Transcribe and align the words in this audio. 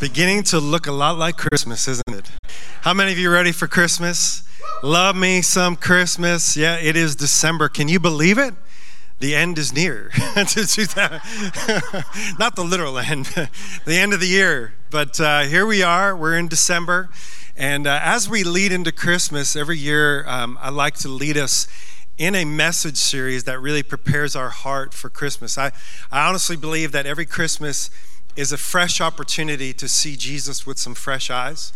beginning 0.00 0.44
to 0.44 0.60
look 0.60 0.86
a 0.86 0.92
lot 0.92 1.18
like 1.18 1.36
Christmas, 1.36 1.88
isn't 1.88 2.08
it? 2.08 2.30
How 2.82 2.94
many 2.94 3.10
of 3.10 3.18
you 3.18 3.30
ready 3.30 3.50
for 3.50 3.66
Christmas? 3.66 4.48
Love 4.82 5.16
me 5.16 5.42
some 5.42 5.74
Christmas. 5.74 6.56
Yeah, 6.56 6.76
it 6.76 6.96
is 6.96 7.16
December. 7.16 7.68
Can 7.68 7.88
you 7.88 7.98
believe 7.98 8.38
it? 8.38 8.54
The 9.18 9.34
end 9.34 9.58
is 9.58 9.72
near. 9.72 10.12
Not 10.36 10.46
the 12.54 12.64
literal 12.64 12.98
end, 12.98 13.26
the 13.84 13.96
end 13.96 14.12
of 14.12 14.20
the 14.20 14.28
year. 14.28 14.74
But 14.90 15.20
uh, 15.20 15.42
here 15.42 15.66
we 15.66 15.82
are. 15.82 16.16
We're 16.16 16.38
in 16.38 16.46
December. 16.46 17.08
And 17.56 17.88
uh, 17.88 17.98
as 18.00 18.28
we 18.28 18.44
lead 18.44 18.70
into 18.70 18.92
Christmas, 18.92 19.56
every 19.56 19.78
year 19.78 20.24
um, 20.28 20.56
I 20.60 20.70
like 20.70 20.94
to 20.98 21.08
lead 21.08 21.36
us 21.36 21.66
in 22.16 22.36
a 22.36 22.44
message 22.44 22.96
series 22.96 23.44
that 23.44 23.60
really 23.60 23.82
prepares 23.82 24.36
our 24.36 24.50
heart 24.50 24.94
for 24.94 25.10
Christmas. 25.10 25.58
I, 25.58 25.72
I 26.12 26.28
honestly 26.28 26.56
believe 26.56 26.92
that 26.92 27.06
every 27.06 27.26
Christmas 27.26 27.90
is 28.38 28.52
a 28.52 28.56
fresh 28.56 29.00
opportunity 29.00 29.72
to 29.72 29.88
see 29.88 30.16
Jesus 30.16 30.64
with 30.64 30.78
some 30.78 30.94
fresh 30.94 31.28
eyes 31.28 31.72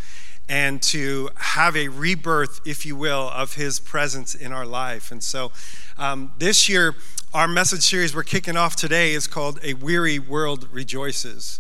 and 0.49 0.81
to 0.81 1.29
have 1.35 1.77
a 1.77 1.89
rebirth, 1.89 2.61
if 2.65 2.87
you 2.87 2.95
will, 2.95 3.29
of 3.31 3.55
his 3.55 3.81
presence 3.81 4.33
in 4.33 4.53
our 4.53 4.65
life. 4.65 5.11
And 5.11 5.25
so 5.25 5.51
um, 5.99 6.31
this 6.39 6.69
year, 6.69 6.95
our 7.35 7.49
message 7.49 7.83
series 7.83 8.15
we're 8.15 8.23
kicking 8.23 8.57
off 8.57 8.77
today 8.77 9.13
is 9.13 9.27
called 9.27 9.59
A 9.65 9.75
Weary 9.75 10.21
World 10.21 10.69
Rejoices. 10.71 11.59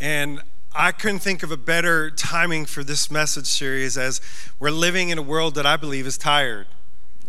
And 0.00 0.40
I 0.74 0.92
couldn't 0.92 1.18
think 1.18 1.42
of 1.42 1.52
a 1.52 1.58
better 1.58 2.10
timing 2.10 2.64
for 2.64 2.82
this 2.82 3.10
message 3.10 3.46
series 3.46 3.98
as 3.98 4.22
we're 4.58 4.70
living 4.70 5.10
in 5.10 5.18
a 5.18 5.22
world 5.22 5.54
that 5.56 5.66
I 5.66 5.76
believe 5.76 6.06
is 6.06 6.16
tired. 6.16 6.66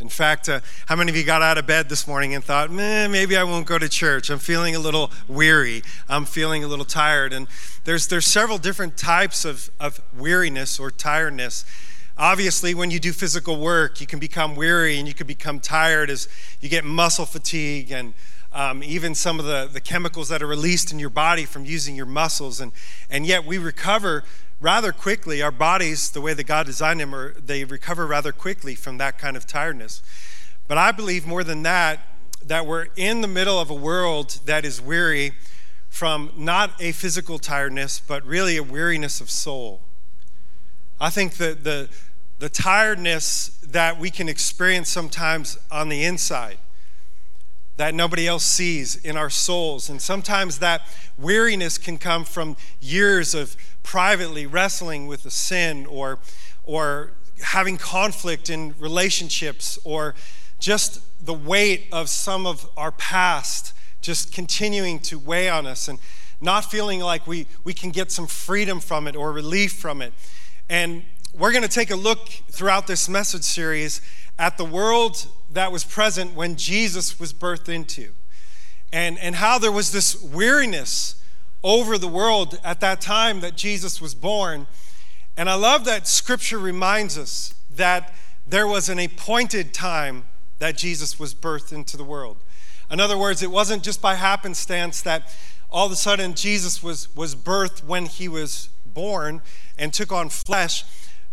In 0.01 0.09
fact, 0.09 0.49
uh, 0.49 0.61
how 0.87 0.95
many 0.95 1.11
of 1.11 1.15
you 1.15 1.23
got 1.23 1.43
out 1.43 1.59
of 1.59 1.67
bed 1.67 1.87
this 1.87 2.07
morning 2.07 2.33
and 2.33 2.43
thought, 2.43 2.71
maybe 2.71 3.37
I 3.37 3.43
won't 3.43 3.67
go 3.67 3.77
to 3.77 3.87
church? 3.87 4.31
I'm 4.31 4.39
feeling 4.39 4.75
a 4.75 4.79
little 4.79 5.11
weary. 5.27 5.83
I'm 6.09 6.25
feeling 6.25 6.63
a 6.63 6.67
little 6.67 6.85
tired. 6.85 7.33
And 7.33 7.47
there's, 7.83 8.07
there's 8.07 8.25
several 8.25 8.57
different 8.57 8.97
types 8.97 9.45
of, 9.45 9.69
of 9.79 10.01
weariness 10.17 10.79
or 10.79 10.89
tiredness. 10.89 11.65
Obviously, 12.17 12.73
when 12.73 12.89
you 12.89 12.99
do 12.99 13.13
physical 13.13 13.59
work, 13.59 14.01
you 14.01 14.07
can 14.07 14.17
become 14.17 14.55
weary 14.55 14.97
and 14.97 15.07
you 15.07 15.13
can 15.13 15.27
become 15.27 15.59
tired 15.59 16.09
as 16.09 16.27
you 16.59 16.67
get 16.67 16.83
muscle 16.83 17.27
fatigue 17.27 17.91
and 17.91 18.15
um, 18.53 18.83
even 18.83 19.13
some 19.13 19.39
of 19.39 19.45
the, 19.45 19.69
the 19.71 19.79
chemicals 19.79 20.29
that 20.29 20.41
are 20.41 20.47
released 20.47 20.91
in 20.91 20.97
your 20.97 21.09
body 21.11 21.45
from 21.45 21.63
using 21.63 21.95
your 21.95 22.07
muscles. 22.07 22.59
And, 22.59 22.71
and 23.09 23.25
yet, 23.25 23.45
we 23.45 23.59
recover 23.59 24.23
rather 24.61 24.93
quickly, 24.93 25.41
our 25.41 25.51
bodies, 25.51 26.11
the 26.11 26.21
way 26.21 26.33
that 26.33 26.45
God 26.45 26.67
designed 26.67 26.99
them, 26.99 27.13
are, 27.13 27.33
they 27.33 27.65
recover 27.65 28.07
rather 28.07 28.31
quickly 28.31 28.75
from 28.75 28.97
that 28.99 29.17
kind 29.17 29.35
of 29.35 29.45
tiredness. 29.45 30.01
But 30.67 30.77
I 30.77 30.91
believe 30.91 31.25
more 31.25 31.43
than 31.43 31.63
that, 31.63 31.99
that 32.45 32.65
we're 32.65 32.87
in 32.95 33.21
the 33.21 33.27
middle 33.27 33.59
of 33.59 33.69
a 33.69 33.75
world 33.75 34.39
that 34.45 34.63
is 34.63 34.79
weary 34.79 35.33
from 35.89 36.31
not 36.37 36.71
a 36.79 36.93
physical 36.93 37.39
tiredness, 37.39 37.99
but 37.99 38.25
really 38.25 38.55
a 38.55 38.63
weariness 38.63 39.19
of 39.19 39.29
soul. 39.29 39.81
I 40.99 41.09
think 41.09 41.33
that 41.33 41.63
the, 41.63 41.89
the 42.39 42.47
tiredness 42.47 43.59
that 43.67 43.99
we 43.99 44.09
can 44.11 44.29
experience 44.29 44.87
sometimes 44.87 45.57
on 45.71 45.89
the 45.89 46.03
inside 46.03 46.57
that 47.77 47.95
nobody 47.95 48.27
else 48.27 48.45
sees 48.45 48.95
in 48.97 49.17
our 49.17 49.29
souls. 49.29 49.89
And 49.89 49.99
sometimes 49.99 50.59
that 50.59 50.81
weariness 51.17 51.79
can 51.79 51.97
come 51.97 52.25
from 52.25 52.55
years 52.79 53.33
of 53.33 53.55
privately 53.83 54.45
wrestling 54.45 55.07
with 55.07 55.25
a 55.25 55.31
sin 55.31 55.85
or, 55.85 56.19
or 56.63 57.11
having 57.41 57.77
conflict 57.77 58.49
in 58.49 58.75
relationships 58.79 59.79
or 59.83 60.15
just 60.59 61.01
the 61.25 61.33
weight 61.33 61.87
of 61.91 62.09
some 62.09 62.45
of 62.45 62.67
our 62.77 62.91
past 62.91 63.73
just 64.01 64.33
continuing 64.33 64.99
to 64.99 65.17
weigh 65.19 65.49
on 65.49 65.65
us 65.65 65.87
and 65.87 65.99
not 66.39 66.65
feeling 66.65 66.99
like 66.99 67.27
we, 67.27 67.45
we 67.63 67.73
can 67.73 67.91
get 67.91 68.11
some 68.11 68.25
freedom 68.25 68.79
from 68.79 69.07
it 69.07 69.15
or 69.15 69.31
relief 69.31 69.73
from 69.73 70.01
it. 70.01 70.11
And 70.69 71.03
we're 71.37 71.51
going 71.51 71.63
to 71.63 71.69
take 71.69 71.91
a 71.91 71.95
look 71.95 72.29
throughout 72.49 72.87
this 72.87 73.07
message 73.07 73.43
series 73.43 74.01
at 74.39 74.57
the 74.57 74.65
world 74.65 75.27
that 75.51 75.71
was 75.71 75.83
present 75.83 76.33
when 76.33 76.55
Jesus 76.55 77.19
was 77.19 77.31
birthed 77.31 77.69
into 77.69 78.09
and, 78.91 79.19
and 79.19 79.35
how 79.35 79.59
there 79.59 79.71
was 79.71 79.91
this 79.91 80.21
weariness 80.21 81.20
over 81.63 81.97
the 81.97 82.07
world 82.07 82.59
at 82.63 82.79
that 82.79 83.01
time 83.01 83.39
that 83.41 83.55
Jesus 83.55 84.01
was 84.01 84.15
born. 84.15 84.67
And 85.37 85.49
I 85.49 85.55
love 85.55 85.85
that 85.85 86.07
scripture 86.07 86.59
reminds 86.59 87.17
us 87.17 87.53
that 87.75 88.13
there 88.47 88.67
was 88.67 88.89
an 88.89 88.99
appointed 88.99 89.73
time 89.73 90.25
that 90.59 90.77
Jesus 90.77 91.19
was 91.19 91.33
birthed 91.33 91.71
into 91.71 91.97
the 91.97 92.03
world. 92.03 92.37
In 92.89 92.99
other 92.99 93.17
words, 93.17 93.41
it 93.41 93.51
wasn't 93.51 93.83
just 93.83 94.01
by 94.01 94.15
happenstance 94.15 95.01
that 95.01 95.33
all 95.71 95.85
of 95.85 95.91
a 95.91 95.95
sudden 95.95 96.33
Jesus 96.33 96.83
was, 96.83 97.13
was 97.15 97.35
birthed 97.35 97.83
when 97.83 98.05
he 98.05 98.27
was 98.27 98.69
born 98.85 99.41
and 99.77 99.93
took 99.93 100.11
on 100.11 100.29
flesh, 100.29 100.83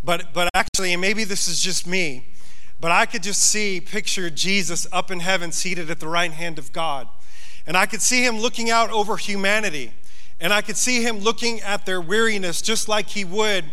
but, 0.03 0.33
but 0.33 0.49
actually, 0.53 0.93
and 0.93 1.01
maybe 1.01 1.25
this 1.25 1.47
is 1.47 1.59
just 1.61 1.85
me, 1.85 2.25
but 2.79 2.91
I 2.91 3.05
could 3.05 3.21
just 3.21 3.41
see, 3.41 3.81
picture 3.81 4.29
Jesus 4.29 4.87
up 4.93 5.11
in 5.11 5.19
heaven 5.19 5.51
seated 5.51 5.91
at 5.91 5.99
the 5.99 6.07
right 6.07 6.31
hand 6.31 6.57
of 6.57 6.71
God. 6.71 7.09
And 7.67 7.75
I 7.75 7.85
could 7.85 8.01
see 8.01 8.25
him 8.25 8.39
looking 8.39 8.69
out 8.69 8.89
over 8.89 9.17
humanity 9.17 9.91
and 10.39 10.53
I 10.53 10.61
could 10.61 10.77
see 10.77 11.03
him 11.03 11.19
looking 11.19 11.59
at 11.61 11.85
their 11.85 11.99
weariness 11.99 12.61
just 12.61 12.87
like 12.87 13.09
he 13.09 13.25
would 13.25 13.65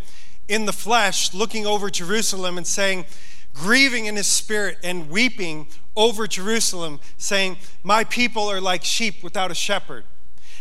in 0.48 0.66
the 0.66 0.72
flesh, 0.72 1.34
looking 1.34 1.66
over 1.66 1.90
Jerusalem 1.90 2.56
and 2.56 2.66
saying, 2.66 3.06
grieving 3.54 4.06
in 4.06 4.16
his 4.16 4.26
spirit 4.26 4.78
and 4.82 5.10
weeping 5.10 5.66
over 5.96 6.26
Jerusalem, 6.26 7.00
saying, 7.16 7.56
My 7.82 8.04
people 8.04 8.48
are 8.50 8.60
like 8.60 8.84
sheep 8.84 9.22
without 9.22 9.50
a 9.50 9.54
shepherd. 9.54 10.04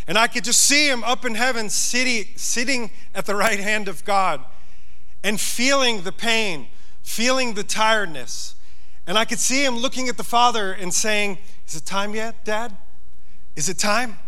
And 0.07 0.17
I 0.17 0.27
could 0.27 0.43
just 0.43 0.61
see 0.61 0.87
him 0.87 1.03
up 1.03 1.25
in 1.25 1.35
heaven 1.35 1.69
sitting, 1.69 2.25
sitting 2.35 2.91
at 3.13 3.25
the 3.25 3.35
right 3.35 3.59
hand 3.59 3.87
of 3.87 4.05
God 4.05 4.43
and 5.23 5.41
feeling 5.41 6.03
the 6.03 6.11
pain, 6.11 6.67
feeling 7.01 7.55
the 7.55 7.63
tiredness. 7.63 8.55
And 9.07 9.17
I 9.17 9.25
could 9.25 9.39
see 9.39 9.65
him 9.65 9.77
looking 9.77 10.07
at 10.07 10.17
the 10.17 10.23
Father 10.23 10.71
and 10.71 10.93
saying, 10.93 11.39
Is 11.67 11.75
it 11.75 11.85
time 11.85 12.15
yet, 12.15 12.45
Dad? 12.45 12.75
Is 13.55 13.69
it 13.69 13.77
time? 13.77 14.19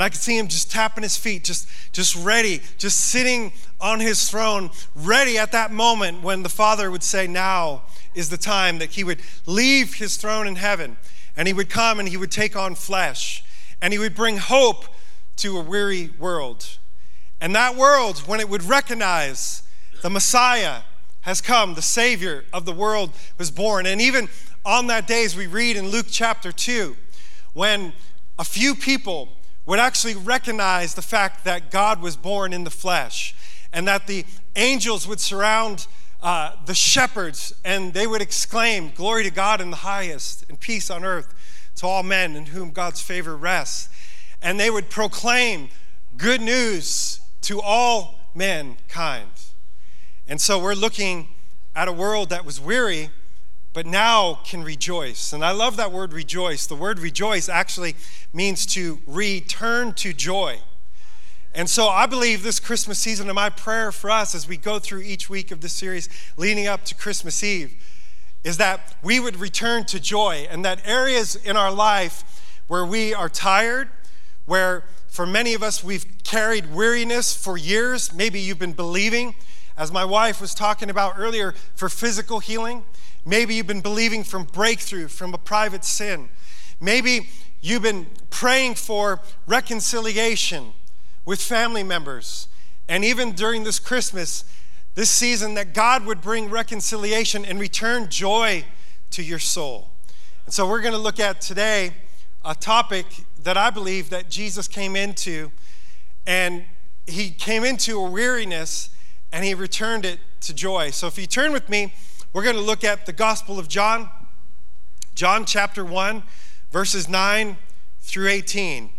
And 0.00 0.06
I 0.06 0.08
could 0.08 0.22
see 0.22 0.38
him 0.38 0.48
just 0.48 0.70
tapping 0.70 1.02
his 1.02 1.18
feet, 1.18 1.44
just, 1.44 1.68
just 1.92 2.16
ready, 2.16 2.62
just 2.78 2.96
sitting 2.96 3.52
on 3.82 4.00
his 4.00 4.30
throne, 4.30 4.70
ready 4.94 5.36
at 5.36 5.52
that 5.52 5.72
moment 5.72 6.22
when 6.22 6.42
the 6.42 6.48
Father 6.48 6.90
would 6.90 7.02
say, 7.02 7.26
Now 7.26 7.82
is 8.14 8.30
the 8.30 8.38
time 8.38 8.78
that 8.78 8.92
he 8.92 9.04
would 9.04 9.20
leave 9.44 9.96
his 9.96 10.16
throne 10.16 10.46
in 10.46 10.56
heaven 10.56 10.96
and 11.36 11.46
he 11.46 11.52
would 11.52 11.68
come 11.68 12.00
and 12.00 12.08
he 12.08 12.16
would 12.16 12.30
take 12.30 12.56
on 12.56 12.76
flesh 12.76 13.44
and 13.82 13.92
he 13.92 13.98
would 13.98 14.14
bring 14.14 14.38
hope 14.38 14.86
to 15.36 15.58
a 15.58 15.62
weary 15.62 16.08
world. 16.18 16.78
And 17.38 17.54
that 17.54 17.76
world, 17.76 18.20
when 18.20 18.40
it 18.40 18.48
would 18.48 18.62
recognize 18.62 19.64
the 20.00 20.08
Messiah 20.08 20.80
has 21.20 21.42
come, 21.42 21.74
the 21.74 21.82
Savior 21.82 22.46
of 22.54 22.64
the 22.64 22.72
world 22.72 23.10
was 23.36 23.50
born. 23.50 23.84
And 23.84 24.00
even 24.00 24.30
on 24.64 24.86
that 24.86 25.06
day, 25.06 25.26
as 25.26 25.36
we 25.36 25.46
read 25.46 25.76
in 25.76 25.90
Luke 25.90 26.06
chapter 26.08 26.52
2, 26.52 26.96
when 27.52 27.92
a 28.38 28.44
few 28.44 28.74
people 28.74 29.36
would 29.66 29.78
actually 29.78 30.14
recognize 30.14 30.94
the 30.94 31.02
fact 31.02 31.44
that 31.44 31.70
God 31.70 32.00
was 32.00 32.16
born 32.16 32.52
in 32.52 32.64
the 32.64 32.70
flesh 32.70 33.34
and 33.72 33.86
that 33.86 34.06
the 34.06 34.24
angels 34.56 35.06
would 35.06 35.20
surround 35.20 35.86
uh, 36.22 36.52
the 36.66 36.74
shepherds 36.74 37.54
and 37.64 37.94
they 37.94 38.06
would 38.06 38.20
exclaim, 38.20 38.90
Glory 38.94 39.24
to 39.24 39.30
God 39.30 39.60
in 39.60 39.70
the 39.70 39.76
highest, 39.76 40.44
and 40.48 40.58
peace 40.58 40.90
on 40.90 41.04
earth 41.04 41.34
to 41.76 41.86
all 41.86 42.02
men 42.02 42.36
in 42.36 42.46
whom 42.46 42.70
God's 42.70 43.00
favor 43.00 43.36
rests. 43.36 43.88
And 44.42 44.58
they 44.58 44.70
would 44.70 44.90
proclaim 44.90 45.68
good 46.16 46.40
news 46.40 47.20
to 47.42 47.60
all 47.60 48.18
mankind. 48.34 49.30
And 50.28 50.40
so 50.40 50.58
we're 50.58 50.74
looking 50.74 51.28
at 51.74 51.88
a 51.88 51.92
world 51.92 52.30
that 52.30 52.44
was 52.44 52.60
weary 52.60 53.10
but 53.72 53.86
now 53.86 54.40
can 54.44 54.62
rejoice. 54.62 55.32
And 55.32 55.44
I 55.44 55.52
love 55.52 55.76
that 55.76 55.92
word 55.92 56.12
rejoice. 56.12 56.66
The 56.66 56.74
word 56.74 56.98
rejoice 56.98 57.48
actually 57.48 57.94
means 58.32 58.66
to 58.66 59.00
return 59.06 59.92
to 59.94 60.12
joy. 60.12 60.60
And 61.54 61.68
so 61.68 61.88
I 61.88 62.06
believe 62.06 62.42
this 62.42 62.60
Christmas 62.60 62.98
season, 62.98 63.28
and 63.28 63.34
my 63.34 63.50
prayer 63.50 63.90
for 63.90 64.10
us 64.10 64.34
as 64.34 64.46
we 64.46 64.56
go 64.56 64.78
through 64.78 65.00
each 65.00 65.28
week 65.28 65.50
of 65.50 65.60
this 65.60 65.72
series 65.72 66.08
leading 66.36 66.66
up 66.66 66.84
to 66.84 66.94
Christmas 66.94 67.42
Eve, 67.42 67.74
is 68.44 68.56
that 68.56 68.96
we 69.02 69.20
would 69.20 69.36
return 69.36 69.84
to 69.86 70.00
joy 70.00 70.46
and 70.50 70.64
that 70.64 70.80
areas 70.86 71.36
in 71.36 71.56
our 71.56 71.72
life 71.72 72.24
where 72.68 72.86
we 72.86 73.12
are 73.12 73.28
tired, 73.28 73.88
where 74.46 74.84
for 75.08 75.26
many 75.26 75.54
of 75.54 75.62
us 75.62 75.82
we've 75.82 76.06
carried 76.22 76.72
weariness 76.72 77.36
for 77.36 77.58
years, 77.58 78.14
maybe 78.14 78.38
you've 78.38 78.60
been 78.60 78.72
believing, 78.72 79.34
as 79.76 79.90
my 79.90 80.04
wife 80.04 80.40
was 80.40 80.54
talking 80.54 80.88
about 80.88 81.14
earlier, 81.18 81.52
for 81.74 81.88
physical 81.88 82.38
healing. 82.38 82.84
Maybe 83.30 83.54
you've 83.54 83.68
been 83.68 83.80
believing 83.80 84.24
from 84.24 84.42
breakthrough 84.42 85.06
from 85.06 85.32
a 85.34 85.38
private 85.38 85.84
sin. 85.84 86.30
Maybe 86.80 87.28
you've 87.60 87.82
been 87.82 88.08
praying 88.28 88.74
for 88.74 89.20
reconciliation 89.46 90.72
with 91.24 91.40
family 91.40 91.84
members. 91.84 92.48
And 92.88 93.04
even 93.04 93.30
during 93.30 93.62
this 93.62 93.78
Christmas, 93.78 94.42
this 94.96 95.10
season, 95.10 95.54
that 95.54 95.74
God 95.74 96.06
would 96.06 96.20
bring 96.20 96.50
reconciliation 96.50 97.44
and 97.44 97.60
return 97.60 98.10
joy 98.10 98.64
to 99.12 99.22
your 99.22 99.38
soul. 99.38 99.90
And 100.44 100.52
so 100.52 100.68
we're 100.68 100.82
going 100.82 100.94
to 100.94 100.98
look 100.98 101.20
at 101.20 101.40
today 101.40 101.92
a 102.44 102.56
topic 102.56 103.06
that 103.44 103.56
I 103.56 103.70
believe 103.70 104.10
that 104.10 104.28
Jesus 104.28 104.66
came 104.66 104.96
into 104.96 105.52
and 106.26 106.64
he 107.06 107.30
came 107.30 107.62
into 107.62 107.96
a 107.96 108.10
weariness 108.10 108.90
and 109.30 109.44
he 109.44 109.54
returned 109.54 110.04
it 110.04 110.18
to 110.40 110.52
joy. 110.52 110.90
So 110.90 111.06
if 111.06 111.16
you 111.16 111.28
turn 111.28 111.52
with 111.52 111.68
me, 111.68 111.92
we're 112.32 112.44
going 112.44 112.56
to 112.56 112.62
look 112.62 112.84
at 112.84 113.06
the 113.06 113.12
Gospel 113.12 113.58
of 113.58 113.66
John, 113.66 114.08
John 115.16 115.44
chapter 115.44 115.84
1, 115.84 116.22
verses 116.70 117.08
9 117.08 117.56
through 118.00 118.28
18. 118.28 118.90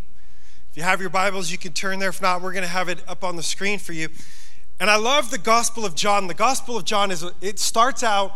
If 0.69 0.77
you 0.77 0.83
have 0.83 0.99
your 0.99 1.09
Bibles, 1.09 1.49
you 1.49 1.57
can 1.57 1.71
turn 1.71 1.99
there. 1.99 2.09
If 2.09 2.21
not, 2.21 2.41
we're 2.41 2.51
going 2.51 2.63
to 2.63 2.69
have 2.69 2.89
it 2.89 3.01
up 3.07 3.23
on 3.23 3.37
the 3.37 3.43
screen 3.43 3.79
for 3.79 3.93
you. 3.93 4.09
And 4.81 4.89
I 4.89 4.97
love 4.97 5.31
the 5.31 5.37
Gospel 5.37 5.85
of 5.85 5.95
John. 5.95 6.27
The 6.27 6.33
Gospel 6.33 6.75
of 6.75 6.83
John 6.83 7.09
is 7.09 7.25
it 7.39 7.57
starts 7.57 8.03
out, 8.03 8.33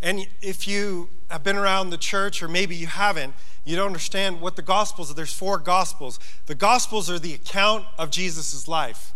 and 0.00 0.26
if 0.40 0.66
you 0.66 1.10
have 1.30 1.44
been 1.44 1.56
around 1.56 1.90
the 1.90 1.98
church, 1.98 2.42
or 2.42 2.48
maybe 2.48 2.74
you 2.74 2.86
haven't, 2.86 3.34
you 3.66 3.76
don't 3.76 3.88
understand 3.88 4.40
what 4.40 4.56
the 4.56 4.62
Gospels 4.62 5.10
are. 5.10 5.14
There's 5.14 5.34
four 5.34 5.58
Gospels. 5.58 6.18
The 6.46 6.54
Gospels 6.54 7.10
are 7.10 7.18
the 7.18 7.34
account 7.34 7.84
of 7.98 8.10
Jesus' 8.10 8.66
life. 8.66 9.12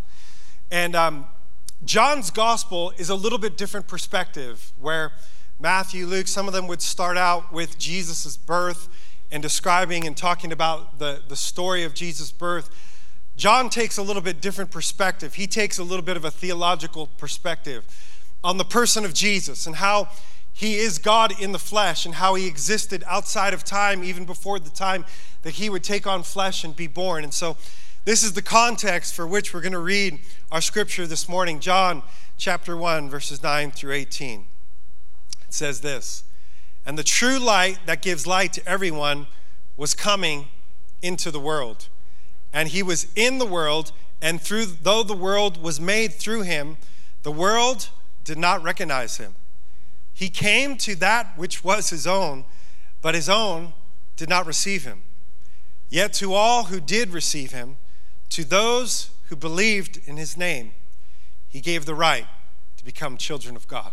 And 0.69 0.95
um, 0.95 1.25
John's 1.85 2.31
Gospel 2.31 2.93
is 2.97 3.09
a 3.09 3.15
little 3.15 3.37
bit 3.37 3.57
different 3.57 3.87
perspective, 3.87 4.71
where 4.79 5.11
Matthew, 5.59 6.05
Luke, 6.05 6.27
some 6.27 6.47
of 6.47 6.53
them 6.53 6.67
would 6.67 6.81
start 6.81 7.17
out 7.17 7.51
with 7.51 7.77
Jesus' 7.77 8.37
birth 8.37 8.87
and 9.31 9.43
describing 9.43 10.07
and 10.07 10.15
talking 10.15 10.51
about 10.51 10.99
the, 10.99 11.21
the 11.27 11.35
story 11.35 11.83
of 11.83 11.93
Jesus' 11.93 12.31
birth, 12.31 12.69
John 13.35 13.69
takes 13.69 13.97
a 13.97 14.03
little 14.03 14.21
bit 14.21 14.39
different 14.39 14.71
perspective. 14.71 15.33
He 15.33 15.47
takes 15.47 15.77
a 15.77 15.83
little 15.83 16.05
bit 16.05 16.15
of 16.15 16.23
a 16.23 16.31
theological 16.31 17.07
perspective 17.17 17.83
on 18.43 18.57
the 18.57 18.65
person 18.65 19.03
of 19.03 19.13
Jesus 19.13 19.65
and 19.65 19.77
how 19.77 20.09
he 20.53 20.75
is 20.75 20.99
God 20.99 21.33
in 21.41 21.51
the 21.51 21.59
flesh 21.59 22.05
and 22.05 22.15
how 22.15 22.35
he 22.35 22.45
existed 22.45 23.03
outside 23.07 23.53
of 23.53 23.63
time, 23.63 24.03
even 24.03 24.23
before 24.25 24.59
the 24.59 24.69
time 24.69 25.03
that 25.41 25.55
he 25.55 25.69
would 25.69 25.83
take 25.83 26.05
on 26.05 26.21
flesh 26.23 26.63
and 26.63 26.75
be 26.75 26.87
born. 26.87 27.23
And 27.23 27.33
so, 27.33 27.57
this 28.05 28.23
is 28.23 28.33
the 28.33 28.41
context 28.41 29.15
for 29.15 29.25
which 29.25 29.53
we're 29.53 29.61
going 29.61 29.71
to 29.71 29.79
read 29.79 30.19
our 30.51 30.61
scripture 30.61 31.07
this 31.07 31.29
morning 31.29 31.59
John 31.59 32.03
chapter 32.37 32.75
1, 32.75 33.09
verses 33.09 33.41
9 33.41 33.71
through 33.71 33.93
18. 33.93 34.45
It 35.47 35.53
says 35.53 35.81
this 35.81 36.23
and 36.85 36.97
the 36.97 37.03
true 37.03 37.39
light 37.39 37.79
that 37.85 38.01
gives 38.01 38.27
light 38.27 38.53
to 38.53 38.67
everyone 38.67 39.27
was 39.77 39.93
coming 39.93 40.47
into 41.01 41.31
the 41.31 41.39
world. 41.39 41.87
And 42.51 42.69
he 42.69 42.83
was 42.83 43.07
in 43.15 43.37
the 43.37 43.45
world, 43.45 43.91
and 44.21 44.41
through 44.41 44.65
though 44.65 45.03
the 45.03 45.15
world 45.15 45.61
was 45.61 45.79
made 45.79 46.13
through 46.13 46.41
him, 46.41 46.77
the 47.23 47.31
world 47.31 47.89
did 48.23 48.37
not 48.37 48.61
recognize 48.61 49.17
him. 49.17 49.35
He 50.13 50.29
came 50.29 50.77
to 50.79 50.95
that 50.97 51.37
which 51.37 51.63
was 51.63 51.89
his 51.89 52.05
own, 52.05 52.45
but 53.01 53.15
his 53.15 53.29
own 53.29 53.73
did 54.15 54.29
not 54.29 54.45
receive 54.45 54.83
him. 54.83 55.03
Yet 55.89 56.13
to 56.13 56.33
all 56.33 56.65
who 56.65 56.79
did 56.79 57.09
receive 57.09 57.51
him, 57.51 57.77
to 58.33 58.43
those 58.43 59.11
who 59.29 59.35
believed 59.35 59.99
in 60.07 60.17
his 60.17 60.35
name, 60.35 60.71
he 61.49 61.61
gave 61.61 61.85
the 61.85 61.93
right 61.93 62.25
to 62.77 62.83
become 62.83 63.15
children 63.15 63.55
of 63.55 63.67
God. 63.67 63.91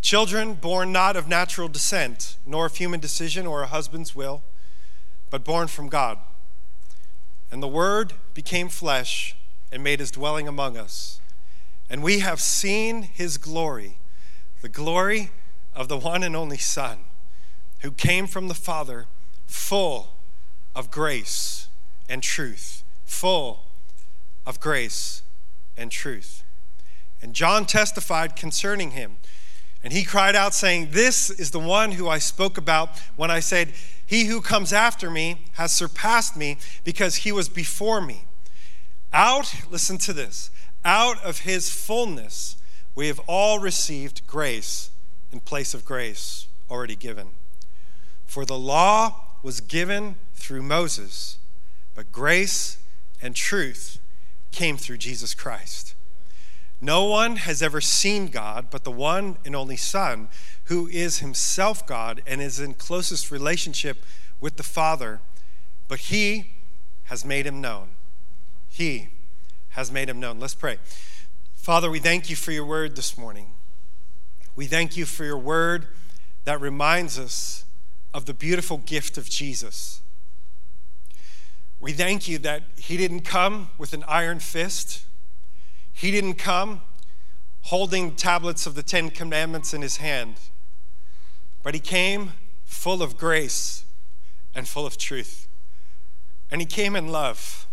Children 0.00 0.54
born 0.54 0.90
not 0.90 1.14
of 1.14 1.28
natural 1.28 1.68
descent, 1.68 2.38
nor 2.46 2.64
of 2.64 2.76
human 2.76 3.00
decision 3.00 3.46
or 3.46 3.60
a 3.60 3.66
husband's 3.66 4.16
will, 4.16 4.42
but 5.28 5.44
born 5.44 5.68
from 5.68 5.90
God. 5.90 6.16
And 7.50 7.62
the 7.62 7.68
Word 7.68 8.14
became 8.32 8.70
flesh 8.70 9.36
and 9.70 9.84
made 9.84 10.00
his 10.00 10.10
dwelling 10.10 10.48
among 10.48 10.78
us. 10.78 11.20
And 11.90 12.02
we 12.02 12.20
have 12.20 12.40
seen 12.40 13.02
his 13.02 13.36
glory, 13.36 13.98
the 14.62 14.70
glory 14.70 15.30
of 15.74 15.88
the 15.88 15.98
one 15.98 16.22
and 16.22 16.34
only 16.34 16.56
Son, 16.56 17.00
who 17.80 17.90
came 17.90 18.26
from 18.26 18.48
the 18.48 18.54
Father, 18.54 19.08
full 19.46 20.14
of 20.74 20.90
grace 20.90 21.68
and 22.08 22.22
truth. 22.22 22.80
Full 23.04 23.64
of 24.46 24.60
grace 24.60 25.22
and 25.76 25.90
truth. 25.90 26.42
And 27.22 27.34
John 27.34 27.64
testified 27.64 28.36
concerning 28.36 28.92
him 28.92 29.16
and 29.84 29.92
he 29.92 30.02
cried 30.02 30.34
out, 30.34 30.54
saying, 30.54 30.88
This 30.92 31.28
is 31.28 31.50
the 31.50 31.60
one 31.60 31.92
who 31.92 32.08
I 32.08 32.18
spoke 32.18 32.56
about 32.56 32.98
when 33.16 33.30
I 33.30 33.40
said, 33.40 33.74
He 34.04 34.24
who 34.24 34.40
comes 34.40 34.72
after 34.72 35.10
me 35.10 35.44
has 35.52 35.72
surpassed 35.72 36.38
me 36.38 36.56
because 36.84 37.16
he 37.16 37.32
was 37.32 37.50
before 37.50 38.00
me. 38.00 38.24
Out, 39.12 39.54
listen 39.70 39.98
to 39.98 40.14
this, 40.14 40.50
out 40.86 41.22
of 41.22 41.40
his 41.40 41.70
fullness, 41.70 42.56
we 42.94 43.08
have 43.08 43.20
all 43.26 43.58
received 43.58 44.26
grace 44.26 44.90
in 45.30 45.40
place 45.40 45.74
of 45.74 45.84
grace 45.84 46.46
already 46.70 46.96
given. 46.96 47.28
For 48.26 48.46
the 48.46 48.58
law 48.58 49.20
was 49.42 49.60
given 49.60 50.16
through 50.34 50.62
Moses, 50.62 51.36
but 51.94 52.10
grace 52.10 52.78
and 53.24 53.34
truth 53.34 53.98
came 54.52 54.76
through 54.76 54.98
Jesus 54.98 55.34
Christ. 55.34 55.94
No 56.80 57.04
one 57.04 57.36
has 57.36 57.62
ever 57.62 57.80
seen 57.80 58.28
God 58.28 58.66
but 58.70 58.84
the 58.84 58.92
one 58.92 59.38
and 59.44 59.56
only 59.56 59.76
Son, 59.76 60.28
who 60.64 60.86
is 60.88 61.20
himself 61.20 61.86
God 61.86 62.22
and 62.26 62.42
is 62.42 62.60
in 62.60 62.74
closest 62.74 63.30
relationship 63.30 64.04
with 64.40 64.56
the 64.56 64.62
Father, 64.62 65.20
but 65.88 65.98
he 66.00 66.50
has 67.04 67.24
made 67.24 67.46
him 67.46 67.62
known. 67.62 67.88
He 68.68 69.08
has 69.70 69.90
made 69.90 70.10
him 70.10 70.20
known. 70.20 70.38
Let's 70.38 70.54
pray. 70.54 70.76
Father, 71.56 71.90
we 71.90 72.00
thank 72.00 72.28
you 72.28 72.36
for 72.36 72.52
your 72.52 72.66
word 72.66 72.94
this 72.94 73.16
morning. 73.16 73.46
We 74.54 74.66
thank 74.66 74.98
you 74.98 75.06
for 75.06 75.24
your 75.24 75.38
word 75.38 75.86
that 76.44 76.60
reminds 76.60 77.18
us 77.18 77.64
of 78.12 78.26
the 78.26 78.34
beautiful 78.34 78.78
gift 78.78 79.16
of 79.16 79.30
Jesus. 79.30 80.02
We 81.80 81.92
thank 81.92 82.28
you 82.28 82.38
that 82.38 82.62
he 82.76 82.96
didn't 82.96 83.20
come 83.20 83.70
with 83.78 83.92
an 83.92 84.04
iron 84.08 84.40
fist 84.40 85.04
he 85.94 86.10
didn't 86.10 86.34
come 86.34 86.82
holding 87.62 88.16
tablets 88.16 88.66
of 88.66 88.74
the 88.74 88.82
Ten 88.82 89.10
Commandments 89.10 89.72
in 89.72 89.80
his 89.80 89.98
hand, 89.98 90.34
but 91.62 91.72
he 91.72 91.80
came 91.80 92.32
full 92.64 93.00
of 93.00 93.16
grace 93.16 93.84
and 94.54 94.68
full 94.68 94.84
of 94.84 94.98
truth. 94.98 95.48
And 96.50 96.60
he 96.60 96.66
came 96.66 96.94
in 96.96 97.08
love. 97.08 97.66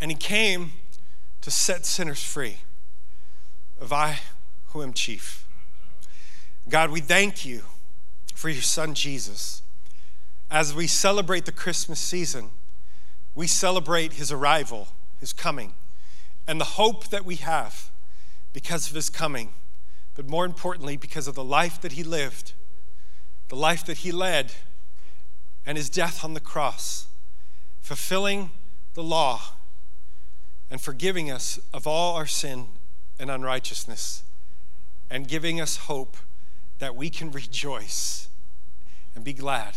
And 0.00 0.10
he 0.10 0.16
came 0.16 0.72
to 1.42 1.50
set 1.50 1.86
sinners 1.86 2.22
free 2.22 2.58
of 3.80 3.92
I 3.92 4.20
who 4.68 4.82
am 4.82 4.92
chief. 4.92 5.46
God, 6.68 6.90
we 6.90 7.00
thank 7.00 7.44
you 7.44 7.62
for 8.34 8.48
your 8.48 8.62
son 8.62 8.94
Jesus. 8.94 9.62
As 10.50 10.74
we 10.74 10.86
celebrate 10.86 11.44
the 11.44 11.52
Christmas 11.52 12.00
season, 12.00 12.50
we 13.34 13.46
celebrate 13.46 14.14
his 14.14 14.30
arrival, 14.30 14.88
his 15.20 15.32
coming 15.32 15.74
and 16.46 16.60
the 16.60 16.64
hope 16.64 17.08
that 17.08 17.24
we 17.24 17.36
have 17.36 17.90
because 18.52 18.88
of 18.88 18.94
his 18.94 19.10
coming, 19.10 19.50
but 20.14 20.28
more 20.28 20.44
importantly, 20.44 20.96
because 20.96 21.26
of 21.26 21.34
the 21.34 21.44
life 21.44 21.80
that 21.80 21.92
he 21.92 22.04
lived, 22.04 22.52
the 23.48 23.56
life 23.56 23.84
that 23.84 23.98
he 23.98 24.12
led, 24.12 24.52
and 25.66 25.76
his 25.76 25.90
death 25.90 26.24
on 26.24 26.34
the 26.34 26.40
cross, 26.40 27.06
fulfilling 27.80 28.50
the 28.94 29.02
law 29.02 29.40
and 30.70 30.80
forgiving 30.80 31.30
us 31.30 31.58
of 31.74 31.86
all 31.86 32.14
our 32.16 32.26
sin 32.26 32.66
and 33.18 33.30
unrighteousness, 33.30 34.22
and 35.10 35.28
giving 35.28 35.60
us 35.60 35.76
hope 35.76 36.16
that 36.78 36.94
we 36.94 37.10
can 37.10 37.30
rejoice 37.30 38.28
and 39.14 39.24
be 39.24 39.32
glad. 39.32 39.74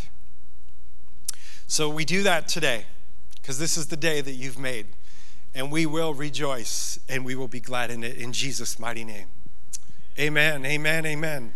So 1.72 1.88
we 1.88 2.04
do 2.04 2.24
that 2.24 2.48
today 2.48 2.86
because 3.36 3.60
this 3.60 3.78
is 3.78 3.86
the 3.88 3.96
day 3.96 4.22
that 4.22 4.32
you've 4.32 4.58
made 4.58 4.88
and 5.54 5.72
we 5.72 5.86
will 5.86 6.16
rejoice 6.16 7.00
and 7.08 7.24
we 7.24 7.36
will 7.36 7.48
be 7.48 7.60
glad 7.60 7.92
in 7.92 8.04
it 8.04 8.18
in 8.18 8.34
Jesus' 8.34 8.80
mighty 8.80 9.04
name. 9.04 9.28
Amen, 10.18 10.66
amen, 10.66 11.06
amen. 11.06 11.54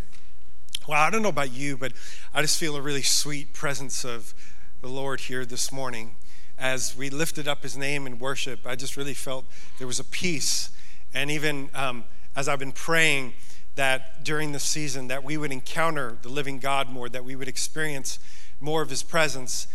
Well, 0.88 1.01
I 1.01 1.10
don't 1.10 1.24
know 1.24 1.29
about 1.29 1.51
you, 1.51 1.77
but 1.77 1.93
I 2.32 2.43
just 2.43 2.60
feel 2.60 2.75
a 2.75 2.82
really 2.82 3.01
sweet 3.01 3.53
presence 3.53 4.05
of 4.05 4.36
the 4.82 4.88
Lord 4.88 5.20
here 5.20 5.46
this 5.48 5.72
morning. 5.72 6.13
As 6.60 6.96
we 6.96 7.10
lifted 7.10 7.48
up 7.48 7.63
his 7.63 7.75
name 7.75 8.05
in 8.05 8.20
worship, 8.20 8.60
I 8.67 8.75
just 8.75 8.96
really 8.96 9.15
felt 9.15 9.46
there 9.79 9.88
was 9.88 10.00
a 10.00 10.05
peace. 10.05 10.70
And 11.12 11.32
even 11.32 11.72
um, 11.74 12.03
as 12.36 12.48
I've 12.48 12.60
been 12.60 12.72
praying 12.72 13.34
that 13.74 14.24
during 14.24 14.51
the 14.51 14.60
season, 14.60 15.08
that 15.08 15.24
we 15.24 15.38
would 15.38 15.51
encounter 15.51 16.20
the 16.22 16.29
living 16.29 16.60
God 16.60 16.88
more, 16.88 17.10
that 17.10 17.25
we 17.25 17.36
would 17.36 17.48
experience 17.48 18.20
more 18.62 18.84
of 18.84 18.91
his 18.91 19.01
presence, 19.01 19.65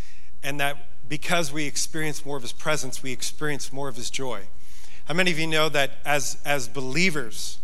and 0.42 0.60
that 0.60 0.76
because 1.08 1.52
we 1.52 1.66
experience 1.66 2.24
more 2.24 2.36
of 2.36 2.42
his 2.42 2.52
presence, 2.52 3.02
we 3.02 3.12
experience 3.12 3.72
more 3.72 3.88
of 3.88 3.96
his 3.96 4.10
joy. 4.10 4.42
How 5.06 5.14
many 5.14 5.30
of 5.30 5.38
you 5.38 5.46
know 5.46 5.68
that 5.70 5.92
as, 6.04 6.36
as 6.44 6.68
believers, 6.68 7.58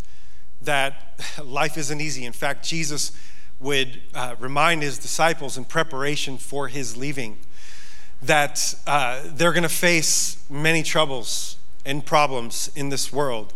that 0.62 1.21
life 1.45 1.76
isn't 1.76 2.00
easy? 2.00 2.25
In 2.25 2.33
fact, 2.33 2.64
Jesus 2.64 3.12
would 3.61 4.00
uh, 4.14 4.35
remind 4.38 4.83
his 4.83 4.99
disciples 4.99 5.57
in 5.57 5.64
preparation 5.64 6.38
for 6.38 6.69
his 6.69 6.97
leaving 6.97 7.38
that 8.23 8.75
uh, 8.87 9.23
they're 9.26 9.52
going 9.52 9.62
to 9.62 9.69
face 9.69 10.43
many 10.49 10.83
troubles 10.83 11.57
and 11.85 12.04
problems 12.04 12.71
in 12.75 12.88
this 12.88 13.12
world. 13.12 13.52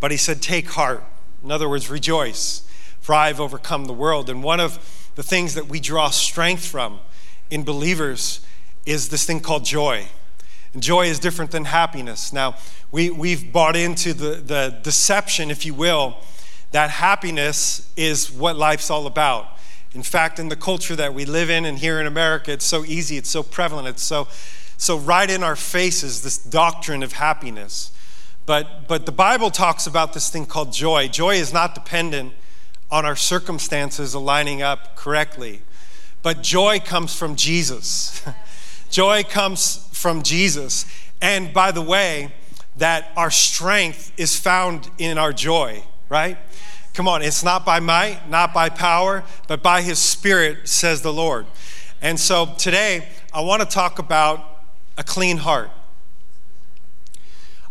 But 0.00 0.10
he 0.10 0.16
said, 0.16 0.40
Take 0.40 0.70
heart. 0.70 1.02
In 1.42 1.50
other 1.50 1.68
words, 1.68 1.90
rejoice, 1.90 2.66
for 3.00 3.14
I 3.14 3.26
have 3.28 3.40
overcome 3.40 3.86
the 3.86 3.92
world. 3.92 4.30
And 4.30 4.42
one 4.42 4.60
of 4.60 5.10
the 5.14 5.22
things 5.22 5.54
that 5.54 5.66
we 5.66 5.80
draw 5.80 6.10
strength 6.10 6.64
from 6.64 7.00
in 7.50 7.64
believers 7.64 8.40
is 8.86 9.08
this 9.08 9.24
thing 9.24 9.40
called 9.40 9.64
joy. 9.64 10.06
And 10.72 10.82
joy 10.82 11.06
is 11.06 11.18
different 11.18 11.52
than 11.52 11.66
happiness. 11.66 12.32
Now, 12.32 12.56
we, 12.90 13.10
we've 13.10 13.52
bought 13.52 13.76
into 13.76 14.12
the, 14.12 14.36
the 14.36 14.78
deception, 14.82 15.50
if 15.50 15.64
you 15.64 15.74
will, 15.74 16.16
that 16.72 16.90
happiness 16.90 17.92
is 17.96 18.30
what 18.30 18.56
life's 18.56 18.90
all 18.90 19.06
about. 19.06 19.46
In 19.94 20.02
fact, 20.02 20.40
in 20.40 20.48
the 20.48 20.56
culture 20.56 20.96
that 20.96 21.14
we 21.14 21.24
live 21.24 21.48
in 21.48 21.64
and 21.64 21.78
here 21.78 22.00
in 22.00 22.06
America, 22.06 22.52
it's 22.52 22.64
so 22.64 22.84
easy, 22.84 23.16
it's 23.16 23.30
so 23.30 23.44
prevalent, 23.44 23.86
it's 23.86 24.02
so, 24.02 24.26
so 24.76 24.98
right 24.98 25.30
in 25.30 25.44
our 25.44 25.54
faces, 25.54 26.22
this 26.22 26.36
doctrine 26.36 27.04
of 27.04 27.12
happiness. 27.12 27.92
But, 28.44 28.88
but 28.88 29.06
the 29.06 29.12
Bible 29.12 29.50
talks 29.50 29.86
about 29.86 30.12
this 30.12 30.28
thing 30.28 30.46
called 30.46 30.72
joy. 30.72 31.06
Joy 31.06 31.36
is 31.36 31.52
not 31.52 31.74
dependent 31.74 32.32
on 32.90 33.06
our 33.06 33.16
circumstances 33.16 34.14
aligning 34.14 34.60
up 34.60 34.96
correctly, 34.96 35.62
but 36.22 36.42
joy 36.42 36.80
comes 36.80 37.16
from 37.16 37.36
Jesus. 37.36 38.22
joy 38.94 39.24
comes 39.24 39.88
from 39.92 40.22
Jesus. 40.22 40.86
And 41.20 41.52
by 41.52 41.72
the 41.72 41.82
way, 41.82 42.32
that 42.76 43.10
our 43.16 43.30
strength 43.30 44.12
is 44.16 44.38
found 44.38 44.88
in 44.98 45.18
our 45.18 45.32
joy, 45.32 45.82
right? 46.08 46.38
Come 46.92 47.08
on, 47.08 47.20
it's 47.20 47.42
not 47.42 47.66
by 47.66 47.80
might, 47.80 48.30
not 48.30 48.54
by 48.54 48.68
power, 48.68 49.24
but 49.48 49.64
by 49.64 49.82
his 49.82 49.98
spirit, 49.98 50.68
says 50.68 51.02
the 51.02 51.12
Lord. 51.12 51.44
And 52.02 52.20
so 52.20 52.54
today, 52.56 53.08
I 53.32 53.40
want 53.40 53.62
to 53.62 53.68
talk 53.68 53.98
about 53.98 54.62
a 54.96 55.02
clean 55.02 55.38
heart. 55.38 55.70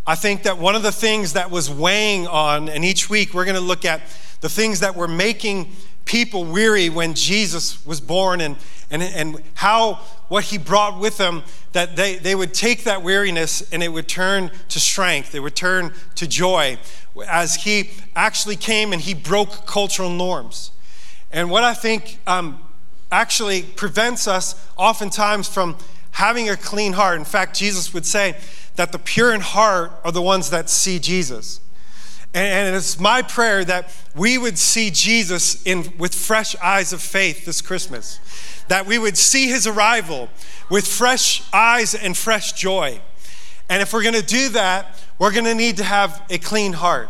I 0.05 0.15
think 0.15 0.43
that 0.43 0.57
one 0.57 0.75
of 0.75 0.83
the 0.83 0.91
things 0.91 1.33
that 1.33 1.49
was 1.49 1.69
weighing 1.69 2.27
on, 2.27 2.67
and 2.67 2.83
each 2.83 3.09
week 3.09 3.33
we're 3.33 3.45
going 3.45 3.55
to 3.55 3.61
look 3.61 3.85
at 3.85 4.01
the 4.41 4.49
things 4.49 4.81
that 4.81 4.97
were 4.97 5.07
making 5.07 5.71
people 6.05 6.45
weary 6.45 6.89
when 6.89 7.13
Jesus 7.13 7.85
was 7.85 8.01
born 8.01 8.41
and, 8.41 8.57
and, 8.91 9.01
and 9.01 9.41
how 9.55 9.95
what 10.27 10.45
he 10.45 10.57
brought 10.57 10.99
with 10.99 11.17
him, 11.17 11.43
that 11.71 11.95
they, 11.95 12.15
they 12.15 12.35
would 12.35 12.53
take 12.53 12.83
that 12.83 13.03
weariness 13.03 13.61
and 13.71 13.83
it 13.83 13.89
would 13.89 14.07
turn 14.07 14.51
to 14.69 14.79
strength, 14.79 15.33
it 15.35 15.39
would 15.39 15.55
turn 15.55 15.93
to 16.15 16.27
joy 16.27 16.77
as 17.27 17.55
he 17.55 17.91
actually 18.15 18.55
came 18.55 18.93
and 18.93 19.01
he 19.01 19.13
broke 19.13 19.65
cultural 19.65 20.09
norms. 20.09 20.71
And 21.31 21.49
what 21.49 21.63
I 21.63 21.73
think 21.73 22.19
um, 22.27 22.59
actually 23.11 23.63
prevents 23.63 24.27
us 24.27 24.55
oftentimes 24.77 25.47
from 25.47 25.77
having 26.11 26.49
a 26.49 26.55
clean 26.55 26.93
heart. 26.93 27.17
In 27.17 27.25
fact, 27.25 27.55
Jesus 27.55 27.93
would 27.93 28.05
say 28.05 28.37
that 28.75 28.91
the 28.91 28.99
pure 28.99 29.33
in 29.33 29.41
heart 29.41 29.91
are 30.03 30.11
the 30.11 30.21
ones 30.21 30.49
that 30.49 30.69
see 30.69 30.99
Jesus. 30.99 31.59
And, 32.33 32.75
it's 32.75 32.99
my 32.99 33.21
prayer 33.21 33.63
that 33.65 33.95
we 34.15 34.37
would 34.37 34.57
see 34.57 34.89
Jesus 34.89 35.61
in, 35.63 35.93
with 35.97 36.15
fresh 36.15 36.55
eyes 36.63 36.91
of 36.91 37.01
faith 37.01 37.45
this 37.45 37.61
Christmas, 37.61 38.19
that 38.69 38.85
we 38.85 38.97
would 38.97 39.17
see 39.17 39.47
his 39.47 39.67
arrival 39.67 40.29
with 40.69 40.87
fresh 40.87 41.43
eyes 41.53 41.93
and 41.93 42.17
fresh 42.17 42.53
joy. 42.53 42.99
And 43.69 43.81
if 43.81 43.93
we're 43.93 44.03
going 44.03 44.15
to 44.15 44.25
do 44.25 44.49
that, 44.49 44.99
we're 45.19 45.31
going 45.31 45.45
to 45.45 45.55
need 45.55 45.77
to 45.77 45.83
have 45.83 46.21
a 46.29 46.37
clean 46.37 46.73
heart 46.73 47.09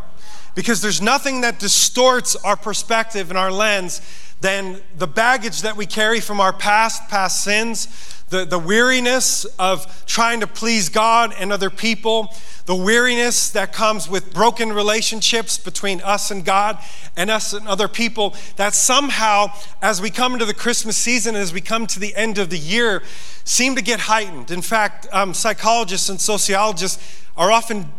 because 0.55 0.81
there's 0.81 1.01
nothing 1.01 1.41
that 1.41 1.59
distorts 1.59 2.35
our 2.37 2.55
perspective 2.55 3.29
and 3.29 3.37
our 3.37 3.51
lens 3.51 4.01
than 4.41 4.81
the 4.97 5.07
baggage 5.07 5.61
that 5.61 5.77
we 5.77 5.85
carry 5.85 6.19
from 6.19 6.39
our 6.39 6.53
past, 6.53 7.09
past 7.09 7.43
sins, 7.43 7.87
the, 8.33 8.45
the 8.45 8.57
weariness 8.57 9.45
of 9.59 10.05
trying 10.07 10.39
to 10.39 10.47
please 10.47 10.89
God 10.89 11.35
and 11.37 11.53
other 11.53 11.69
people, 11.69 12.33
the 12.65 12.75
weariness 12.75 13.51
that 13.51 13.71
comes 13.71 14.09
with 14.09 14.33
broken 14.33 14.73
relationships 14.73 15.59
between 15.59 16.01
us 16.01 16.31
and 16.31 16.43
God 16.43 16.79
and 17.15 17.29
us 17.29 17.53
and 17.53 17.67
other 17.67 17.87
people, 17.87 18.35
that 18.55 18.73
somehow, 18.73 19.51
as 19.83 20.01
we 20.01 20.09
come 20.09 20.33
into 20.33 20.45
the 20.45 20.53
Christmas 20.53 20.97
season, 20.97 21.35
and 21.35 21.43
as 21.43 21.53
we 21.53 21.61
come 21.61 21.85
to 21.85 21.99
the 21.99 22.15
end 22.15 22.39
of 22.39 22.49
the 22.49 22.57
year, 22.57 23.03
seem 23.43 23.75
to 23.75 23.83
get 23.83 23.99
heightened. 23.99 24.49
In 24.49 24.63
fact, 24.63 25.07
um, 25.11 25.35
psychologists 25.35 26.09
and 26.09 26.19
sociologists 26.19 27.23
are 27.37 27.51
often 27.51 27.93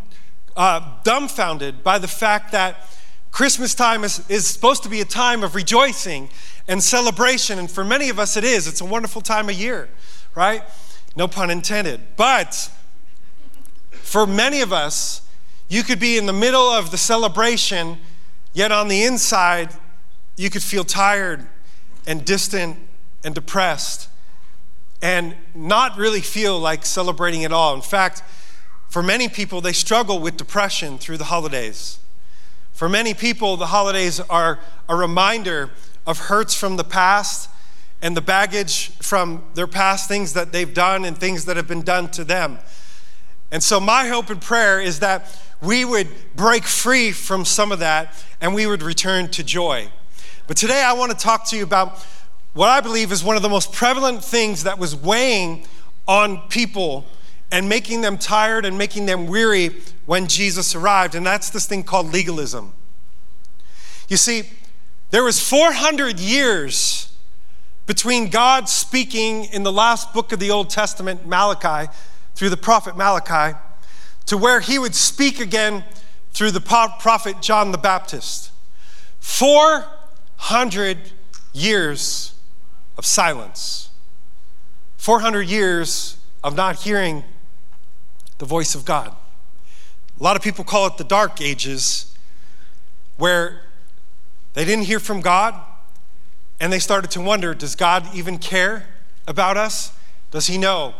uh, 0.56 0.80
dumbfounded 1.04 1.84
by 1.84 2.00
the 2.00 2.08
fact 2.08 2.50
that 2.50 2.88
Christmas 3.30 3.74
time 3.74 4.02
is, 4.02 4.28
is 4.28 4.48
supposed 4.48 4.82
to 4.82 4.88
be 4.88 5.00
a 5.00 5.04
time 5.04 5.44
of 5.44 5.54
rejoicing 5.54 6.28
and 6.66 6.82
celebration. 6.82 7.58
And 7.58 7.70
for 7.70 7.84
many 7.84 8.08
of 8.08 8.18
us, 8.18 8.36
it 8.36 8.44
is. 8.44 8.66
It's 8.66 8.80
a 8.80 8.84
wonderful 8.84 9.22
time 9.22 9.48
of 9.48 9.54
year, 9.54 9.88
right? 10.34 10.62
No 11.16 11.28
pun 11.28 11.50
intended. 11.50 12.00
But 12.16 12.70
for 13.90 14.26
many 14.26 14.60
of 14.60 14.72
us, 14.72 15.22
you 15.68 15.82
could 15.82 15.98
be 15.98 16.18
in 16.18 16.26
the 16.26 16.32
middle 16.32 16.68
of 16.68 16.90
the 16.90 16.98
celebration, 16.98 17.98
yet 18.52 18.70
on 18.70 18.88
the 18.88 19.04
inside, 19.04 19.70
you 20.36 20.50
could 20.50 20.62
feel 20.62 20.84
tired 20.84 21.46
and 22.06 22.24
distant 22.24 22.76
and 23.24 23.34
depressed 23.34 24.08
and 25.00 25.34
not 25.54 25.96
really 25.96 26.20
feel 26.20 26.58
like 26.58 26.86
celebrating 26.86 27.44
at 27.44 27.52
all. 27.52 27.74
In 27.74 27.82
fact, 27.82 28.22
for 28.88 29.02
many 29.02 29.28
people, 29.28 29.60
they 29.60 29.72
struggle 29.72 30.18
with 30.18 30.36
depression 30.36 30.98
through 30.98 31.18
the 31.18 31.24
holidays. 31.24 31.98
For 32.72 32.88
many 32.88 33.14
people, 33.14 33.56
the 33.56 33.66
holidays 33.66 34.20
are 34.20 34.60
a 34.88 34.96
reminder 34.96 35.70
of 36.06 36.18
hurts 36.18 36.54
from 36.54 36.76
the 36.76 36.84
past 36.84 37.50
and 38.04 38.14
the 38.14 38.20
baggage 38.20 38.90
from 38.98 39.42
their 39.54 39.66
past, 39.66 40.08
things 40.08 40.34
that 40.34 40.52
they've 40.52 40.74
done 40.74 41.06
and 41.06 41.16
things 41.16 41.46
that 41.46 41.56
have 41.56 41.66
been 41.66 41.80
done 41.80 42.10
to 42.10 42.22
them. 42.22 42.58
And 43.50 43.62
so, 43.62 43.80
my 43.80 44.08
hope 44.08 44.28
and 44.28 44.42
prayer 44.42 44.78
is 44.78 45.00
that 45.00 45.34
we 45.62 45.86
would 45.86 46.08
break 46.36 46.64
free 46.64 47.12
from 47.12 47.46
some 47.46 47.72
of 47.72 47.78
that 47.78 48.14
and 48.42 48.54
we 48.54 48.66
would 48.66 48.82
return 48.82 49.30
to 49.30 49.42
joy. 49.42 49.88
But 50.46 50.58
today, 50.58 50.82
I 50.82 50.92
want 50.92 51.12
to 51.12 51.16
talk 51.16 51.48
to 51.48 51.56
you 51.56 51.64
about 51.64 52.04
what 52.52 52.68
I 52.68 52.82
believe 52.82 53.10
is 53.10 53.24
one 53.24 53.36
of 53.36 53.42
the 53.42 53.48
most 53.48 53.72
prevalent 53.72 54.22
things 54.22 54.64
that 54.64 54.78
was 54.78 54.94
weighing 54.94 55.66
on 56.06 56.46
people 56.48 57.06
and 57.50 57.70
making 57.70 58.02
them 58.02 58.18
tired 58.18 58.66
and 58.66 58.76
making 58.76 59.06
them 59.06 59.26
weary 59.26 59.76
when 60.04 60.26
Jesus 60.26 60.74
arrived, 60.74 61.14
and 61.14 61.24
that's 61.24 61.48
this 61.48 61.66
thing 61.66 61.82
called 61.82 62.12
legalism. 62.12 62.74
You 64.08 64.18
see, 64.18 64.42
there 65.10 65.24
was 65.24 65.40
400 65.40 66.20
years 66.20 67.13
between 67.86 68.28
God 68.30 68.68
speaking 68.68 69.44
in 69.44 69.62
the 69.62 69.72
last 69.72 70.12
book 70.12 70.32
of 70.32 70.40
the 70.40 70.50
Old 70.50 70.70
Testament, 70.70 71.26
Malachi, 71.26 71.92
through 72.34 72.50
the 72.50 72.56
prophet 72.56 72.96
Malachi 72.96 73.56
to 74.26 74.36
where 74.38 74.60
he 74.60 74.78
would 74.78 74.94
speak 74.94 75.38
again 75.38 75.84
through 76.32 76.50
the 76.50 76.60
prophet 76.60 77.42
John 77.42 77.72
the 77.72 77.78
Baptist. 77.78 78.50
400 79.20 80.98
years 81.52 82.34
of 82.96 83.04
silence, 83.04 83.90
400 84.96 85.42
years 85.42 86.16
of 86.42 86.56
not 86.56 86.76
hearing 86.82 87.24
the 88.38 88.44
voice 88.44 88.74
of 88.74 88.84
God. 88.84 89.14
A 90.18 90.22
lot 90.22 90.36
of 90.36 90.42
people 90.42 90.64
call 90.64 90.86
it 90.86 90.96
the 90.96 91.04
dark 91.04 91.40
ages, 91.40 92.14
where 93.16 93.62
they 94.54 94.64
didn't 94.64 94.84
hear 94.84 95.00
from 95.00 95.20
God 95.20 95.54
and 96.64 96.72
they 96.72 96.78
started 96.78 97.10
to 97.10 97.20
wonder 97.20 97.52
does 97.52 97.76
God 97.76 98.08
even 98.14 98.38
care 98.38 98.86
about 99.28 99.58
us? 99.58 99.92
Does 100.30 100.46
he 100.46 100.56
know 100.56 100.94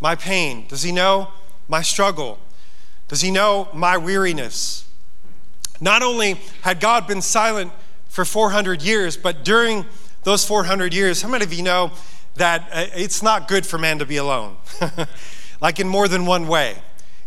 my 0.00 0.14
pain? 0.14 0.64
Does 0.66 0.82
he 0.82 0.92
know 0.92 1.28
my 1.68 1.82
struggle? 1.82 2.38
Does 3.08 3.20
he 3.20 3.30
know 3.30 3.68
my 3.74 3.98
weariness? 3.98 4.88
Not 5.78 6.02
only 6.02 6.40
had 6.62 6.80
God 6.80 7.06
been 7.06 7.20
silent 7.20 7.70
for 8.08 8.24
400 8.24 8.80
years, 8.80 9.18
but 9.18 9.44
during 9.44 9.84
those 10.22 10.46
400 10.46 10.94
years, 10.94 11.20
how 11.20 11.28
many 11.28 11.44
of 11.44 11.52
you 11.52 11.62
know 11.62 11.92
that 12.36 12.66
uh, 12.72 12.86
it's 12.94 13.22
not 13.22 13.46
good 13.46 13.66
for 13.66 13.76
man 13.76 13.98
to 13.98 14.06
be 14.06 14.16
alone? 14.16 14.56
like 15.60 15.78
in 15.78 15.86
more 15.86 16.08
than 16.08 16.24
one 16.24 16.48
way. 16.48 16.78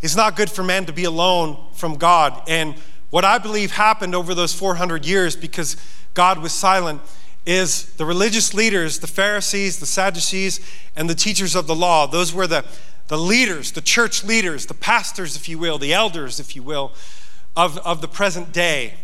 It's 0.01 0.15
not 0.15 0.35
good 0.35 0.49
for 0.49 0.63
man 0.63 0.87
to 0.87 0.93
be 0.93 1.03
alone 1.03 1.63
from 1.73 1.97
God. 1.97 2.41
And 2.47 2.73
what 3.11 3.23
I 3.23 3.37
believe 3.37 3.69
happened 3.69 4.15
over 4.15 4.33
those 4.33 4.51
400 4.51 5.05
years 5.05 5.35
because 5.35 5.77
God 6.15 6.39
was 6.39 6.53
silent 6.53 7.01
is 7.47 7.85
the 7.93 8.05
religious 8.05 8.53
leaders, 8.53 8.99
the 8.99 9.07
Pharisees, 9.07 9.79
the 9.79 9.85
Sadducees, 9.85 10.59
and 10.97 11.09
the 11.09 11.15
teachers 11.15 11.55
of 11.55 11.65
the 11.65 11.73
law. 11.73 12.05
Those 12.05 12.33
were 12.33 12.45
the, 12.45 12.65
the 13.07 13.17
leaders, 13.17 13.71
the 13.71 13.81
church 13.81 14.25
leaders, 14.25 14.65
the 14.65 14.73
pastors, 14.73 15.37
if 15.37 15.47
you 15.47 15.57
will, 15.57 15.77
the 15.77 15.93
elders, 15.93 16.41
if 16.41 16.57
you 16.57 16.61
will, 16.61 16.91
of, 17.55 17.77
of 17.79 18.01
the 18.01 18.07
present 18.09 18.51
day. 18.51 18.95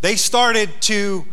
They 0.00 0.16
started 0.16 0.68
to 0.82 1.24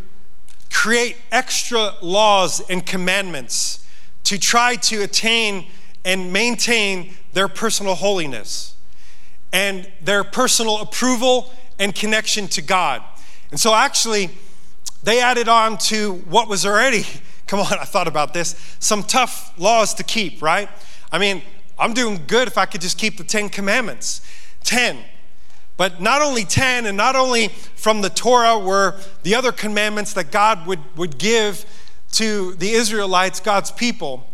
create 0.72 1.16
extra 1.32 1.94
laws 2.00 2.60
and 2.70 2.86
commandments 2.86 3.84
to 4.22 4.38
try 4.38 4.76
to 4.76 5.02
attain 5.02 5.66
and 6.04 6.32
maintain 6.32 7.14
their 7.32 7.48
personal 7.48 7.96
holiness 7.96 8.76
and 9.52 9.90
their 10.02 10.22
personal 10.22 10.82
approval 10.82 11.52
and 11.80 11.92
connection 11.92 12.46
to 12.48 12.62
God. 12.62 13.02
And 13.50 13.58
so, 13.58 13.74
actually, 13.74 14.30
they 15.02 15.20
added 15.20 15.48
on 15.48 15.78
to 15.78 16.14
what 16.28 16.48
was 16.48 16.66
already, 16.66 17.04
come 17.46 17.60
on, 17.60 17.72
I 17.72 17.84
thought 17.84 18.08
about 18.08 18.34
this, 18.34 18.54
some 18.78 19.02
tough 19.02 19.52
laws 19.58 19.94
to 19.94 20.02
keep, 20.02 20.42
right? 20.42 20.68
I 21.10 21.18
mean, 21.18 21.42
I'm 21.78 21.94
doing 21.94 22.22
good 22.26 22.48
if 22.48 22.58
I 22.58 22.66
could 22.66 22.80
just 22.80 22.98
keep 22.98 23.16
the 23.16 23.24
Ten 23.24 23.48
Commandments. 23.48 24.20
10. 24.64 24.98
But 25.76 26.00
not 26.00 26.22
only 26.22 26.44
10, 26.44 26.86
and 26.86 26.96
not 26.96 27.14
only 27.14 27.48
from 27.48 28.02
the 28.02 28.10
Torah 28.10 28.58
were 28.58 28.96
the 29.22 29.34
other 29.36 29.52
commandments 29.52 30.12
that 30.14 30.32
God 30.32 30.66
would, 30.66 30.80
would 30.96 31.18
give 31.18 31.64
to 32.12 32.54
the 32.54 32.70
Israelites, 32.70 33.38
God's 33.38 33.70
people, 33.70 34.28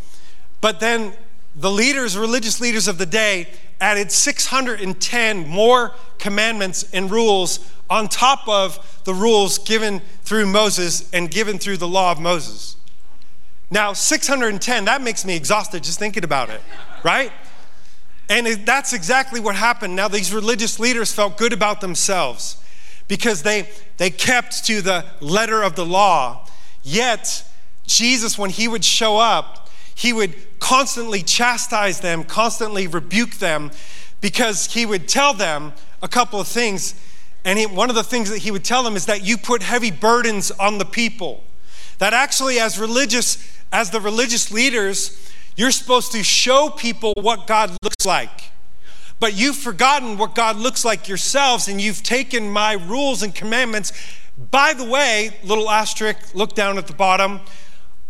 but 0.60 0.80
then 0.80 1.12
the 1.54 1.70
leaders, 1.70 2.16
religious 2.16 2.60
leaders 2.60 2.88
of 2.88 2.96
the 2.96 3.06
day, 3.06 3.48
added 3.84 4.10
610 4.10 5.46
more 5.46 5.92
commandments 6.18 6.86
and 6.94 7.10
rules 7.10 7.70
on 7.90 8.08
top 8.08 8.48
of 8.48 9.02
the 9.04 9.12
rules 9.12 9.58
given 9.58 10.00
through 10.22 10.46
Moses 10.46 11.10
and 11.12 11.30
given 11.30 11.58
through 11.58 11.76
the 11.76 11.86
law 11.86 12.10
of 12.10 12.18
Moses. 12.18 12.76
Now, 13.70 13.92
610, 13.92 14.86
that 14.86 15.02
makes 15.02 15.26
me 15.26 15.36
exhausted 15.36 15.84
just 15.84 15.98
thinking 15.98 16.24
about 16.24 16.48
it, 16.48 16.62
right? 17.02 17.30
And 18.30 18.46
that's 18.64 18.94
exactly 18.94 19.38
what 19.38 19.54
happened. 19.54 19.94
Now, 19.94 20.08
these 20.08 20.32
religious 20.32 20.80
leaders 20.80 21.12
felt 21.12 21.36
good 21.36 21.52
about 21.52 21.82
themselves 21.82 22.56
because 23.06 23.42
they, 23.42 23.68
they 23.98 24.08
kept 24.08 24.64
to 24.64 24.80
the 24.80 25.04
letter 25.20 25.62
of 25.62 25.76
the 25.76 25.84
law. 25.84 26.48
Yet, 26.82 27.46
Jesus, 27.86 28.38
when 28.38 28.48
he 28.48 28.66
would 28.66 28.84
show 28.84 29.18
up, 29.18 29.63
he 29.94 30.12
would 30.12 30.34
constantly 30.58 31.22
chastise 31.22 32.00
them, 32.00 32.24
constantly 32.24 32.86
rebuke 32.86 33.34
them, 33.34 33.70
because 34.20 34.72
he 34.72 34.86
would 34.86 35.08
tell 35.08 35.34
them 35.34 35.72
a 36.02 36.08
couple 36.08 36.40
of 36.40 36.48
things. 36.48 36.94
And 37.44 37.58
he, 37.58 37.66
one 37.66 37.90
of 37.90 37.94
the 37.94 38.02
things 38.02 38.30
that 38.30 38.38
he 38.38 38.50
would 38.50 38.64
tell 38.64 38.82
them 38.82 38.96
is 38.96 39.06
that 39.06 39.22
you 39.22 39.36
put 39.36 39.62
heavy 39.62 39.90
burdens 39.90 40.50
on 40.50 40.78
the 40.78 40.84
people. 40.84 41.44
That 41.98 42.14
actually, 42.14 42.58
as 42.58 42.78
religious, 42.78 43.38
as 43.70 43.90
the 43.90 44.00
religious 44.00 44.50
leaders, 44.50 45.30
you're 45.56 45.70
supposed 45.70 46.12
to 46.12 46.24
show 46.24 46.70
people 46.70 47.12
what 47.16 47.46
God 47.46 47.76
looks 47.82 48.04
like. 48.06 48.50
But 49.20 49.34
you've 49.34 49.56
forgotten 49.56 50.18
what 50.18 50.34
God 50.34 50.56
looks 50.56 50.84
like 50.84 51.08
yourselves, 51.08 51.68
and 51.68 51.80
you've 51.80 52.02
taken 52.02 52.50
my 52.50 52.72
rules 52.72 53.22
and 53.22 53.34
commandments. 53.34 53.92
By 54.50 54.72
the 54.72 54.84
way, 54.84 55.36
little 55.44 55.70
asterisk, 55.70 56.34
look 56.34 56.54
down 56.54 56.78
at 56.78 56.86
the 56.88 56.94
bottom, 56.94 57.40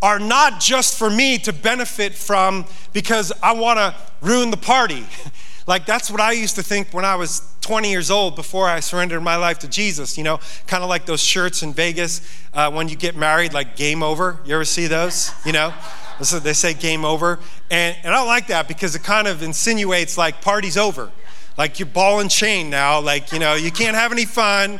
are 0.05 0.19
not 0.19 0.59
just 0.59 0.99
for 0.99 1.09
me 1.09 1.39
to 1.39 1.51
benefit 1.51 2.13
from 2.13 2.63
because 2.93 3.33
I 3.41 3.53
want 3.53 3.79
to 3.79 3.95
ruin 4.21 4.51
the 4.51 4.57
party. 4.57 5.03
like 5.67 5.87
that's 5.87 6.11
what 6.11 6.21
I 6.21 6.33
used 6.33 6.53
to 6.57 6.63
think 6.63 6.93
when 6.93 7.03
I 7.03 7.15
was 7.15 7.41
20 7.61 7.89
years 7.89 8.11
old 8.11 8.35
before 8.35 8.69
I 8.69 8.81
surrendered 8.81 9.23
my 9.23 9.35
life 9.35 9.57
to 9.59 9.67
Jesus. 9.67 10.15
You 10.15 10.23
know, 10.23 10.39
kind 10.67 10.83
of 10.83 10.89
like 10.89 11.07
those 11.07 11.21
shirts 11.21 11.63
in 11.63 11.73
Vegas 11.73 12.21
uh, 12.53 12.69
when 12.69 12.87
you 12.87 12.95
get 12.95 13.15
married, 13.15 13.51
like 13.51 13.75
game 13.75 14.03
over. 14.03 14.39
You 14.45 14.53
ever 14.53 14.63
see 14.63 14.85
those? 14.85 15.33
You 15.43 15.51
know? 15.51 15.73
So 16.21 16.39
they 16.39 16.53
say 16.53 16.73
game 16.73 17.03
over. 17.03 17.39
And, 17.69 17.93
and 18.01 18.13
I 18.13 18.17
don't 18.19 18.27
like 18.27 18.47
that 18.47 18.69
because 18.69 18.95
it 18.95 19.03
kind 19.03 19.27
of 19.27 19.43
insinuates 19.43 20.17
like 20.17 20.39
party's 20.39 20.77
over. 20.77 21.11
Like 21.57 21.77
you're 21.77 21.87
ball 21.87 22.21
and 22.21 22.31
chain 22.31 22.69
now. 22.69 23.01
Like, 23.01 23.33
you 23.33 23.39
know, 23.39 23.55
you 23.55 23.69
can't 23.69 23.97
have 23.97 24.13
any 24.13 24.23
fun. 24.23 24.79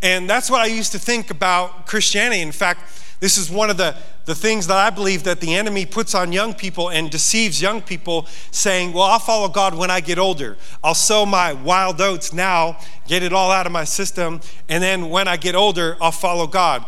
And 0.00 0.30
that's 0.30 0.48
what 0.48 0.62
I 0.62 0.66
used 0.68 0.92
to 0.92 0.98
think 0.98 1.30
about 1.30 1.86
Christianity. 1.86 2.40
In 2.40 2.50
fact, 2.50 2.80
this 3.20 3.36
is 3.36 3.50
one 3.50 3.68
of 3.68 3.76
the, 3.76 3.94
the 4.24 4.34
things 4.34 4.66
that 4.66 4.78
I 4.78 4.88
believe 4.88 5.24
that 5.24 5.40
the 5.40 5.54
enemy 5.54 5.84
puts 5.84 6.14
on 6.14 6.32
young 6.32 6.54
people 6.54 6.90
and 6.90 7.10
deceives 7.10 7.60
young 7.60 7.82
people, 7.82 8.26
saying, 8.50 8.94
Well, 8.94 9.04
I'll 9.04 9.18
follow 9.18 9.48
God 9.48 9.74
when 9.74 9.90
I 9.90 10.00
get 10.00 10.18
older. 10.18 10.56
I'll 10.82 10.94
sow 10.94 11.26
my 11.26 11.52
wild 11.52 12.00
oats 12.00 12.32
now, 12.32 12.78
get 13.06 13.22
it 13.22 13.32
all 13.32 13.50
out 13.50 13.66
of 13.66 13.72
my 13.72 13.84
system, 13.84 14.40
and 14.68 14.82
then 14.82 15.10
when 15.10 15.28
I 15.28 15.36
get 15.36 15.54
older, 15.54 15.98
I'll 16.00 16.12
follow 16.12 16.46
God. 16.46 16.84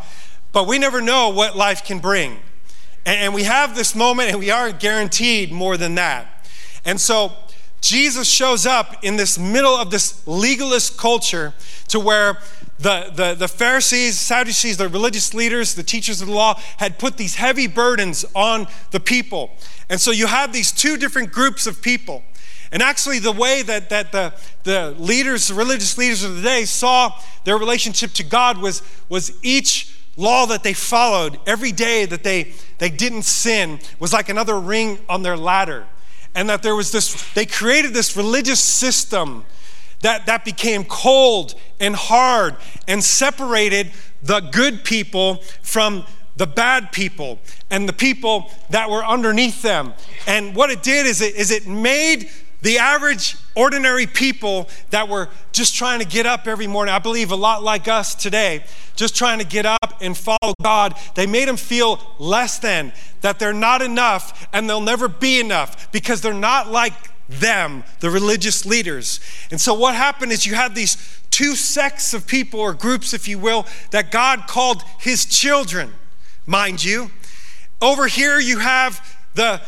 But 0.52 0.66
we 0.66 0.78
never 0.78 1.02
know 1.02 1.28
what 1.28 1.54
life 1.54 1.84
can 1.84 1.98
bring. 1.98 2.38
And 3.04 3.34
we 3.34 3.42
have 3.44 3.74
this 3.74 3.94
moment, 3.94 4.30
and 4.30 4.38
we 4.38 4.50
aren't 4.50 4.80
guaranteed 4.80 5.52
more 5.52 5.76
than 5.76 5.96
that. 5.96 6.48
And 6.84 7.00
so 7.00 7.32
Jesus 7.82 8.28
shows 8.28 8.64
up 8.64 9.02
in 9.02 9.16
this 9.16 9.38
middle 9.38 9.74
of 9.74 9.90
this 9.90 10.26
legalist 10.26 10.96
culture 10.96 11.52
to 11.88 11.98
where 11.98 12.38
the, 12.82 13.12
the, 13.14 13.34
the 13.34 13.48
Pharisees, 13.48 14.18
Sadducees, 14.18 14.76
the 14.76 14.88
religious 14.88 15.32
leaders, 15.32 15.74
the 15.74 15.84
teachers 15.84 16.20
of 16.20 16.26
the 16.26 16.34
law 16.34 16.60
had 16.78 16.98
put 16.98 17.16
these 17.16 17.36
heavy 17.36 17.68
burdens 17.68 18.24
on 18.34 18.66
the 18.90 18.99
people. 18.99 19.52
And 19.88 20.00
so 20.00 20.10
you 20.10 20.26
have 20.26 20.52
these 20.52 20.73
two 20.73 20.97
different 20.97 21.30
groups 21.30 21.66
of 21.68 21.80
people. 21.80 22.23
And 22.73 22.82
actually, 22.82 23.18
the 23.18 23.32
way 23.32 23.62
that, 23.62 23.90
that 23.90 24.10
the, 24.12 24.32
the 24.64 24.97
leaders, 24.99 25.49
the 25.49 25.54
religious 25.54 25.97
leaders 25.97 26.25
of 26.25 26.36
the 26.36 26.42
day 26.42 26.64
saw 26.64 27.12
their 27.45 27.56
relationship 27.56 28.12
to 28.14 28.25
God 28.25 28.58
was, 28.58 28.82
was 29.08 29.38
each 29.42 29.95
law 30.16 30.47
that 30.47 30.62
they 30.62 30.73
followed 30.73 31.38
every 31.47 31.71
day 31.71 32.04
that 32.06 32.25
they, 32.25 32.52
they 32.78 32.88
didn't 32.88 33.23
sin 33.23 33.78
was 34.00 34.12
like 34.12 34.28
another 34.28 34.58
ring 34.58 34.99
on 35.08 35.23
their 35.23 35.36
ladder. 35.36 35.86
And 36.34 36.49
that 36.49 36.62
there 36.62 36.75
was 36.75 36.90
this, 36.90 37.30
they 37.34 37.47
created 37.47 37.92
this 37.95 38.16
religious 38.16 38.60
system 38.60 39.45
that, 40.02 40.26
that 40.26 40.45
became 40.45 40.84
cold 40.84 41.54
and 41.80 41.97
hard 41.97 42.56
and 42.86 43.02
separated 43.02 43.91
the 44.23 44.41
good 44.41 44.84
people 44.84 45.36
from 45.62 46.04
the 46.36 46.47
bad 46.47 46.93
people 46.93 47.38
and 47.71 47.88
the 47.88 47.93
people 47.93 48.50
that 48.71 48.91
were 48.91 49.04
underneath 49.04 49.62
them. 49.62 49.93
And 50.26 50.54
what 50.54 50.71
it 50.71 50.82
did 50.82 51.06
is 51.06 51.21
it, 51.21 51.34
is 51.34 51.50
it 51.50 51.67
made 51.67 52.30
the 52.62 52.78
average, 52.78 53.36
ordinary 53.56 54.06
people 54.06 54.69
that 54.91 55.08
were 55.08 55.28
just 55.50 55.75
trying 55.75 55.99
to 55.99 56.06
get 56.06 56.26
up 56.26 56.47
every 56.47 56.69
morning, 56.69 56.95
I 56.95 57.00
believe 57.00 57.32
a 57.32 57.36
lot 57.36 57.62
like 57.62 57.88
us 57.88 58.15
today, 58.15 58.65
just 58.95 59.17
trying 59.17 59.41
to 59.41 59.45
get 59.45 59.67
up 59.67 59.99
and 60.00 60.17
follow 60.17 60.54
God, 60.62 60.97
they 61.17 61.26
made 61.26 61.49
them 61.49 61.56
feel 61.56 62.00
less 62.21 62.60
than, 62.60 62.93
that 63.21 63.41
they're 63.41 63.52
not 63.52 63.82
enough 63.82 64.47
and 64.52 64.71
they'll 64.71 64.80
never 64.80 65.08
be 65.08 65.41
enough 65.41 65.91
because 65.91 66.21
they're 66.21 66.32
not 66.32 66.71
like 66.71 66.93
them, 67.40 67.84
the 68.00 68.10
religious 68.10 68.64
leaders. 68.66 69.21
And 69.50 69.60
so 69.60 69.75
what 69.75 69.95
happened 69.95 70.32
is 70.32 70.47
you 70.47 70.54
had 70.54 70.75
these 70.75 70.97
two 71.30 71.54
sects 71.54 72.12
of 72.14 72.26
people, 72.26 72.60
or 72.60 72.75
groups, 72.75 73.14
if 73.14 73.26
you 73.26 73.38
will, 73.38 73.66
that 73.90 74.10
God 74.10 74.47
called 74.47 74.82
his 74.99 75.25
children, 75.25 75.92
mind 76.47 76.84
you. 76.84 77.10
Over 77.80 78.06
here, 78.06 78.38
you 78.38 78.58
have 78.58 79.18
the 79.34 79.60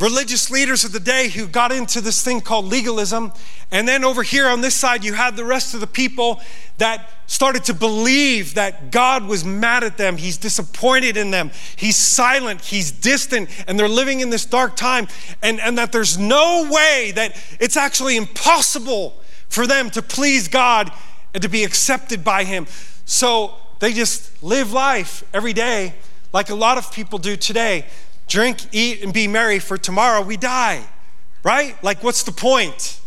religious 0.00 0.50
leaders 0.50 0.84
of 0.84 0.92
the 0.92 1.00
day 1.00 1.28
who 1.28 1.46
got 1.46 1.70
into 1.70 2.00
this 2.00 2.22
thing 2.22 2.40
called 2.40 2.66
legalism. 2.66 3.32
And 3.70 3.86
then 3.86 4.04
over 4.04 4.22
here 4.22 4.48
on 4.48 4.60
this 4.60 4.74
side, 4.74 5.04
you 5.04 5.14
had 5.14 5.36
the 5.36 5.44
rest 5.44 5.74
of 5.74 5.80
the 5.80 5.86
people 5.86 6.40
that 6.78 7.10
started 7.26 7.64
to 7.64 7.74
believe 7.74 8.54
that 8.54 8.90
God 8.90 9.24
was 9.24 9.44
mad 9.44 9.84
at 9.84 9.96
them. 9.96 10.16
He's 10.16 10.36
disappointed 10.36 11.16
in 11.16 11.30
them. 11.30 11.52
He's 11.76 11.96
silent. 11.96 12.60
He's 12.60 12.90
distant. 12.90 13.48
And 13.68 13.78
they're 13.78 13.88
living 13.88 14.20
in 14.20 14.30
this 14.30 14.44
dark 14.44 14.76
time. 14.76 15.06
And, 15.42 15.60
and 15.60 15.78
that 15.78 15.92
there's 15.92 16.18
no 16.18 16.68
way 16.70 17.12
that 17.14 17.40
it's 17.60 17.76
actually 17.76 18.16
impossible 18.16 19.20
for 19.48 19.66
them 19.66 19.90
to 19.90 20.02
please 20.02 20.48
God 20.48 20.92
and 21.32 21.42
to 21.42 21.48
be 21.48 21.62
accepted 21.62 22.24
by 22.24 22.44
Him. 22.44 22.66
So 23.04 23.54
they 23.78 23.92
just 23.92 24.42
live 24.42 24.72
life 24.72 25.22
every 25.32 25.52
day 25.52 25.94
like 26.32 26.50
a 26.50 26.54
lot 26.54 26.78
of 26.78 26.90
people 26.90 27.18
do 27.18 27.36
today 27.36 27.86
drink, 28.28 28.58
eat, 28.72 29.02
and 29.02 29.12
be 29.12 29.28
merry, 29.28 29.58
for 29.58 29.76
tomorrow 29.76 30.22
we 30.22 30.36
die. 30.36 30.84
Right? 31.42 31.82
Like, 31.82 32.02
what's 32.02 32.22
the 32.22 32.32
point? 32.32 33.00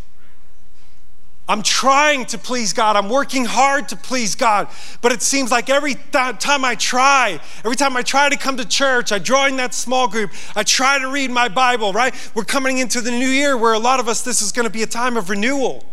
I'm 1.49 1.63
trying 1.63 2.25
to 2.27 2.37
please 2.37 2.73
God. 2.73 2.97
I'm 2.97 3.07
working 3.07 3.45
hard 3.45 3.87
to 3.89 3.95
please 3.95 4.35
God. 4.35 4.67
But 5.01 5.13
it 5.13 5.21
seems 5.21 5.49
like 5.49 5.69
every 5.69 5.95
th- 5.95 6.39
time 6.39 6.65
I 6.65 6.75
try, 6.75 7.39
every 7.59 7.77
time 7.77 7.95
I 7.95 8.01
try 8.01 8.27
to 8.27 8.35
come 8.35 8.57
to 8.57 8.67
church, 8.67 9.13
I 9.13 9.19
join 9.19 9.55
that 9.57 9.73
small 9.73 10.09
group, 10.09 10.31
I 10.55 10.63
try 10.63 10.99
to 10.99 11.09
read 11.09 11.31
my 11.31 11.47
Bible, 11.47 11.93
right? 11.93 12.13
We're 12.35 12.43
coming 12.43 12.79
into 12.79 12.99
the 12.99 13.11
new 13.11 13.29
year 13.29 13.55
where 13.55 13.73
a 13.73 13.79
lot 13.79 14.01
of 14.01 14.09
us, 14.09 14.23
this 14.23 14.41
is 14.41 14.51
going 14.51 14.67
to 14.67 14.71
be 14.71 14.83
a 14.83 14.87
time 14.87 15.15
of 15.15 15.29
renewal. 15.29 15.85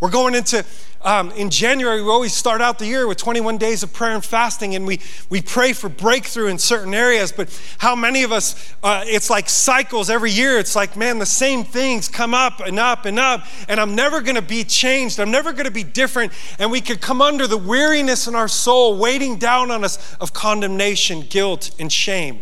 We're 0.00 0.10
going 0.10 0.34
into 0.34 0.64
um, 1.02 1.30
in 1.32 1.48
January, 1.48 2.02
we 2.02 2.08
always 2.08 2.34
start 2.34 2.60
out 2.60 2.80
the 2.80 2.86
year 2.86 3.06
with 3.06 3.18
21 3.18 3.56
days 3.56 3.84
of 3.84 3.92
prayer 3.92 4.14
and 4.14 4.24
fasting, 4.24 4.74
and 4.74 4.84
we, 4.84 5.00
we 5.30 5.40
pray 5.40 5.72
for 5.72 5.88
breakthrough 5.88 6.48
in 6.48 6.58
certain 6.58 6.92
areas. 6.92 7.30
But 7.30 7.48
how 7.78 7.94
many 7.94 8.24
of 8.24 8.32
us, 8.32 8.74
uh, 8.82 9.04
it's 9.06 9.30
like 9.30 9.48
cycles 9.48 10.10
every 10.10 10.32
year. 10.32 10.58
It's 10.58 10.74
like, 10.74 10.96
man, 10.96 11.20
the 11.20 11.26
same 11.26 11.62
things 11.62 12.08
come 12.08 12.34
up 12.34 12.58
and 12.58 12.80
up 12.80 13.04
and 13.04 13.16
up, 13.16 13.46
and 13.68 13.78
I'm 13.78 13.94
never 13.94 14.20
going 14.20 14.34
to 14.34 14.42
be 14.42 14.64
changed. 14.64 15.20
I'm 15.20 15.30
never 15.30 15.52
going 15.52 15.66
to 15.66 15.70
be 15.70 15.84
different. 15.84 16.32
And 16.58 16.68
we 16.68 16.80
could 16.80 17.00
come 17.00 17.22
under 17.22 17.46
the 17.46 17.58
weariness 17.58 18.26
in 18.26 18.34
our 18.34 18.48
soul, 18.48 18.98
weighting 18.98 19.36
down 19.36 19.70
on 19.70 19.84
us 19.84 20.16
of 20.16 20.32
condemnation, 20.32 21.20
guilt, 21.20 21.70
and 21.78 21.92
shame. 21.92 22.40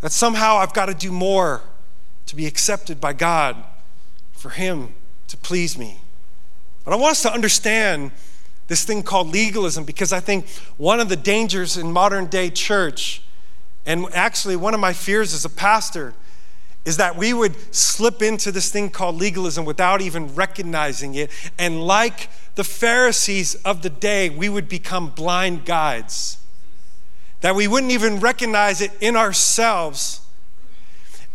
That 0.00 0.12
somehow 0.12 0.56
I've 0.56 0.72
got 0.72 0.86
to 0.86 0.94
do 0.94 1.12
more 1.12 1.60
to 2.24 2.36
be 2.36 2.46
accepted 2.46 3.02
by 3.02 3.12
God, 3.12 3.56
for 4.32 4.50
Him 4.50 4.94
to 5.26 5.36
please 5.36 5.76
me. 5.76 6.00
But 6.88 6.94
I 6.94 6.96
want 7.00 7.10
us 7.10 7.22
to 7.24 7.32
understand 7.34 8.12
this 8.66 8.82
thing 8.82 9.02
called 9.02 9.28
legalism 9.28 9.84
because 9.84 10.10
I 10.10 10.20
think 10.20 10.48
one 10.78 11.00
of 11.00 11.10
the 11.10 11.16
dangers 11.16 11.76
in 11.76 11.92
modern 11.92 12.28
day 12.28 12.48
church, 12.48 13.20
and 13.84 14.06
actually 14.14 14.56
one 14.56 14.72
of 14.72 14.80
my 14.80 14.94
fears 14.94 15.34
as 15.34 15.44
a 15.44 15.50
pastor, 15.50 16.14
is 16.86 16.96
that 16.96 17.14
we 17.14 17.34
would 17.34 17.74
slip 17.74 18.22
into 18.22 18.50
this 18.50 18.72
thing 18.72 18.88
called 18.88 19.16
legalism 19.16 19.66
without 19.66 20.00
even 20.00 20.34
recognizing 20.34 21.14
it. 21.14 21.30
And 21.58 21.86
like 21.86 22.30
the 22.54 22.64
Pharisees 22.64 23.54
of 23.66 23.82
the 23.82 23.90
day, 23.90 24.30
we 24.30 24.48
would 24.48 24.66
become 24.66 25.10
blind 25.10 25.66
guides. 25.66 26.38
That 27.42 27.54
we 27.54 27.68
wouldn't 27.68 27.92
even 27.92 28.18
recognize 28.18 28.80
it 28.80 28.92
in 28.98 29.14
ourselves. 29.14 30.22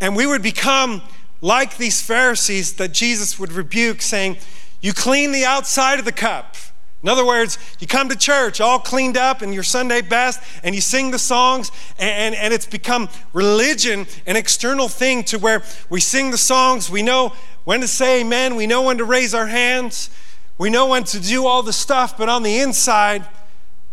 And 0.01 0.15
we 0.15 0.25
would 0.25 0.41
become 0.41 1.03
like 1.41 1.77
these 1.77 2.01
Pharisees 2.01 2.73
that 2.77 2.91
Jesus 2.91 3.37
would 3.37 3.51
rebuke, 3.51 4.01
saying, 4.01 4.37
you 4.83 4.93
clean 4.93 5.31
the 5.31 5.45
outside 5.45 5.97
of 5.97 6.05
the 6.05 6.11
cup, 6.11 6.55
In 7.01 7.09
other 7.09 7.25
words, 7.25 7.57
you 7.79 7.87
come 7.87 8.09
to 8.09 8.17
church 8.17 8.61
all 8.61 8.79
cleaned 8.79 9.17
up 9.17 9.41
in 9.41 9.53
your 9.53 9.63
Sunday 9.63 10.01
best 10.01 10.41
and 10.61 10.75
you 10.75 10.81
sing 10.81 11.09
the 11.09 11.17
songs, 11.19 11.71
and, 11.97 12.09
and, 12.09 12.35
and, 12.35 12.53
it's 12.53 12.65
become 12.65 13.09
religion, 13.31 14.05
an 14.25 14.35
external 14.35 14.89
thing 14.89 15.23
to 15.25 15.39
where 15.39 15.63
we 15.89 16.01
sing 16.01 16.31
the 16.31 16.37
songs, 16.37 16.89
we 16.89 17.01
know 17.01 17.33
when 17.63 17.79
to 17.79 17.87
say 17.87 18.21
amen, 18.21 18.55
we 18.55 18.67
know 18.67 18.83
when 18.83 18.97
to 18.97 19.05
raise 19.05 19.33
our 19.33 19.47
hands, 19.47 20.09
we 20.57 20.69
know 20.69 20.87
when 20.87 21.05
to 21.05 21.19
do 21.19 21.47
all 21.47 21.63
the 21.63 21.73
stuff, 21.73 22.17
but 22.17 22.27
on 22.27 22.43
the 22.43 22.59
inside, 22.59 23.25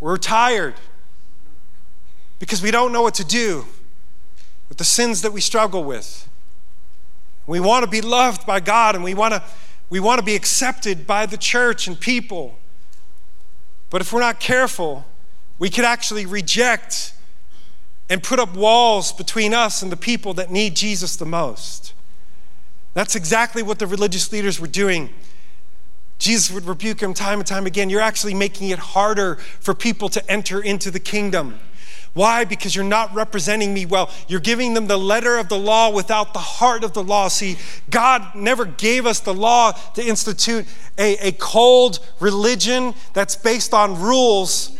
we're 0.01 0.17
tired 0.17 0.75
because 2.41 2.63
we 2.63 2.73
don't 2.73 2.93
know 2.93 3.03
what 3.03 3.15
to 3.15 3.25
do 3.25 3.65
with 4.69 4.79
the 4.79 4.85
sins 4.85 5.23
that 5.23 5.33
we 5.33 5.41
struggle 5.41 5.85
with. 5.85 6.29
We 7.47 7.61
want 7.61 7.85
to 7.85 7.91
be 7.91 8.01
loved 8.01 8.47
by 8.47 8.61
God 8.61 8.95
and 8.95 9.05
we 9.05 9.15
want 9.15 9.35
to, 9.35 9.43
we 9.91 10.01
want 10.01 10.21
to 10.21 10.25
be 10.25 10.37
accepted 10.37 11.07
by 11.07 11.27
the 11.27 11.37
church 11.37 11.87
and 11.87 11.99
people. 11.99 12.57
But 13.91 14.01
if 14.01 14.13
we're 14.13 14.21
not 14.21 14.39
careful, 14.39 15.05
we 15.59 15.69
could 15.69 15.85
actually 15.85 16.25
reject 16.25 17.13
and 18.09 18.23
put 18.23 18.39
up 18.39 18.57
walls 18.57 19.13
between 19.13 19.53
us 19.53 19.83
and 19.83 19.93
the 19.93 19.97
people 19.97 20.33
that 20.35 20.51
need 20.51 20.77
Jesus 20.77 21.17
the 21.17 21.27
most. 21.27 21.93
That's 22.95 23.15
exactly 23.15 23.63
what 23.63 23.79
the 23.79 23.87
religious 23.87 24.33
leaders 24.33 24.61
were 24.61 24.67
doing. 24.67 25.11
Jesus 26.19 26.53
would 26.53 26.67
rebuke 26.67 26.99
them 26.99 27.15
time 27.15 27.39
and 27.39 27.47
time 27.47 27.67
again. 27.67 27.89
You're 27.89 28.01
actually 28.01 28.35
making 28.35 28.71
it 28.71 28.79
harder 28.79 29.37
for 29.37 29.75
people 29.75 30.09
to 30.11 30.31
enter 30.31 30.61
into 30.61 30.91
the 30.91 31.01
kingdom. 31.01 31.59
Why? 32.13 32.45
Because 32.45 32.75
you're 32.75 32.85
not 32.85 33.15
representing 33.15 33.73
me 33.73 33.87
well. 33.87 34.11
You're 34.27 34.41
giving 34.41 34.75
them 34.75 34.89
the 34.89 34.97
letter 34.97 35.39
of 35.39 35.49
the 35.49 35.59
law 35.59 35.91
without 35.91 36.33
the 36.33 36.41
heart 36.41 36.83
of 36.83 36.93
the 36.93 37.05
law. 37.05 37.29
See, 37.29 37.57
God 37.89 38.35
never 38.35 38.65
gave 38.65 39.07
us 39.07 39.21
the 39.21 39.35
law 39.35 39.73
to 39.95 40.05
institute 40.05 40.67
a, 40.99 41.29
a 41.29 41.33
cold 41.33 42.01
religion 42.19 42.95
that's 43.13 43.37
based 43.37 43.73
on 43.73 44.01
rules, 44.01 44.77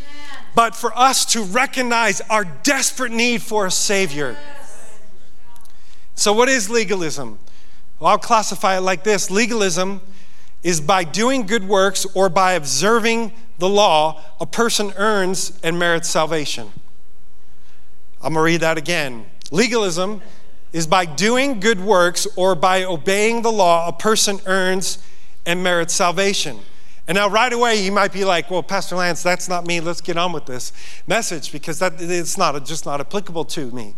but 0.57 0.75
for 0.75 0.93
us 0.99 1.25
to 1.27 1.45
recognize 1.45 2.21
our 2.23 2.45
desperate 2.45 3.13
need 3.13 3.43
for 3.43 3.67
a 3.67 3.71
Savior. 3.71 4.37
So, 6.17 6.33
what 6.33 6.49
is 6.49 6.69
legalism? 6.69 7.39
Well, 8.01 8.11
I'll 8.11 8.19
classify 8.19 8.77
it 8.77 8.81
like 8.81 9.05
this 9.05 9.31
legalism 9.31 10.01
is 10.65 10.81
by 10.81 11.05
doing 11.05 11.47
good 11.47 11.67
works 11.67 12.07
or 12.15 12.29
by 12.29 12.53
observing 12.53 13.33
the 13.59 13.69
law, 13.69 14.21
a 14.41 14.47
person 14.47 14.93
earns 14.97 15.59
and 15.63 15.79
merits 15.79 16.09
salvation. 16.09 16.73
I'm 18.23 18.35
going 18.35 18.43
to 18.43 18.53
read 18.53 18.61
that 18.61 18.77
again. 18.77 19.27
Legalism 19.51 20.21
is 20.73 20.87
by 20.87 21.05
doing 21.05 21.59
good 21.59 21.81
works 21.81 22.27
or 22.37 22.55
by 22.55 22.85
obeying 22.85 23.43
the 23.43 23.51
law, 23.51 23.89
a 23.89 23.93
person 23.93 24.41
earns 24.47 24.99
and 25.47 25.63
merits 25.63 25.95
salvation. 25.95 26.59
And 27.09 27.17
now, 27.17 27.29
right 27.29 27.53
away, 27.53 27.83
you 27.83 27.91
might 27.91 28.13
be 28.13 28.25
like, 28.25 28.51
well, 28.51 28.63
Pastor 28.63 28.95
Lance, 28.95 29.23
that's 29.23 29.49
not 29.49 29.67
me. 29.67 29.81
Let's 29.81 30.01
get 30.01 30.17
on 30.17 30.33
with 30.33 30.47
this 30.47 30.73
message 31.09 31.51
because 31.51 31.81
that, 31.81 31.95
it's 31.99 32.39
not, 32.39 32.65
just 32.65 32.87
not 32.87 33.01
applicable 33.01 33.47
to 33.47 33.71
me. 33.73 33.95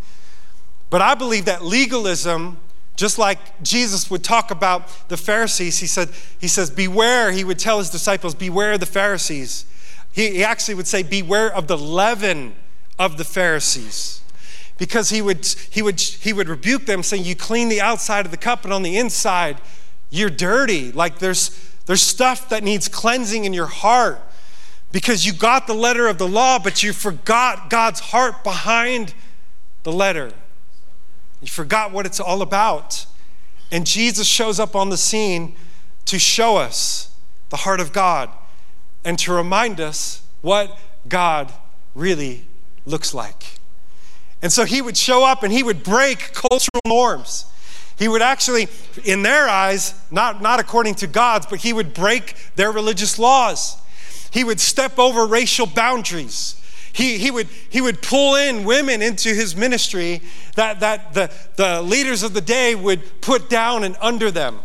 But 0.88 1.02
I 1.02 1.14
believe 1.14 1.44
that 1.46 1.62
legalism, 1.62 2.58
just 2.96 3.18
like 3.18 3.62
Jesus 3.62 4.10
would 4.10 4.24
talk 4.24 4.50
about 4.50 5.08
the 5.08 5.16
Pharisees, 5.16 5.78
he, 5.78 5.86
said, 5.86 6.10
he 6.40 6.48
says, 6.48 6.70
beware, 6.70 7.32
he 7.32 7.44
would 7.44 7.58
tell 7.58 7.78
his 7.78 7.90
disciples, 7.90 8.34
beware 8.34 8.72
of 8.72 8.80
the 8.80 8.86
Pharisees. 8.86 9.66
He, 10.12 10.30
he 10.30 10.44
actually 10.44 10.76
would 10.76 10.86
say, 10.86 11.02
beware 11.02 11.52
of 11.52 11.66
the 11.66 11.76
leaven 11.76 12.54
of 12.98 13.16
the 13.16 13.24
Pharisees 13.24 14.22
because 14.78 15.10
he 15.10 15.22
would, 15.22 15.46
he 15.70 15.80
would, 15.80 16.00
he 16.00 16.32
would 16.32 16.48
rebuke 16.48 16.86
them 16.86 17.02
saying, 17.02 17.24
You 17.24 17.36
clean 17.36 17.68
the 17.68 17.80
outside 17.80 18.24
of 18.24 18.32
the 18.32 18.36
cup, 18.36 18.64
and 18.64 18.72
on 18.72 18.82
the 18.82 18.96
inside, 18.96 19.60
you're 20.10 20.28
dirty. 20.28 20.90
Like 20.90 21.20
there's, 21.20 21.72
there's 21.86 22.02
stuff 22.02 22.48
that 22.48 22.64
needs 22.64 22.88
cleansing 22.88 23.44
in 23.44 23.52
your 23.52 23.66
heart 23.66 24.20
because 24.90 25.24
you 25.24 25.32
got 25.32 25.66
the 25.66 25.74
letter 25.74 26.08
of 26.08 26.18
the 26.18 26.26
law, 26.26 26.58
but 26.58 26.82
you 26.82 26.92
forgot 26.92 27.70
God's 27.70 28.00
heart 28.00 28.42
behind 28.42 29.14
the 29.84 29.92
letter. 29.92 30.32
You 31.40 31.48
forgot 31.48 31.92
what 31.92 32.04
it's 32.04 32.20
all 32.20 32.42
about. 32.42 33.06
And 33.70 33.86
Jesus 33.86 34.26
shows 34.26 34.60
up 34.60 34.76
on 34.76 34.90
the 34.90 34.96
scene 34.96 35.54
to 36.06 36.18
show 36.18 36.56
us 36.56 37.14
the 37.48 37.58
heart 37.58 37.80
of 37.80 37.92
God 37.92 38.30
and 39.04 39.18
to 39.20 39.32
remind 39.32 39.80
us 39.80 40.22
what 40.40 40.78
God 41.08 41.52
really 41.94 42.46
looks 42.86 43.14
like. 43.14 43.58
And 44.42 44.52
so 44.52 44.64
he 44.64 44.82
would 44.82 44.96
show 44.96 45.24
up 45.24 45.42
and 45.42 45.52
he 45.52 45.62
would 45.62 45.82
break 45.84 46.32
cultural 46.32 46.80
norms. 46.86 47.46
He 47.98 48.08
would 48.08 48.22
actually, 48.22 48.68
in 49.04 49.22
their 49.22 49.48
eyes, 49.48 49.94
not, 50.10 50.42
not 50.42 50.58
according 50.58 50.96
to 50.96 51.06
God's, 51.06 51.46
but 51.46 51.60
he 51.60 51.72
would 51.72 51.94
break 51.94 52.34
their 52.56 52.72
religious 52.72 53.18
laws. 53.18 53.76
He 54.32 54.42
would 54.42 54.58
step 54.60 54.98
over 54.98 55.26
racial 55.26 55.66
boundaries. 55.66 56.56
He, 56.92 57.18
he, 57.18 57.30
would, 57.30 57.48
he 57.70 57.80
would 57.80 58.02
pull 58.02 58.34
in 58.34 58.64
women 58.64 59.02
into 59.02 59.28
his 59.30 59.54
ministry 59.56 60.20
that, 60.56 60.80
that 60.80 61.14
the, 61.14 61.32
the 61.56 61.80
leaders 61.82 62.22
of 62.22 62.34
the 62.34 62.40
day 62.40 62.74
would 62.74 63.20
put 63.20 63.48
down 63.48 63.84
and 63.84 63.96
under 64.00 64.30
them. 64.30 64.60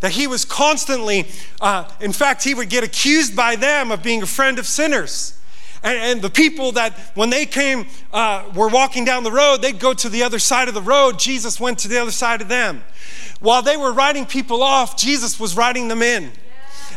That 0.00 0.12
he 0.12 0.26
was 0.26 0.44
constantly, 0.44 1.26
uh, 1.60 1.88
in 2.00 2.12
fact, 2.12 2.44
he 2.44 2.54
would 2.54 2.68
get 2.68 2.84
accused 2.84 3.34
by 3.34 3.56
them 3.56 3.90
of 3.90 4.02
being 4.02 4.22
a 4.22 4.26
friend 4.26 4.58
of 4.58 4.66
sinners. 4.66 5.38
And, 5.82 5.98
and 5.98 6.22
the 6.22 6.30
people 6.30 6.72
that, 6.72 6.96
when 7.14 7.30
they 7.30 7.46
came, 7.46 7.86
uh, 8.12 8.50
were 8.54 8.68
walking 8.68 9.04
down 9.04 9.24
the 9.24 9.32
road, 9.32 9.62
they'd 9.62 9.78
go 9.80 9.94
to 9.94 10.08
the 10.08 10.22
other 10.22 10.38
side 10.38 10.68
of 10.68 10.74
the 10.74 10.82
road. 10.82 11.18
Jesus 11.18 11.58
went 11.58 11.78
to 11.80 11.88
the 11.88 11.98
other 11.98 12.12
side 12.12 12.40
of 12.40 12.48
them. 12.48 12.84
While 13.40 13.62
they 13.62 13.76
were 13.76 13.92
writing 13.92 14.24
people 14.24 14.62
off, 14.62 14.96
Jesus 14.96 15.40
was 15.40 15.56
writing 15.56 15.88
them 15.88 16.02
in. 16.02 16.30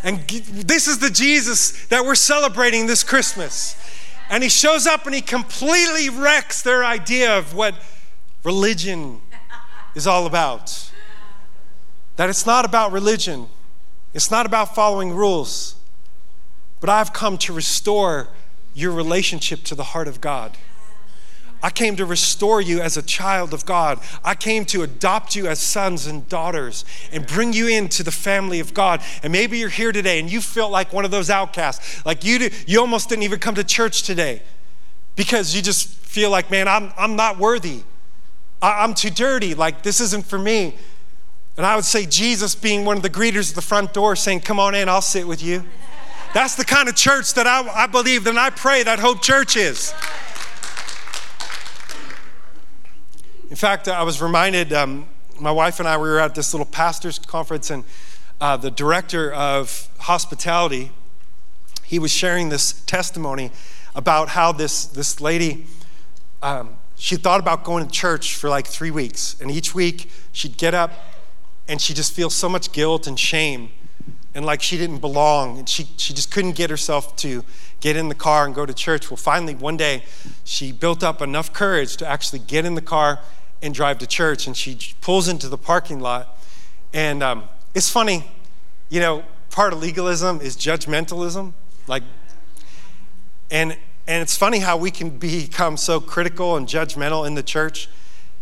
And 0.03 0.19
this 0.27 0.87
is 0.87 0.99
the 0.99 1.09
Jesus 1.09 1.87
that 1.87 2.05
we're 2.05 2.13
celebrating 2.13 2.85
this 2.85 3.03
Christmas. 3.03 3.75
And 4.29 4.43
he 4.43 4.49
shows 4.49 4.85
up 4.85 5.05
and 5.07 5.15
he 5.15 5.21
completely 5.21 6.09
wrecks 6.09 6.61
their 6.61 6.85
idea 6.85 7.35
of 7.37 7.55
what 7.55 7.73
religion 8.43 9.21
is 9.95 10.05
all 10.05 10.27
about. 10.27 10.91
That 12.17 12.29
it's 12.29 12.45
not 12.45 12.65
about 12.65 12.91
religion, 12.91 13.47
it's 14.13 14.29
not 14.29 14.45
about 14.45 14.75
following 14.75 15.11
rules, 15.13 15.75
but 16.79 16.89
I've 16.89 17.11
come 17.11 17.37
to 17.39 17.53
restore 17.53 18.29
your 18.75 18.91
relationship 18.91 19.63
to 19.63 19.73
the 19.73 19.83
heart 19.83 20.07
of 20.07 20.21
God. 20.21 20.55
I 21.63 21.71
came 21.71 21.95
to 21.95 22.05
restore 22.05 22.61
you 22.61 22.79
as 22.79 22.95
a 22.95 23.01
child 23.01 23.51
of 23.51 23.65
God. 23.65 23.99
I 24.23 24.35
came 24.35 24.65
to 24.65 24.83
adopt 24.83 25.35
you 25.35 25.47
as 25.47 25.59
sons 25.59 26.05
and 26.05 26.29
daughters 26.29 26.85
and 27.11 27.25
bring 27.25 27.53
you 27.53 27.67
into 27.67 28.03
the 28.03 28.11
family 28.11 28.59
of 28.59 28.75
God. 28.75 29.01
And 29.23 29.33
maybe 29.33 29.57
you're 29.57 29.69
here 29.69 29.91
today 29.91 30.19
and 30.19 30.31
you 30.31 30.41
feel 30.41 30.69
like 30.69 30.93
one 30.93 31.05
of 31.05 31.11
those 31.11 31.31
outcasts, 31.31 32.05
like 32.05 32.23
you, 32.23 32.51
you 32.67 32.79
almost 32.79 33.09
didn't 33.09 33.23
even 33.23 33.39
come 33.39 33.55
to 33.55 33.63
church 33.63 34.03
today 34.03 34.43
because 35.15 35.55
you 35.55 35.63
just 35.63 35.87
feel 35.87 36.29
like, 36.29 36.51
man, 36.51 36.67
I'm, 36.67 36.91
I'm 36.97 37.15
not 37.15 37.39
worthy. 37.39 37.81
I, 38.61 38.83
I'm 38.83 38.93
too 38.93 39.09
dirty. 39.09 39.55
Like, 39.55 39.81
this 39.81 39.99
isn't 40.01 40.25
for 40.25 40.37
me. 40.37 40.75
And 41.57 41.65
I 41.65 41.75
would 41.75 41.85
say, 41.85 42.05
Jesus 42.05 42.53
being 42.53 42.85
one 42.85 42.97
of 42.97 43.03
the 43.03 43.09
greeters 43.09 43.49
at 43.49 43.55
the 43.55 43.61
front 43.61 43.93
door 43.93 44.15
saying, 44.15 44.41
Come 44.41 44.59
on 44.59 44.75
in, 44.75 44.89
I'll 44.89 45.01
sit 45.01 45.25
with 45.25 45.41
you. 45.41 45.63
That's 46.35 46.55
the 46.55 46.65
kind 46.65 46.89
of 46.89 46.95
church 46.95 47.33
that 47.35 47.47
I, 47.47 47.65
I 47.65 47.87
believe 47.87 48.27
and 48.27 48.37
I 48.37 48.49
pray 48.49 48.83
that 48.83 48.99
Hope 48.99 49.21
Church 49.21 49.55
is. 49.55 49.93
In 53.49 53.55
fact, 53.55 53.87
I 53.87 54.03
was 54.03 54.21
reminded, 54.21 54.73
um, 54.73 55.07
my 55.39 55.51
wife 55.51 55.79
and 55.79 55.87
I 55.87 55.95
we 55.95 56.09
were 56.09 56.19
at 56.19 56.35
this 56.35 56.53
little 56.53 56.65
pastor's 56.65 57.19
conference, 57.19 57.69
and 57.69 57.85
uh, 58.41 58.57
the 58.57 58.69
director 58.69 59.31
of 59.31 59.87
hospitality, 59.99 60.91
he 61.85 61.99
was 61.99 62.11
sharing 62.11 62.49
this 62.49 62.81
testimony 62.81 63.49
about 63.95 64.27
how 64.27 64.51
this, 64.51 64.87
this 64.87 65.21
lady, 65.21 65.65
um, 66.43 66.75
she 66.97 67.15
thought 67.15 67.39
about 67.39 67.63
going 67.63 67.85
to 67.85 67.89
church 67.89 68.35
for 68.35 68.49
like 68.49 68.67
three 68.67 68.91
weeks. 68.91 69.37
And 69.39 69.49
each 69.49 69.73
week 69.73 70.11
she'd 70.33 70.57
get 70.57 70.73
up 70.73 70.91
and 71.65 71.79
she 71.79 71.93
just 71.93 72.11
feels 72.11 72.35
so 72.35 72.49
much 72.49 72.73
guilt 72.73 73.07
and 73.07 73.17
shame 73.17 73.69
and 74.35 74.45
like 74.45 74.61
she 74.61 74.77
didn't 74.77 74.99
belong 74.99 75.57
and 75.57 75.67
she, 75.67 75.87
she 75.95 76.13
just 76.13 76.29
couldn't 76.29 76.55
get 76.57 76.69
herself 76.69 77.15
to 77.15 77.43
get 77.79 77.95
in 77.95 78.09
the 78.09 78.15
car 78.15 78.45
and 78.45 78.53
go 78.53 78.65
to 78.65 78.73
church. 78.73 79.09
Well, 79.09 79.17
finally, 79.17 79.55
one 79.55 79.77
day, 79.77 80.03
she 80.43 80.73
built 80.73 81.03
up 81.03 81.21
enough 81.21 81.53
courage 81.53 81.95
to 81.97 82.07
actually 82.07 82.39
get 82.39 82.65
in 82.65 82.75
the 82.75 82.81
car 82.81 83.19
and 83.61 83.73
drive 83.73 83.97
to 83.99 84.07
church. 84.07 84.45
And 84.45 84.55
she 84.55 84.77
pulls 84.99 85.29
into 85.29 85.47
the 85.47 85.57
parking 85.57 86.01
lot. 86.01 86.37
And 86.93 87.23
um, 87.23 87.45
it's 87.73 87.89
funny, 87.89 88.29
you 88.89 88.99
know, 88.99 89.23
part 89.51 89.71
of 89.71 89.79
legalism 89.79 90.41
is 90.41 90.57
judgmentalism. 90.57 91.53
Like, 91.87 92.03
and, 93.49 93.77
and 94.05 94.21
it's 94.21 94.35
funny 94.35 94.59
how 94.59 94.75
we 94.75 94.91
can 94.91 95.11
become 95.11 95.77
so 95.77 96.01
critical 96.01 96.57
and 96.57 96.67
judgmental 96.67 97.25
in 97.25 97.35
the 97.35 97.43
church. 97.43 97.87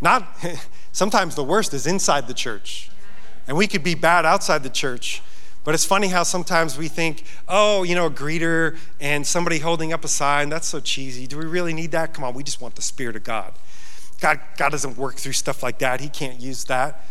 Not, 0.02 0.28
sometimes 0.92 1.36
the 1.36 1.44
worst 1.44 1.72
is 1.72 1.86
inside 1.86 2.28
the 2.28 2.34
church. 2.34 2.90
And 3.48 3.58
we 3.58 3.68
could 3.68 3.84
be 3.84 3.94
bad 3.94 4.26
outside 4.26 4.64
the 4.64 4.70
church. 4.72 5.22
But 5.64 5.74
it's 5.74 5.86
funny 5.86 6.10
how 6.10 6.24
sometimes 6.24 6.78
we 6.78 6.88
think, 6.88 7.24
oh, 7.48 7.84
you 7.84 7.96
know, 7.96 8.08
a 8.08 8.12
greeter 8.12 8.78
and 9.00 9.26
somebody 9.26 9.60
holding 9.60 9.94
up 9.94 10.04
a 10.04 10.10
sign, 10.10 10.50
that's 10.50 10.68
so 10.68 10.80
cheesy. 10.80 11.26
Do 11.26 11.38
we 11.38 11.46
really 11.46 11.74
need 11.74 11.92
that? 11.92 12.14
Come 12.14 12.24
on, 12.24 12.34
we 12.34 12.44
just 12.44 12.62
want 12.62 12.76
the 12.76 12.82
Spirit 12.82 13.16
of 13.16 13.24
God. 13.24 13.54
God, 14.20 14.40
God 14.58 14.70
doesn't 14.70 14.98
work 14.98 15.16
through 15.16 15.34
stuff 15.34 15.64
like 15.64 15.80
that. 15.80 16.02
He 16.02 16.10
can't 16.10 16.40
use 16.40 16.66
that. 16.66 17.06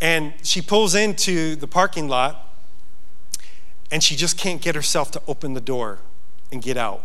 And 0.00 0.34
she 0.42 0.62
pulls 0.62 0.94
into 0.94 1.56
the 1.56 1.66
parking 1.66 2.08
lot 2.08 2.46
and 3.90 4.02
she 4.02 4.16
just 4.16 4.38
can't 4.38 4.60
get 4.60 4.74
herself 4.74 5.10
to 5.12 5.22
open 5.26 5.54
the 5.54 5.60
door 5.60 5.98
and 6.52 6.62
get 6.62 6.76
out. 6.76 7.04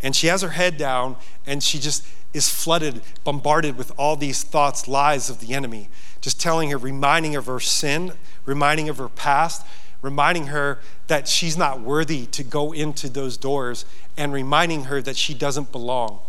And 0.00 0.14
she 0.14 0.28
has 0.28 0.42
her 0.42 0.50
head 0.50 0.76
down 0.76 1.16
and 1.46 1.62
she 1.62 1.78
just 1.78 2.06
is 2.32 2.48
flooded, 2.48 3.00
bombarded 3.24 3.76
with 3.76 3.92
all 3.98 4.16
these 4.16 4.42
thoughts, 4.42 4.86
lies 4.86 5.28
of 5.30 5.40
the 5.40 5.54
enemy, 5.54 5.88
just 6.20 6.40
telling 6.40 6.70
her, 6.70 6.78
reminding 6.78 7.32
her 7.32 7.38
of 7.40 7.46
her 7.46 7.60
sin, 7.60 8.12
reminding 8.44 8.88
of 8.88 8.98
her 8.98 9.08
past, 9.08 9.64
reminding 10.02 10.48
her 10.48 10.78
that 11.08 11.26
she's 11.26 11.56
not 11.56 11.80
worthy 11.80 12.26
to 12.26 12.44
go 12.44 12.72
into 12.72 13.08
those 13.08 13.36
doors, 13.36 13.84
and 14.16 14.32
reminding 14.32 14.84
her 14.84 15.02
that 15.02 15.16
she 15.16 15.34
doesn't 15.34 15.72
belong. 15.72 16.20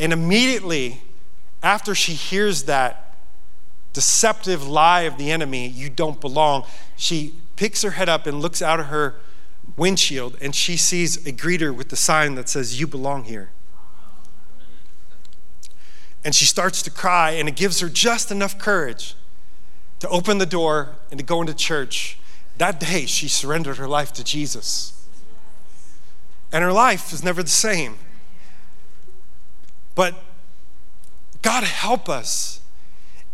And 0.00 0.12
immediately 0.12 1.02
after 1.62 1.94
she 1.94 2.12
hears 2.12 2.64
that 2.64 3.16
deceptive 3.92 4.66
lie 4.66 5.02
of 5.02 5.18
the 5.18 5.30
enemy, 5.30 5.68
you 5.68 5.88
don't 5.88 6.20
belong, 6.20 6.64
she 6.96 7.34
picks 7.56 7.82
her 7.82 7.92
head 7.92 8.08
up 8.08 8.26
and 8.26 8.40
looks 8.40 8.60
out 8.60 8.80
of 8.80 8.86
her 8.86 9.14
windshield 9.76 10.36
and 10.40 10.54
she 10.54 10.76
sees 10.76 11.26
a 11.26 11.32
greeter 11.32 11.74
with 11.74 11.88
the 11.88 11.96
sign 11.96 12.34
that 12.34 12.48
says, 12.48 12.78
You 12.78 12.86
belong 12.86 13.24
here. 13.24 13.50
And 16.24 16.34
she 16.34 16.46
starts 16.46 16.82
to 16.82 16.90
cry, 16.90 17.32
and 17.32 17.48
it 17.48 17.56
gives 17.56 17.80
her 17.80 17.88
just 17.88 18.30
enough 18.30 18.58
courage 18.58 19.14
to 20.04 20.10
open 20.10 20.36
the 20.36 20.44
door 20.44 20.90
and 21.10 21.18
to 21.18 21.24
go 21.24 21.40
into 21.40 21.54
church. 21.54 22.18
That 22.58 22.78
day, 22.78 23.06
she 23.06 23.26
surrendered 23.26 23.78
her 23.78 23.88
life 23.88 24.12
to 24.12 24.22
Jesus. 24.22 25.06
And 26.52 26.62
her 26.62 26.72
life 26.72 27.10
is 27.10 27.24
never 27.24 27.42
the 27.42 27.48
same. 27.48 27.96
But 29.94 30.14
God 31.40 31.64
help 31.64 32.10
us 32.10 32.60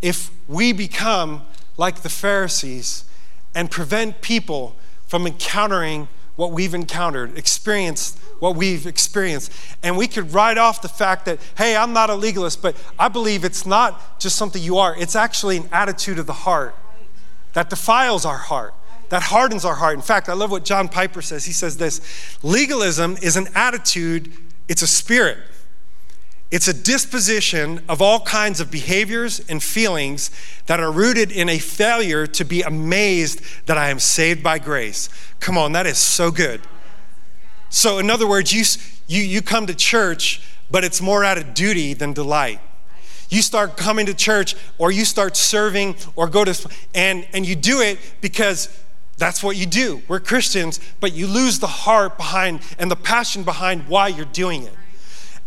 if 0.00 0.30
we 0.46 0.72
become 0.72 1.42
like 1.76 2.02
the 2.02 2.08
Pharisees 2.08 3.04
and 3.52 3.68
prevent 3.68 4.20
people 4.20 4.76
from 5.08 5.26
encountering 5.26 6.06
what 6.40 6.52
we've 6.52 6.72
encountered, 6.72 7.36
experienced 7.36 8.18
what 8.38 8.56
we've 8.56 8.86
experienced. 8.86 9.52
And 9.82 9.98
we 9.98 10.06
could 10.06 10.32
write 10.32 10.56
off 10.56 10.80
the 10.80 10.88
fact 10.88 11.26
that, 11.26 11.38
hey, 11.58 11.76
I'm 11.76 11.92
not 11.92 12.08
a 12.08 12.14
legalist, 12.14 12.62
but 12.62 12.74
I 12.98 13.08
believe 13.08 13.44
it's 13.44 13.66
not 13.66 14.18
just 14.18 14.36
something 14.36 14.62
you 14.62 14.78
are, 14.78 14.96
it's 14.96 15.14
actually 15.14 15.58
an 15.58 15.68
attitude 15.70 16.18
of 16.18 16.24
the 16.26 16.32
heart 16.32 16.74
that 17.52 17.68
defiles 17.68 18.24
our 18.24 18.38
heart, 18.38 18.72
that 19.10 19.20
hardens 19.24 19.66
our 19.66 19.74
heart. 19.74 19.96
In 19.96 20.00
fact, 20.00 20.30
I 20.30 20.32
love 20.32 20.50
what 20.50 20.64
John 20.64 20.88
Piper 20.88 21.20
says. 21.20 21.44
He 21.44 21.52
says 21.52 21.76
this 21.76 22.00
legalism 22.42 23.18
is 23.20 23.36
an 23.36 23.48
attitude, 23.54 24.32
it's 24.66 24.80
a 24.80 24.86
spirit. 24.86 25.36
It's 26.50 26.66
a 26.66 26.74
disposition 26.74 27.80
of 27.88 28.02
all 28.02 28.20
kinds 28.20 28.60
of 28.60 28.72
behaviors 28.72 29.38
and 29.48 29.62
feelings 29.62 30.32
that 30.66 30.80
are 30.80 30.90
rooted 30.90 31.30
in 31.30 31.48
a 31.48 31.58
failure 31.58 32.26
to 32.26 32.44
be 32.44 32.62
amazed 32.62 33.40
that 33.66 33.78
I 33.78 33.90
am 33.90 34.00
saved 34.00 34.42
by 34.42 34.58
grace. 34.58 35.08
Come 35.38 35.56
on, 35.56 35.72
that 35.72 35.86
is 35.86 35.98
so 35.98 36.32
good. 36.32 36.60
So, 37.68 37.98
in 37.98 38.10
other 38.10 38.26
words, 38.26 38.52
you, 38.52 38.64
you, 39.06 39.22
you 39.24 39.42
come 39.42 39.66
to 39.68 39.74
church, 39.74 40.42
but 40.72 40.82
it's 40.82 41.00
more 41.00 41.22
out 41.22 41.38
of 41.38 41.54
duty 41.54 41.94
than 41.94 42.12
delight. 42.12 42.58
You 43.28 43.42
start 43.42 43.76
coming 43.76 44.06
to 44.06 44.14
church 44.14 44.56
or 44.76 44.90
you 44.90 45.04
start 45.04 45.36
serving 45.36 45.94
or 46.16 46.26
go 46.26 46.44
to, 46.44 46.68
and, 46.96 47.28
and 47.32 47.46
you 47.46 47.54
do 47.54 47.80
it 47.80 48.00
because 48.20 48.76
that's 49.18 49.40
what 49.40 49.56
you 49.56 49.66
do. 49.66 50.02
We're 50.08 50.18
Christians, 50.18 50.80
but 50.98 51.12
you 51.12 51.28
lose 51.28 51.60
the 51.60 51.68
heart 51.68 52.16
behind 52.16 52.60
and 52.76 52.90
the 52.90 52.96
passion 52.96 53.44
behind 53.44 53.86
why 53.86 54.08
you're 54.08 54.24
doing 54.24 54.64
it. 54.64 54.74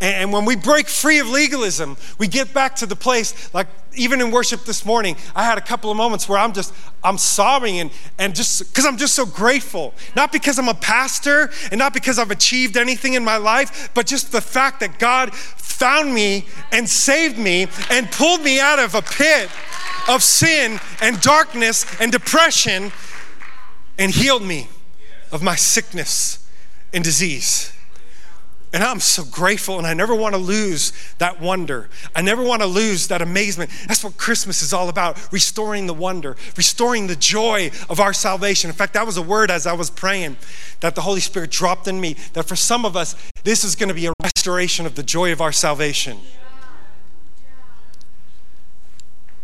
And 0.04 0.34
when 0.34 0.44
we 0.44 0.58
break 0.58 0.89
free 0.89 1.20
of 1.20 1.30
legalism, 1.30 1.96
we 2.18 2.28
get 2.28 2.54
back 2.54 2.76
to 2.78 2.86
the 2.86 2.96
place, 2.96 3.54
like 3.54 3.68
even 3.96 4.20
in 4.20 4.32
worship 4.32 4.66
this 4.66 4.86
morning, 4.86 5.16
I 5.34 5.46
had 5.46 5.58
a 5.58 5.62
couple 5.62 5.89
of 5.89 5.96
moments 5.96 6.28
where 6.28 6.38
I'm 6.38 6.52
just, 6.52 6.74
I'm 7.06 7.18
sobbing 7.18 7.80
and, 7.80 7.89
and 8.20 8.36
just 8.36 8.68
because 8.68 8.86
I'm 8.86 8.98
just 8.98 9.13
so 9.13 9.26
grateful. 9.26 9.94
Not 10.13 10.34
because 10.34 10.60
I'm 10.60 10.68
a 10.68 10.74
pastor 10.74 11.52
and 11.72 11.80
not 11.80 11.94
because 11.94 12.20
I've 12.20 12.32
achieved 12.32 12.76
anything 12.76 13.13
in 13.13 13.24
my 13.24 13.38
life, 13.38 13.92
but 13.94 14.06
just 14.06 14.34
the 14.34 14.42
fact 14.42 14.82
that 14.82 15.00
God 15.00 15.34
found 15.34 16.13
me 16.13 16.48
and 16.74 16.89
saved 16.89 17.38
me 17.38 17.68
and 17.89 18.12
pulled 18.12 18.42
me 18.42 18.60
out 18.60 18.80
of 18.80 18.96
a 18.96 19.02
pit 19.02 19.50
of 20.10 20.22
sin 20.22 20.82
and 21.02 21.22
darkness 21.22 21.86
and 22.02 22.12
depression 22.12 22.92
and 23.98 24.12
healed 24.12 24.44
me 24.44 24.68
of 25.32 25.42
my 25.42 25.56
sickness 25.56 26.46
and 26.92 27.06
disease. 27.06 27.72
And 28.74 28.84
I'm 28.84 29.00
so 29.00 29.24
grateful, 29.24 29.78
and 29.78 29.86
I 29.86 29.94
never 29.94 30.16
want 30.16 30.34
to 30.34 30.42
lose 30.42 30.94
that 31.20 31.40
wonder. 31.40 31.90
I 32.16 32.24
never 32.24 32.44
want 32.44 32.64
to 32.64 32.68
lose 32.68 33.08
that 33.10 33.22
amazement. 33.22 33.70
That's 33.88 34.04
what 34.04 34.18
Christmas 34.18 34.64
is 34.64 34.74
all 34.74 34.90
about 34.90 35.32
restoring 35.32 35.86
the 35.86 35.94
wonder, 35.94 36.36
restoring 36.58 37.06
the 37.06 37.16
joy 37.16 37.70
of 37.88 38.00
our 38.00 38.14
salvation. 38.14 38.72
In 38.72 38.76
fact, 38.76 38.96
that 38.96 39.06
was 39.06 39.16
a 39.16 39.22
word 39.22 39.52
as 39.52 39.68
I 39.68 39.74
was 39.74 39.92
praying 39.92 40.38
that 40.80 40.96
the 40.96 41.02
Holy 41.02 41.20
Spirit 41.20 41.52
dropped 41.52 41.88
in 41.88 42.02
me 42.02 42.16
that 42.34 42.48
for 42.48 42.56
some 42.56 42.84
of 42.84 42.98
us, 42.98 43.16
this 43.44 43.64
is 43.64 43.76
going 43.76 43.90
to 43.90 43.96
be 43.96 44.08
a 44.08 44.14
restoration 44.24 44.88
of 44.88 44.96
the 44.96 45.04
joy 45.04 45.32
of 45.32 45.40
our 45.40 45.52
salvation. 45.52 46.18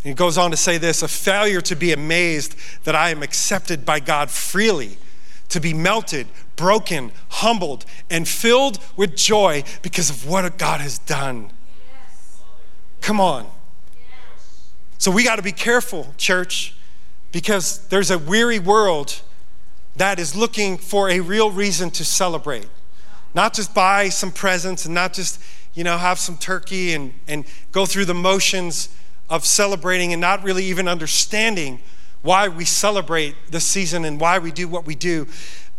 He 0.02 0.16
goes 0.16 0.40
on 0.40 0.50
to 0.50 0.58
say 0.58 0.80
this 0.80 1.04
a 1.04 1.08
failure 1.08 1.62
to 1.62 1.76
be 1.76 1.92
amazed 1.92 2.56
that 2.84 2.96
I 2.96 3.12
am 3.12 3.22
accepted 3.22 3.86
by 3.86 4.00
God 4.00 4.32
freely 4.32 4.98
to 5.50 5.60
be 5.60 5.74
melted, 5.74 6.28
broken, 6.56 7.12
humbled, 7.30 7.86
and 8.10 8.28
filled 8.28 8.80
with 8.96 9.16
joy 9.16 9.64
because 9.82 10.10
of 10.10 10.28
what 10.28 10.58
God 10.58 10.82
has 10.82 11.00
done. 11.00 11.52
Come 13.02 13.20
on. 13.20 13.48
So 14.98 15.12
we 15.12 15.24
got 15.24 15.38
to 15.38 15.42
be 15.42 15.52
careful, 15.52 16.14
church, 16.18 16.76
because 17.32 17.88
there's 17.88 18.12
a 18.12 18.18
weary 18.18 18.60
world 18.60 19.22
that 19.96 20.20
is 20.20 20.36
looking 20.36 20.78
for 20.78 21.10
a 21.10 21.20
real 21.20 21.52
reason 21.52 21.90
to 21.92 22.06
celebrate. 22.06 22.68
Not 23.34 23.54
just 23.54 23.74
buy 23.74 24.10
some 24.10 24.32
presents 24.32 24.86
and 24.86 24.94
not 24.94 25.14
just, 25.14 25.42
you 25.74 25.84
know, 25.84 25.98
have 25.98 26.20
some 26.20 26.38
turkey 26.38 26.94
and, 26.94 27.14
and 27.28 27.46
go 27.72 27.86
through 27.86 28.06
the 28.06 28.14
motions 28.14 28.90
of 29.30 29.46
celebrating 29.46 30.12
and 30.12 30.20
not 30.20 30.44
really 30.44 30.66
even 30.66 30.88
understanding 30.88 31.80
why 32.22 32.48
we 32.48 32.66
celebrate 32.66 33.36
this 33.50 33.66
season 33.66 34.06
and 34.06 34.20
why 34.20 34.40
we 34.40 34.52
do 34.52 34.68
what 34.68 34.86
we 34.86 34.96
do. 34.96 35.28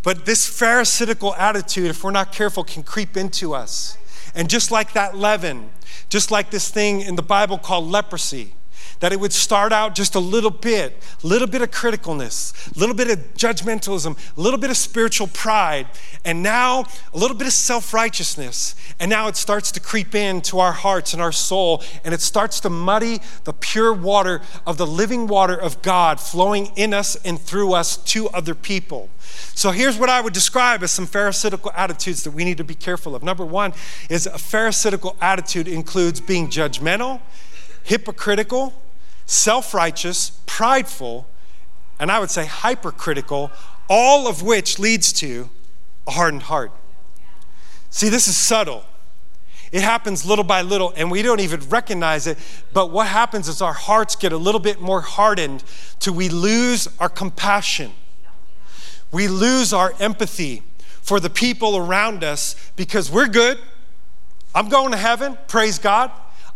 But 0.02 0.24
this 0.24 0.48
Pharisaical 0.48 1.34
attitude, 1.36 1.86
if 1.90 2.02
we're 2.02 2.10
not 2.10 2.32
careful, 2.32 2.64
can 2.64 2.82
creep 2.82 3.16
into 3.16 3.54
us. 3.54 3.98
And 4.34 4.48
just 4.48 4.70
like 4.70 4.92
that 4.94 5.16
leaven, 5.16 5.70
just 6.08 6.30
like 6.30 6.50
this 6.50 6.70
thing 6.70 7.00
in 7.00 7.16
the 7.16 7.22
Bible 7.22 7.58
called 7.58 7.86
leprosy, 7.86 8.54
that 9.00 9.12
it 9.12 9.20
would 9.20 9.32
start 9.32 9.72
out 9.72 9.94
just 9.94 10.14
a 10.14 10.20
little 10.20 10.50
bit, 10.50 11.02
a 11.22 11.26
little 11.26 11.48
bit 11.48 11.62
of 11.62 11.70
criticalness, 11.70 12.74
a 12.74 12.78
little 12.78 12.94
bit 12.94 13.10
of 13.10 13.18
judgmentalism, 13.34 14.16
a 14.36 14.40
little 14.40 14.58
bit 14.58 14.70
of 14.70 14.76
spiritual 14.76 15.26
pride, 15.26 15.86
and 16.24 16.42
now 16.42 16.84
a 17.12 17.18
little 17.18 17.36
bit 17.36 17.46
of 17.46 17.52
self 17.52 17.92
righteousness. 17.92 18.74
And 19.00 19.08
now 19.10 19.28
it 19.28 19.36
starts 19.36 19.72
to 19.72 19.80
creep 19.80 20.14
into 20.14 20.58
our 20.58 20.72
hearts 20.72 21.12
and 21.12 21.22
our 21.22 21.32
soul, 21.32 21.82
and 22.04 22.12
it 22.14 22.20
starts 22.20 22.60
to 22.60 22.70
muddy 22.70 23.20
the 23.44 23.52
pure 23.52 23.92
water 23.92 24.42
of 24.66 24.76
the 24.76 24.86
living 24.86 25.26
water 25.26 25.56
of 25.56 25.82
God 25.82 26.20
flowing 26.20 26.70
in 26.76 26.92
us 26.92 27.16
and 27.24 27.40
through 27.40 27.72
us 27.72 27.96
to 27.96 28.28
other 28.28 28.54
people. 28.54 29.08
So 29.54 29.70
here's 29.70 29.98
what 29.98 30.10
I 30.10 30.20
would 30.20 30.32
describe 30.32 30.82
as 30.82 30.90
some 30.90 31.06
Pharisaical 31.06 31.72
attitudes 31.74 32.24
that 32.24 32.32
we 32.32 32.44
need 32.44 32.58
to 32.58 32.64
be 32.64 32.74
careful 32.74 33.14
of. 33.14 33.22
Number 33.22 33.44
one 33.44 33.72
is 34.08 34.26
a 34.26 34.38
Pharisaical 34.38 35.16
attitude 35.20 35.68
includes 35.68 36.20
being 36.20 36.48
judgmental, 36.48 37.20
hypocritical, 37.84 38.74
self 39.30 39.72
righteous, 39.72 40.32
prideful, 40.46 41.26
and 42.00 42.10
I 42.10 42.18
would 42.18 42.30
say 42.30 42.46
hypercritical, 42.46 43.50
all 43.88 44.26
of 44.26 44.42
which 44.42 44.78
leads 44.78 45.12
to 45.14 45.48
a 46.06 46.10
hardened 46.10 46.42
heart. 46.42 46.72
See, 47.90 48.08
this 48.08 48.26
is 48.26 48.36
subtle. 48.36 48.84
It 49.70 49.82
happens 49.82 50.26
little 50.26 50.44
by 50.44 50.62
little, 50.62 50.92
and 50.96 51.12
we 51.12 51.22
don't 51.22 51.38
even 51.38 51.60
recognize 51.68 52.26
it. 52.26 52.38
But 52.72 52.90
what 52.90 53.06
happens 53.06 53.46
is 53.46 53.62
our 53.62 53.72
hearts 53.72 54.16
get 54.16 54.32
a 54.32 54.36
little 54.36 54.60
bit 54.60 54.80
more 54.80 55.00
hardened 55.00 55.62
till 56.00 56.14
we 56.14 56.28
lose 56.28 56.88
our 56.98 57.08
compassion. 57.08 57.92
We 59.12 59.28
lose 59.28 59.72
our 59.72 59.94
empathy 60.00 60.62
for 61.02 61.20
the 61.20 61.30
people 61.30 61.76
around 61.76 62.24
us 62.24 62.56
because 62.74 63.10
we're 63.12 63.28
good. 63.28 63.58
I'm 64.56 64.68
going 64.68 64.90
to 64.90 64.96
heaven, 64.96 65.38
praise 65.46 65.78
God. 65.78 66.10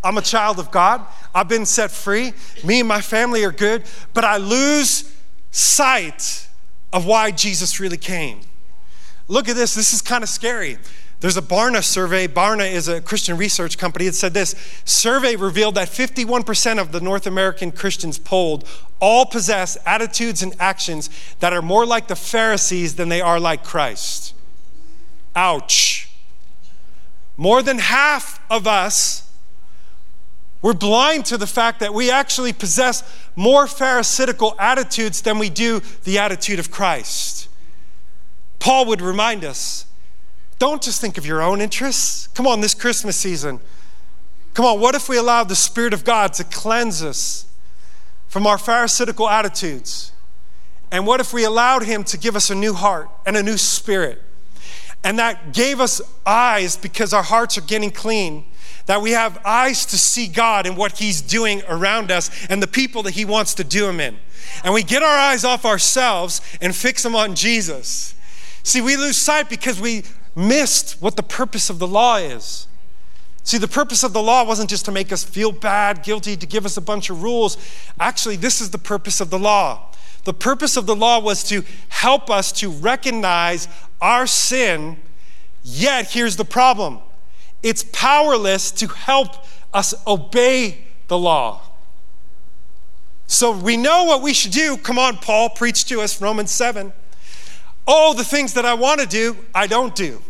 I'm 0.05 0.19
a 0.19 0.23
child 0.23 0.59
of 0.59 0.71
God. 0.71 1.01
I've 1.35 1.49
been 1.49 1.67
set 1.67 1.91
free. 1.91 2.33
Me 2.63 2.81
and 2.81 2.89
my 2.89 3.01
family 3.01 3.45
are 3.45 3.53
good. 3.53 3.85
But 4.13 4.25
I 4.25 4.37
lose 4.37 5.13
sight 5.51 6.49
of 6.93 7.07
why 7.07 7.31
Jesus 7.31 7.81
really 7.81 7.97
came. 7.97 8.41
Look 9.27 9.49
at 9.49 9.57
this. 9.57 9.75
This 9.75 9.93
is 9.93 10.03
kind 10.03 10.23
of 10.23 10.29
scary. 10.29 10.79
There's 11.21 11.39
a 11.39 11.43
Barna 11.43 11.83
survey. 11.83 12.29
Barna 12.29 12.71
is 12.71 12.87
a 12.87 13.01
Christian 13.01 13.39
research 13.39 13.79
company. 13.79 14.07
It 14.07 14.15
said 14.15 14.35
this 14.35 14.55
survey 14.85 15.37
revealed 15.37 15.77
that 15.77 15.89
51% 15.89 16.79
of 16.79 16.93
the 16.93 17.01
North 17.01 17.27
American 17.27 17.73
Christians 17.73 18.19
polled 18.19 18.69
all 19.01 19.25
possess 19.25 19.79
attitudes 19.87 20.43
and 20.43 20.55
actions 20.61 21.09
that 21.41 21.55
are 21.55 21.63
more 21.63 21.87
like 21.87 22.09
the 22.09 22.17
Pharisees 22.17 22.97
than 22.97 23.09
they 23.09 23.23
are 23.23 23.41
like 23.41 23.65
Christ. 23.65 24.35
Ouch. 25.35 26.11
More 27.37 27.63
than 27.63 27.79
half 27.79 28.41
of 28.51 28.67
us 28.67 29.31
we're 30.65 30.73
blind 30.73 31.27
to 31.27 31.37
the 31.37 31.47
fact 31.47 31.81
that 31.81 31.93
we 31.93 32.11
actually 32.11 32.55
possess 32.55 33.03
more 33.37 33.67
Pharisaical 33.67 34.57
attitudes 34.59 35.21
than 35.21 35.39
we 35.39 35.51
do 35.51 35.83
the 36.05 36.17
attitude 36.17 36.59
of 36.59 36.71
Christ. 36.71 37.51
Paul 38.61 38.87
would 38.87 39.03
remind 39.03 39.45
us 39.45 39.85
Don't 40.59 40.81
just 40.81 41.03
think 41.03 41.19
of 41.19 41.27
your 41.27 41.43
own 41.43 41.61
interests. 41.61 42.29
Come 42.29 42.47
on, 42.47 42.63
this 42.63 42.73
Christmas 42.73 43.15
season. 43.15 43.61
Come 44.55 44.65
on, 44.65 44.81
what 44.81 44.95
if 44.95 45.07
we 45.07 45.19
allowed 45.19 45.51
the 45.51 45.55
Spirit 45.55 45.93
of 45.93 46.03
God 46.03 46.33
to 46.33 46.45
cleanse 46.45 47.03
us 47.03 47.45
from 48.27 48.47
our 48.47 48.57
Pharisaical 48.57 49.29
attitudes? 49.29 50.13
And 50.91 51.07
what 51.07 51.21
if 51.21 51.35
we 51.35 51.45
allowed 51.45 51.83
Him 51.83 52.05
to 52.05 52.17
give 52.17 52.37
us 52.37 52.49
a 52.49 52.55
new 52.55 52.73
heart 52.73 53.11
and 53.27 53.37
a 53.37 53.43
new 53.43 53.59
spirit? 53.59 54.23
And 55.03 55.19
that 55.19 55.53
gave 55.53 55.79
us 55.79 56.01
eyes 56.25 56.79
because 56.79 57.13
our 57.13 57.23
hearts 57.23 57.59
are 57.59 57.67
getting 57.67 57.91
clean. 57.91 58.47
That 58.87 59.01
we 59.01 59.13
have 59.13 59.41
eyes 59.45 59.87
to 59.87 59.99
see 59.99 60.27
God 60.27 60.67
and 60.67 60.77
what 60.77 60.99
He's 60.99 61.23
doing 61.23 61.63
around 61.69 62.11
us 62.11 62.31
and 62.49 62.63
the 62.63 62.67
people 62.67 63.03
that 63.05 63.15
He 63.15 63.25
wants 63.25 63.55
to 63.55 63.65
do 63.65 63.89
Him 63.89 64.01
in. 64.01 64.17
And 64.63 64.75
we 64.75 64.83
get 64.83 65.03
our 65.03 65.19
eyes 65.19 65.45
off 65.45 65.65
ourselves 65.65 66.41
and 66.61 66.75
fix 66.75 67.03
them 67.03 67.17
on 67.17 67.35
Jesus. 67.35 68.15
See, 68.63 68.81
we 68.81 68.97
lose 68.97 69.17
sight 69.17 69.49
because 69.49 69.81
we 69.81 70.05
missed 70.37 71.01
what 71.01 71.17
the 71.17 71.23
purpose 71.23 71.71
of 71.71 71.79
the 71.79 71.87
law 71.87 72.17
is. 72.17 72.67
See, 73.43 73.59
the 73.59 73.69
purpose 73.69 74.03
of 74.03 74.15
the 74.15 74.23
law 74.23 74.43
wasn't 74.45 74.71
just 74.71 74.87
to 74.87 74.93
make 74.93 75.13
us 75.13 75.23
feel 75.23 75.53
bad, 75.53 76.03
guilty, 76.03 76.35
to 76.37 76.47
give 76.47 76.65
us 76.65 76.79
a 76.79 76.81
bunch 76.81 77.11
of 77.11 77.23
rules. 77.23 77.59
Actually, 78.01 78.37
this 78.37 78.61
is 78.61 78.71
the 78.71 78.79
purpose 78.79 79.21
of 79.21 79.29
the 79.29 79.39
law. 79.39 79.91
The 80.25 80.33
purpose 80.33 80.79
of 80.79 80.87
the 80.87 80.97
law 80.97 81.21
was 81.21 81.45
to 81.45 81.63
help 81.91 82.31
us 82.31 82.51
to 82.53 82.71
recognize 82.71 83.69
our 84.01 84.27
sin, 84.27 84.97
yet 85.63 86.11
here's 86.11 86.37
the 86.37 86.45
problem 86.45 87.01
it's 87.65 87.83
powerless 87.83 88.71
to 88.71 88.87
help 88.87 89.31
us 89.73 89.95
obey 90.07 90.85
the 91.09 91.19
law. 91.19 91.63
So 93.27 93.57
we 93.57 93.77
know 93.77 94.05
what 94.05 94.23
we 94.23 94.35
should 94.35 94.53
do. 94.53 94.77
Come 94.77 94.99
on, 94.99 95.17
Paul, 95.17 95.49
preach 95.49 95.87
to 95.87 96.03
us, 96.03 96.21
Romans 96.21 96.51
7. 96.51 96.93
Oh, 97.89 98.15
the 98.15 98.23
things 98.23 98.53
that 98.55 98.67
I 98.67 98.75
want 98.75 99.01
to 99.01 99.07
do, 99.07 99.37
I 99.55 99.67
don't 99.67 99.95
do. 99.97 100.23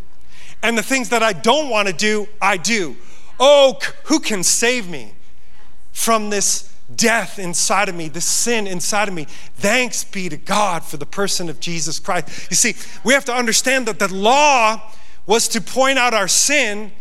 And 0.63 0.79
the 0.79 0.83
things 0.83 1.09
that 1.11 1.23
I 1.23 1.33
don't 1.33 1.69
want 1.69 1.89
to 1.89 1.93
do, 1.93 2.29
I 2.41 2.57
do. 2.57 2.97
Oh, 3.39 3.79
who 4.05 4.21
can 4.21 4.45
save 4.45 4.89
me 4.89 5.13
from 5.93 6.31
this 6.31 6.73
death 6.95 7.39
inside 7.39 7.89
of 7.89 7.97
me, 7.97 8.09
this 8.09 8.25
sin 8.25 8.69
inside 8.69 9.09
of 9.09 9.15
me? 9.15 9.25
Thanks 9.57 10.05
be 10.05 10.29
to 10.29 10.37
God 10.37 10.85
for 10.85 10.97
the 10.97 11.07
person 11.07 11.49
of 11.49 11.59
Jesus 11.59 11.99
Christ. 11.99 12.49
You 12.49 12.57
see, 12.57 12.77
we 13.03 13.13
have 13.13 13.25
to 13.25 13.35
understand 13.35 13.87
that 13.87 13.99
the 13.99 14.13
law 14.13 14.93
was 15.27 15.49
to 15.49 15.61
point 15.61 15.99
out 15.99 16.15
our 16.15 16.29
sin 16.29 16.93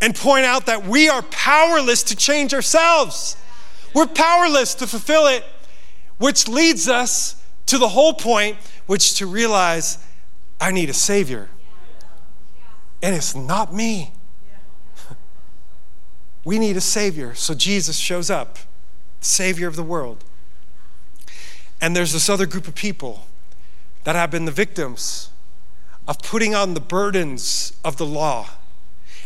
and 0.00 0.14
point 0.14 0.44
out 0.44 0.66
that 0.66 0.86
we 0.86 1.08
are 1.08 1.22
powerless 1.22 2.02
to 2.04 2.16
change 2.16 2.52
ourselves. 2.52 3.36
We're 3.94 4.06
powerless 4.06 4.74
to 4.76 4.86
fulfill 4.86 5.26
it, 5.26 5.44
which 6.18 6.48
leads 6.48 6.88
us 6.88 7.42
to 7.66 7.78
the 7.78 7.88
whole 7.88 8.12
point 8.12 8.58
which 8.86 9.14
to 9.14 9.26
realize 9.26 9.98
I 10.60 10.70
need 10.70 10.90
a 10.90 10.94
Savior. 10.94 11.48
And 13.02 13.14
it's 13.14 13.34
not 13.34 13.74
me. 13.74 14.12
We 16.44 16.60
need 16.60 16.76
a 16.76 16.80
Savior. 16.80 17.34
So 17.34 17.54
Jesus 17.54 17.96
shows 17.96 18.30
up, 18.30 18.58
Savior 19.20 19.66
of 19.66 19.74
the 19.74 19.82
world. 19.82 20.24
And 21.80 21.96
there's 21.96 22.12
this 22.12 22.28
other 22.28 22.46
group 22.46 22.68
of 22.68 22.76
people 22.76 23.26
that 24.04 24.14
have 24.14 24.30
been 24.30 24.44
the 24.44 24.52
victims 24.52 25.30
of 26.06 26.20
putting 26.20 26.54
on 26.54 26.74
the 26.74 26.80
burdens 26.80 27.76
of 27.84 27.96
the 27.96 28.06
law. 28.06 28.48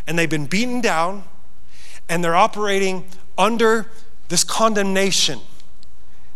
And 0.07 0.19
they've 0.19 0.31
been 0.31 0.47
beaten 0.47 0.81
down 0.81 1.25
and 2.09 2.25
they're 2.25 2.37
operating 2.37 3.05
under 3.39 3.91
this 4.29 4.45
condemnation. 4.45 5.41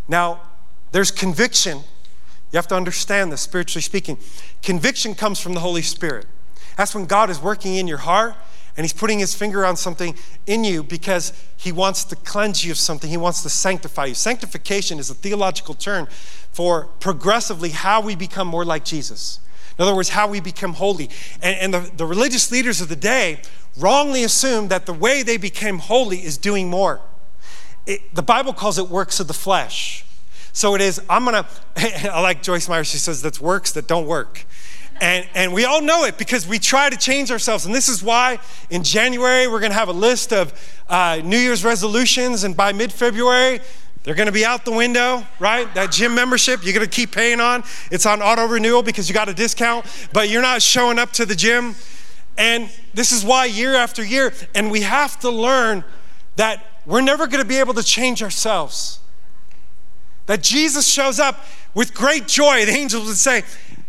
Now, 0.09 0.41
there's 0.93 1.11
conviction 1.11 1.81
you 2.55 2.59
have 2.59 2.69
to 2.69 2.77
understand 2.77 3.33
this, 3.33 3.41
spiritually 3.41 3.83
speaking. 3.83 4.17
Conviction 4.63 5.17
comes 5.17 5.41
from 5.41 5.55
the 5.55 5.61
Holy 5.61 5.83
Spirit. 5.83 6.25
That's 6.77 6.95
when 6.95 7.05
God 7.07 7.29
is 7.29 7.41
working 7.41 7.75
in 7.75 7.89
your 7.89 7.99
heart 7.99 8.37
and 8.77 8.85
He's 8.85 8.93
putting 8.93 9.19
His 9.19 9.35
finger 9.35 9.67
on 9.67 9.77
something 9.77 10.15
in 10.47 10.63
you 10.63 10.85
because 10.85 11.33
He 11.57 11.73
wants 11.73 12.05
to 12.05 12.15
cleanse 12.15 12.65
you 12.65 12.71
of 12.71 12.79
something. 12.79 13.11
He 13.11 13.17
wants 13.17 13.43
to 13.43 13.51
sanctify 13.51 14.05
you. 14.05 14.15
Sanctification 14.15 15.01
is 15.01 15.11
a 15.11 15.15
theological 15.15 15.75
term 15.75 16.07
for 16.53 16.85
progressively 17.01 17.71
how 17.71 18.01
we 18.01 18.15
become 18.15 18.47
more 18.47 18.65
like 18.65 18.85
Jesus. 18.85 19.41
In 19.79 19.83
other 19.83 19.95
words, 19.95 20.11
how 20.11 20.29
we 20.29 20.41
become 20.41 20.75
holy. 20.75 21.11
And, 21.43 21.75
and 21.75 21.75
the, 21.75 21.91
the 21.97 22.07
religious 22.07 22.51
leaders 22.53 22.81
of 22.81 22.89
the 22.89 22.97
day 22.97 23.41
wrongly 23.77 24.23
assumed 24.23 24.71
that 24.71 24.87
the 24.87 24.93
way 24.93 25.23
they 25.23 25.37
became 25.37 25.79
holy 25.79 26.19
is 26.19 26.39
doing 26.39 26.71
more. 26.71 27.01
It, 27.87 28.15
the 28.15 28.23
Bible 28.23 28.53
calls 28.53 28.79
it 28.79 28.89
works 28.89 29.21
of 29.21 29.29
the 29.29 29.35
flesh. 29.35 30.05
So 30.53 30.75
it 30.77 30.81
is, 30.81 31.03
I'm 31.11 31.25
gonna, 31.25 31.47
I 31.77 32.21
like 32.21 32.43
Joyce 32.43 32.69
Meyer, 32.69 32.85
she 32.85 32.99
says 32.99 33.21
that's 33.21 33.41
works 33.41 33.73
that 33.73 33.89
don't 33.89 34.07
work. 34.07 34.47
And, 35.01 35.27
and 35.35 35.53
we 35.53 35.65
all 35.65 35.83
know 35.83 36.05
it 36.05 36.17
because 36.19 36.47
we 36.47 36.61
try 36.61 36.89
to 36.89 36.97
change 36.97 37.33
ourselves. 37.33 37.67
And 37.67 37.75
this 37.75 37.89
is 37.89 38.03
why 38.03 38.39
in 38.71 38.85
January 38.85 39.49
we're 39.49 39.59
gonna 39.59 39.75
have 39.75 39.89
a 39.89 39.93
list 39.93 40.33
of 40.33 40.53
uh, 40.89 41.21
New 41.25 41.39
Year's 41.39 41.65
resolutions, 41.65 42.45
and 42.45 42.57
by 42.57 42.73
mid 42.73 42.93
February, 42.93 43.61
they're 44.05 44.15
gonna 44.15 44.33
be 44.33 44.45
out 44.45 44.65
the 44.65 44.73
window, 44.73 45.27
right? 45.41 45.73
That 45.75 45.91
gym 45.91 46.15
membership 46.15 46.65
you're 46.65 46.75
gonna 46.75 46.87
keep 46.87 47.11
paying 47.11 47.41
on. 47.41 47.65
It's 47.91 48.07
on 48.07 48.23
auto 48.23 48.47
renewal 48.47 48.83
because 48.83 49.09
you 49.09 49.15
got 49.15 49.29
a 49.29 49.35
discount, 49.35 49.87
but 50.13 50.29
you're 50.29 50.43
not 50.43 50.63
showing 50.63 50.99
up 50.99 51.11
to 51.13 51.27
the 51.27 51.35
gym. 51.35 51.75
And 52.39 52.71
this 52.93 53.13
is 53.13 53.25
why 53.25 53.47
year 53.47 53.75
after 53.75 54.05
year, 54.05 54.33
and 54.55 54.71
we 54.71 54.83
have 54.83 55.19
to 55.21 55.31
learn 55.31 55.85
that 56.37 56.65
we're 56.87 57.01
never 57.01 57.27
gonna 57.27 57.45
be 57.45 57.57
able 57.57 57.75
to 57.75 57.83
change 57.83 58.23
ourselves 58.23 59.01
that 60.27 60.43
Jesus 60.43 60.87
shows 60.87 61.21
up 61.21 61.45
with 61.75 61.95
great 61.95 62.27
joy. 62.27 62.65
The 62.65 62.73
angels 62.73 63.07
would 63.07 63.17
say, 63.17 63.43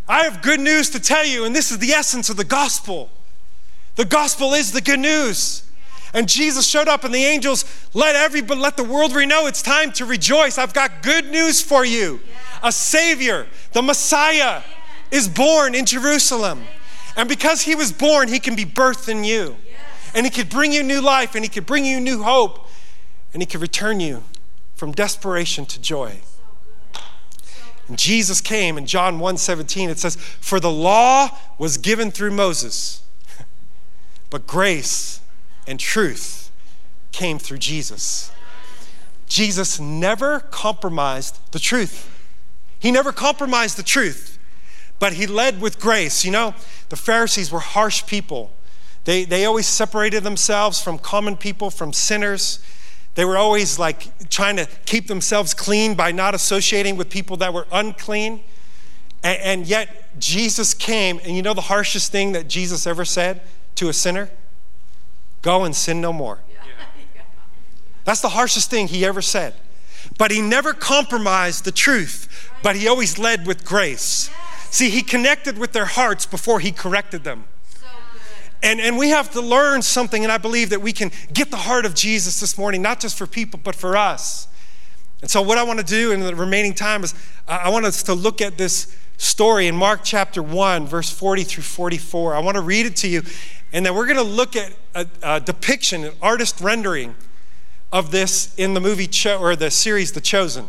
I 0.07 0.23
have 0.23 0.41
good 0.41 0.59
news 0.59 0.89
to 0.91 0.99
tell 0.99 1.25
you, 1.25 1.45
and 1.45 1.55
this 1.55 1.71
is 1.71 1.79
the 1.79 1.91
essence 1.91 2.29
of 2.29 2.37
the 2.37 2.43
gospel. 2.43 3.09
The 3.95 4.05
gospel 4.05 4.53
is 4.53 4.71
the 4.71 4.81
good 4.81 4.99
news. 4.99 5.63
And 6.15 6.29
Jesus 6.29 6.65
showed 6.65 6.87
up, 6.87 7.03
and 7.03 7.13
the 7.13 7.25
angels 7.25 7.65
let 7.93 8.15
everybody, 8.15 8.61
let 8.61 8.77
the 8.77 8.85
world 8.85 9.11
know 9.11 9.47
it's 9.47 9.61
time 9.61 9.91
to 9.91 10.05
rejoice. 10.05 10.57
I've 10.57 10.73
got 10.73 11.03
good 11.03 11.25
news 11.25 11.61
for 11.61 11.83
you. 11.83 12.21
A 12.63 12.71
Savior, 12.71 13.47
the 13.73 13.81
Messiah, 13.81 14.63
is 15.11 15.27
born 15.27 15.75
in 15.75 15.85
Jerusalem. 15.85 16.63
And 17.17 17.27
because 17.27 17.63
he 17.63 17.75
was 17.75 17.91
born, 17.91 18.29
he 18.29 18.39
can 18.39 18.55
be 18.55 18.63
birthed 18.63 19.09
in 19.09 19.25
you. 19.25 19.57
And 20.13 20.25
he 20.25 20.29
could 20.29 20.49
bring 20.49 20.71
you 20.71 20.83
new 20.83 21.01
life, 21.01 21.35
and 21.35 21.43
he 21.43 21.49
could 21.49 21.65
bring 21.65 21.83
you 21.83 21.99
new 21.99 22.23
hope, 22.23 22.65
and 23.33 23.41
he 23.41 23.45
could 23.45 23.61
return 23.61 23.99
you 23.99 24.23
from 24.73 24.93
desperation 24.93 25.65
to 25.65 25.81
joy. 25.81 26.21
And 27.89 27.99
Jesus 27.99 28.39
came 28.39 28.77
in 28.77 28.85
John 28.85 29.19
1:17 29.19 29.89
it 29.89 29.99
says 29.99 30.15
for 30.15 30.59
the 30.61 30.71
law 30.71 31.29
was 31.59 31.77
given 31.77 32.09
through 32.09 32.31
Moses 32.31 33.03
but 34.31 34.47
grace 34.47 35.19
and 35.67 35.79
truth 35.79 36.51
came 37.11 37.39
through 37.39 37.59
Jesus. 37.59 38.31
Jesus 39.27 39.79
never 39.79 40.39
compromised 40.39 41.39
the 41.51 41.59
truth. 41.59 42.11
He 42.79 42.91
never 42.91 43.11
compromised 43.11 43.77
the 43.77 43.83
truth, 43.83 44.37
but 44.99 45.13
he 45.13 45.25
led 45.25 45.61
with 45.61 45.79
grace. 45.79 46.23
You 46.23 46.31
know, 46.31 46.53
the 46.89 46.95
Pharisees 46.95 47.51
were 47.51 47.59
harsh 47.59 48.05
people. 48.05 48.51
They, 49.05 49.23
they 49.23 49.45
always 49.45 49.67
separated 49.67 50.23
themselves 50.23 50.81
from 50.81 50.99
common 50.99 51.37
people, 51.37 51.69
from 51.69 51.93
sinners. 51.93 52.59
They 53.15 53.23
were 53.23 53.37
always 53.37 53.79
like 53.79 54.29
trying 54.29 54.57
to 54.57 54.67
keep 54.85 55.07
themselves 55.07 55.53
clean 55.53 55.95
by 55.95 56.11
not 56.11 56.35
associating 56.35 56.97
with 56.97 57.09
people 57.09 57.37
that 57.37 57.53
were 57.53 57.67
unclean. 57.71 58.43
And, 59.23 59.41
and, 59.41 59.67
yet, 59.67 60.19
Jesus 60.19 60.73
came, 60.73 61.19
and 61.23 61.35
you 61.35 61.41
know 61.41 61.53
the 61.53 61.61
harshest 61.61 62.11
thing 62.11 62.33
that 62.33 62.47
Jesus 62.47 62.85
ever 62.85 63.05
said 63.05 63.41
to 63.75 63.89
a 63.89 63.93
sinner? 63.93 64.29
Go 65.45 65.63
and 65.63 65.75
sin 65.75 66.01
no 66.01 66.11
more. 66.11 66.39
That's 68.03 68.19
the 68.19 68.29
harshest 68.29 68.71
thing 68.71 68.87
he 68.87 69.05
ever 69.05 69.21
said. 69.21 69.53
But 70.17 70.31
he 70.31 70.41
never 70.41 70.73
compromised 70.73 71.65
the 71.65 71.71
truth, 71.71 72.51
but 72.63 72.75
he 72.75 72.87
always 72.87 73.19
led 73.19 73.45
with 73.45 73.63
grace. 73.63 74.31
See, 74.71 74.89
he 74.89 75.03
connected 75.03 75.59
with 75.59 75.71
their 75.71 75.85
hearts 75.85 76.25
before 76.25 76.61
he 76.61 76.71
corrected 76.71 77.23
them. 77.23 77.45
And, 78.63 78.81
and 78.81 78.97
we 78.97 79.09
have 79.09 79.29
to 79.33 79.41
learn 79.41 79.83
something, 79.83 80.23
and 80.23 80.31
I 80.31 80.39
believe 80.39 80.71
that 80.71 80.81
we 80.81 80.91
can 80.91 81.11
get 81.31 81.51
the 81.51 81.57
heart 81.57 81.85
of 81.85 81.93
Jesus 81.93 82.39
this 82.39 82.57
morning, 82.57 82.81
not 82.81 82.99
just 82.99 83.15
for 83.15 83.27
people, 83.27 83.59
but 83.63 83.75
for 83.75 83.95
us. 83.95 84.47
And 85.21 85.29
so, 85.29 85.43
what 85.43 85.59
I 85.59 85.63
want 85.63 85.77
to 85.77 85.85
do 85.85 86.11
in 86.11 86.21
the 86.21 86.35
remaining 86.35 86.73
time 86.73 87.03
is 87.03 87.13
I 87.47 87.69
want 87.69 87.85
us 87.85 88.01
to 88.03 88.15
look 88.15 88.41
at 88.41 88.57
this 88.57 88.95
story 89.17 89.67
in 89.67 89.75
Mark 89.75 90.01
chapter 90.03 90.41
1, 90.41 90.87
verse 90.87 91.09
40 91.09 91.43
through 91.43 91.63
44. 91.63 92.35
I 92.35 92.39
want 92.39 92.55
to 92.55 92.61
read 92.61 92.85
it 92.85 92.95
to 92.97 93.07
you, 93.07 93.21
and 93.73 93.85
then 93.85 93.95
we're 93.95 94.05
going 94.05 94.17
to 94.17 94.23
look 94.23 94.55
at 94.55 94.73
a, 94.93 95.07
a 95.21 95.39
depiction, 95.39 96.03
an 96.03 96.13
artist 96.21 96.61
rendering 96.61 97.15
of 97.91 98.11
this 98.11 98.53
in 98.55 98.73
the 98.73 98.79
movie 98.79 99.07
Cho- 99.07 99.37
or 99.37 99.55
the 99.55 99.71
series 99.71 100.11
The 100.11 100.21
Chosen. 100.21 100.67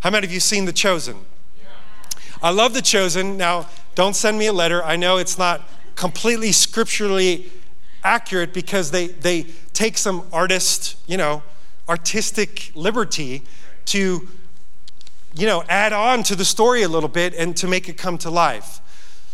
How 0.00 0.10
many 0.10 0.26
of 0.26 0.32
you 0.32 0.40
seen 0.40 0.64
The 0.64 0.72
Chosen? 0.72 1.16
I 2.42 2.50
love 2.50 2.74
The 2.74 2.82
Chosen. 2.82 3.36
Now, 3.36 3.68
don't 3.94 4.16
send 4.16 4.38
me 4.38 4.46
a 4.46 4.52
letter. 4.52 4.82
I 4.82 4.96
know 4.96 5.18
it's 5.18 5.38
not 5.38 5.68
completely 5.94 6.52
scripturally 6.52 7.50
accurate 8.02 8.52
because 8.52 8.90
they, 8.90 9.08
they 9.08 9.46
take 9.72 9.96
some 9.96 10.26
artist, 10.32 10.96
you 11.06 11.16
know, 11.16 11.42
artistic 11.88 12.72
liberty 12.74 13.42
to, 13.86 14.28
you 15.34 15.46
know, 15.46 15.62
add 15.68 15.92
on 15.92 16.22
to 16.24 16.34
the 16.34 16.44
story 16.44 16.82
a 16.82 16.88
little 16.88 17.08
bit 17.08 17.34
and 17.34 17.56
to 17.56 17.68
make 17.68 17.88
it 17.88 17.96
come 17.96 18.18
to 18.18 18.30
life. 18.30 18.80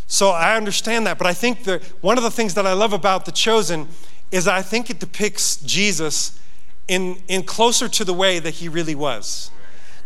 So 0.08 0.30
I 0.30 0.56
understand 0.56 1.06
that. 1.06 1.18
But 1.18 1.26
I 1.26 1.34
think 1.34 1.64
that 1.64 1.82
one 2.00 2.16
of 2.16 2.24
the 2.24 2.30
things 2.30 2.54
that 2.54 2.66
I 2.66 2.72
love 2.72 2.92
about 2.92 3.26
The 3.26 3.32
Chosen 3.32 3.86
is 4.32 4.48
I 4.48 4.62
think 4.62 4.90
it 4.90 4.98
depicts 4.98 5.56
Jesus 5.58 6.40
in, 6.88 7.18
in 7.28 7.42
closer 7.42 7.88
to 7.88 8.04
the 8.04 8.14
way 8.14 8.38
that 8.38 8.54
he 8.54 8.68
really 8.68 8.94
was, 8.94 9.50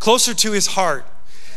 closer 0.01 0.35
to 0.35 0.53
his 0.53 0.69
heart. 0.69 1.07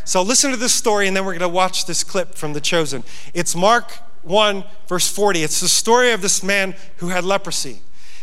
So 0.06 0.22
listen 0.22 0.52
to 0.52 0.58
this 0.58 0.74
story, 0.74 1.08
and 1.08 1.18
then 1.18 1.26
we're 1.26 1.32
going 1.32 1.42
to 1.42 1.50
watch 1.50 1.88
this 1.88 2.04
clip 2.04 2.36
from 2.36 2.54
The 2.54 2.62
Chosen. 2.62 3.04
It's 3.34 3.56
Mark 3.56 3.92
1, 4.22 4.64
verse 4.88 5.12
40. 5.12 5.42
It's 5.42 5.60
the 5.60 5.68
story 5.68 6.12
of 6.12 6.22
this 6.22 6.44
man 6.44 6.76
who 6.98 7.10
had 7.10 7.24
leprosy. 7.24 7.80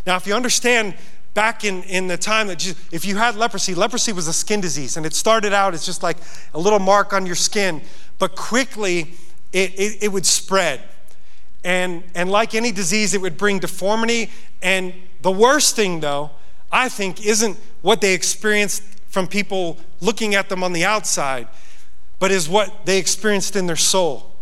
Now, 0.06 0.16
if 0.16 0.26
you 0.26 0.34
understand 0.34 0.94
back 1.34 1.64
in, 1.64 1.82
in 1.84 2.06
the 2.06 2.16
time 2.16 2.46
that 2.46 2.60
Jesus, 2.60 2.80
if 2.92 3.04
you 3.04 3.16
had 3.16 3.34
leprosy, 3.34 3.74
leprosy 3.74 4.12
was 4.12 4.28
a 4.28 4.32
skin 4.32 4.60
disease, 4.60 4.96
and 4.96 5.04
it 5.04 5.14
started 5.14 5.52
out 5.52 5.74
as 5.74 5.84
just 5.84 6.04
like 6.04 6.18
a 6.54 6.58
little 6.60 6.78
mark 6.78 7.12
on 7.12 7.26
your 7.26 7.34
skin, 7.34 7.82
but 8.20 8.36
quickly 8.36 9.14
it, 9.52 9.78
it, 9.78 10.04
it 10.04 10.08
would 10.12 10.26
spread. 10.26 10.82
And, 11.64 12.02
and 12.14 12.30
like 12.30 12.54
any 12.54 12.72
disease, 12.72 13.14
it 13.14 13.20
would 13.20 13.36
bring 13.36 13.58
deformity. 13.58 14.30
And 14.62 14.94
the 15.22 15.30
worst 15.30 15.76
thing, 15.76 16.00
though, 16.00 16.30
I 16.70 16.88
think, 16.88 17.24
isn't 17.24 17.58
what 17.82 18.00
they 18.00 18.14
experienced 18.14 18.82
from 19.08 19.26
people 19.26 19.78
looking 20.00 20.34
at 20.34 20.48
them 20.48 20.64
on 20.64 20.72
the 20.72 20.84
outside, 20.84 21.46
but 22.18 22.30
is 22.30 22.48
what 22.48 22.86
they 22.86 22.98
experienced 22.98 23.56
in 23.56 23.66
their 23.66 23.76
soul. 23.76 24.32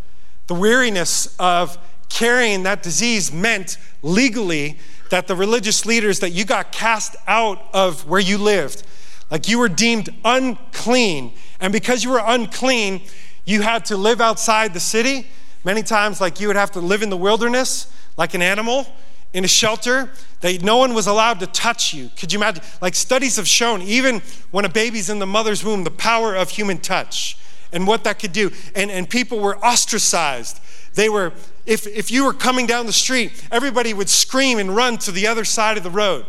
The 0.46 0.54
weariness 0.54 1.34
of 1.38 1.76
carrying 2.08 2.62
that 2.64 2.82
disease 2.82 3.32
meant 3.32 3.76
legally 4.02 4.78
that 5.10 5.26
the 5.26 5.34
religious 5.34 5.84
leaders 5.84 6.20
that 6.20 6.30
you 6.30 6.44
got 6.44 6.72
cast 6.72 7.16
out 7.26 7.62
of 7.72 8.06
where 8.06 8.20
you 8.20 8.38
lived, 8.38 8.84
like 9.30 9.48
you 9.48 9.58
were 9.58 9.68
deemed 9.68 10.08
unclean. 10.24 11.32
And 11.60 11.72
because 11.72 12.04
you 12.04 12.10
were 12.10 12.22
unclean, 12.24 13.02
you 13.44 13.62
had 13.62 13.84
to 13.86 13.96
live 13.96 14.20
outside 14.20 14.74
the 14.74 14.80
city. 14.80 15.26
Many 15.64 15.82
times, 15.82 16.20
like 16.20 16.40
you 16.40 16.46
would 16.46 16.56
have 16.56 16.70
to 16.72 16.80
live 16.80 17.02
in 17.02 17.10
the 17.10 17.16
wilderness 17.16 17.92
like 18.16 18.34
an 18.34 18.42
animal 18.42 18.86
in 19.32 19.44
a 19.44 19.48
shelter 19.48 20.10
that 20.40 20.62
no 20.62 20.76
one 20.76 20.94
was 20.94 21.06
allowed 21.06 21.40
to 21.40 21.46
touch 21.46 21.94
you. 21.94 22.10
Could 22.16 22.32
you 22.32 22.38
imagine? 22.38 22.62
Like 22.80 22.94
studies 22.94 23.36
have 23.36 23.46
shown, 23.46 23.82
even 23.82 24.22
when 24.50 24.64
a 24.64 24.68
baby's 24.68 25.10
in 25.10 25.18
the 25.18 25.26
mother's 25.26 25.64
womb, 25.64 25.84
the 25.84 25.90
power 25.90 26.34
of 26.34 26.50
human 26.50 26.78
touch 26.78 27.38
and 27.72 27.86
what 27.86 28.04
that 28.04 28.18
could 28.18 28.32
do. 28.32 28.50
And, 28.74 28.90
and 28.90 29.08
people 29.08 29.38
were 29.38 29.56
ostracized. 29.58 30.60
They 30.94 31.08
were, 31.08 31.32
if, 31.66 31.86
if 31.86 32.10
you 32.10 32.24
were 32.24 32.32
coming 32.32 32.66
down 32.66 32.86
the 32.86 32.92
street, 32.92 33.46
everybody 33.52 33.94
would 33.94 34.08
scream 34.08 34.58
and 34.58 34.74
run 34.74 34.98
to 34.98 35.12
the 35.12 35.26
other 35.26 35.44
side 35.44 35.76
of 35.76 35.84
the 35.84 35.90
road 35.90 36.26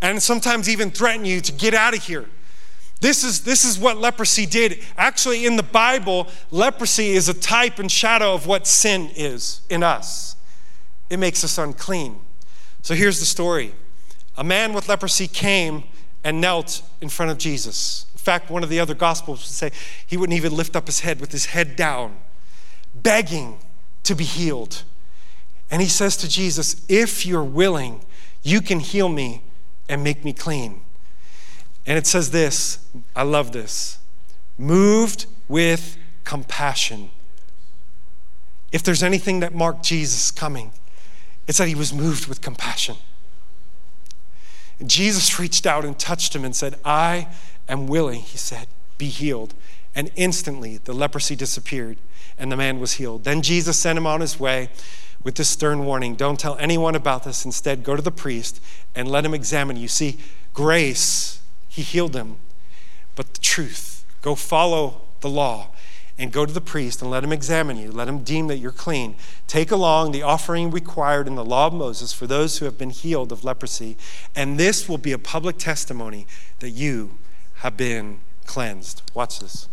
and 0.00 0.22
sometimes 0.22 0.68
even 0.68 0.90
threaten 0.90 1.24
you 1.24 1.40
to 1.42 1.52
get 1.52 1.74
out 1.74 1.94
of 1.94 2.02
here. 2.02 2.26
This 3.00 3.24
is, 3.24 3.40
this 3.40 3.64
is 3.64 3.78
what 3.78 3.96
leprosy 3.96 4.44
did. 4.44 4.78
Actually, 4.96 5.46
in 5.46 5.56
the 5.56 5.62
Bible, 5.62 6.28
leprosy 6.50 7.10
is 7.10 7.28
a 7.28 7.34
type 7.34 7.78
and 7.78 7.90
shadow 7.90 8.34
of 8.34 8.46
what 8.46 8.66
sin 8.66 9.10
is 9.16 9.62
in 9.70 9.82
us. 9.82 10.36
It 11.08 11.18
makes 11.18 11.42
us 11.42 11.56
unclean. 11.56 12.20
So 12.82 12.94
here's 12.94 13.18
the 13.18 13.26
story 13.26 13.74
a 14.36 14.44
man 14.44 14.72
with 14.72 14.88
leprosy 14.88 15.26
came 15.26 15.84
and 16.22 16.40
knelt 16.40 16.82
in 17.00 17.08
front 17.08 17.32
of 17.32 17.38
Jesus. 17.38 18.06
In 18.12 18.18
fact, 18.18 18.50
one 18.50 18.62
of 18.62 18.68
the 18.68 18.78
other 18.78 18.94
gospels 18.94 19.40
would 19.40 19.46
say 19.46 19.72
he 20.06 20.18
wouldn't 20.18 20.36
even 20.36 20.54
lift 20.54 20.76
up 20.76 20.86
his 20.86 21.00
head 21.00 21.20
with 21.20 21.32
his 21.32 21.46
head 21.46 21.76
down, 21.76 22.16
begging 22.94 23.58
to 24.02 24.14
be 24.14 24.24
healed. 24.24 24.82
And 25.70 25.80
he 25.80 25.88
says 25.88 26.16
to 26.18 26.28
Jesus, 26.28 26.84
If 26.88 27.24
you're 27.24 27.44
willing, 27.44 28.02
you 28.42 28.60
can 28.60 28.80
heal 28.80 29.08
me 29.08 29.42
and 29.88 30.04
make 30.04 30.24
me 30.24 30.34
clean. 30.34 30.82
And 31.86 31.98
it 31.98 32.06
says 32.06 32.30
this 32.30 32.86
I 33.14 33.22
love 33.22 33.52
this 33.52 33.98
moved 34.60 35.26
with 35.48 35.96
compassion. 36.24 37.10
If 38.70 38.82
there's 38.82 39.02
anything 39.02 39.40
that 39.40 39.54
marked 39.54 39.82
Jesus 39.82 40.30
coming, 40.30 40.72
it's 41.48 41.58
that 41.58 41.66
he 41.66 41.74
was 41.74 41.92
moved 41.92 42.28
with 42.28 42.40
compassion. 42.40 42.96
Jesus 44.86 45.38
reached 45.38 45.66
out 45.66 45.84
and 45.84 45.98
touched 45.98 46.34
him 46.34 46.44
and 46.44 46.54
said, 46.54 46.76
I 46.84 47.28
am 47.68 47.86
willing, 47.86 48.20
he 48.20 48.38
said, 48.38 48.66
be 48.98 49.08
healed. 49.08 49.54
And 49.94 50.10
instantly 50.14 50.78
the 50.78 50.92
leprosy 50.92 51.34
disappeared 51.34 51.98
and 52.38 52.52
the 52.52 52.56
man 52.56 52.78
was 52.78 52.94
healed. 52.94 53.24
Then 53.24 53.42
Jesus 53.42 53.78
sent 53.78 53.98
him 53.98 54.06
on 54.06 54.20
his 54.20 54.38
way 54.38 54.70
with 55.22 55.34
this 55.34 55.48
stern 55.48 55.84
warning 55.84 56.14
don't 56.14 56.38
tell 56.38 56.56
anyone 56.58 56.94
about 56.94 57.24
this. 57.24 57.44
Instead, 57.44 57.82
go 57.82 57.96
to 57.96 58.02
the 58.02 58.10
priest 58.10 58.62
and 58.94 59.08
let 59.08 59.24
him 59.24 59.34
examine 59.34 59.76
you. 59.76 59.88
See, 59.88 60.16
grace 60.54 61.39
he 61.70 61.82
healed 61.82 62.14
him. 62.14 62.36
But 63.14 63.32
the 63.32 63.40
truth, 63.40 64.04
go 64.20 64.34
follow 64.34 65.00
the 65.20 65.30
law 65.30 65.68
and 66.18 66.32
go 66.32 66.44
to 66.44 66.52
the 66.52 66.60
priest 66.60 67.00
and 67.00 67.10
let 67.10 67.24
him 67.24 67.32
examine 67.32 67.78
you. 67.78 67.90
Let 67.90 68.08
him 68.08 68.22
deem 68.22 68.48
that 68.48 68.58
you're 68.58 68.72
clean. 68.72 69.14
Take 69.46 69.70
along 69.70 70.12
the 70.12 70.22
offering 70.22 70.70
required 70.70 71.26
in 71.26 71.34
the 71.34 71.44
law 71.44 71.68
of 71.68 71.72
Moses 71.72 72.12
for 72.12 72.26
those 72.26 72.58
who 72.58 72.66
have 72.66 72.76
been 72.76 72.90
healed 72.90 73.32
of 73.32 73.42
leprosy, 73.44 73.96
and 74.36 74.58
this 74.58 74.86
will 74.86 74.98
be 74.98 75.12
a 75.12 75.18
public 75.18 75.56
testimony 75.56 76.26
that 76.58 76.70
you 76.70 77.16
have 77.56 77.76
been 77.76 78.20
cleansed. 78.44 79.00
Watch 79.14 79.38
this. 79.38 79.68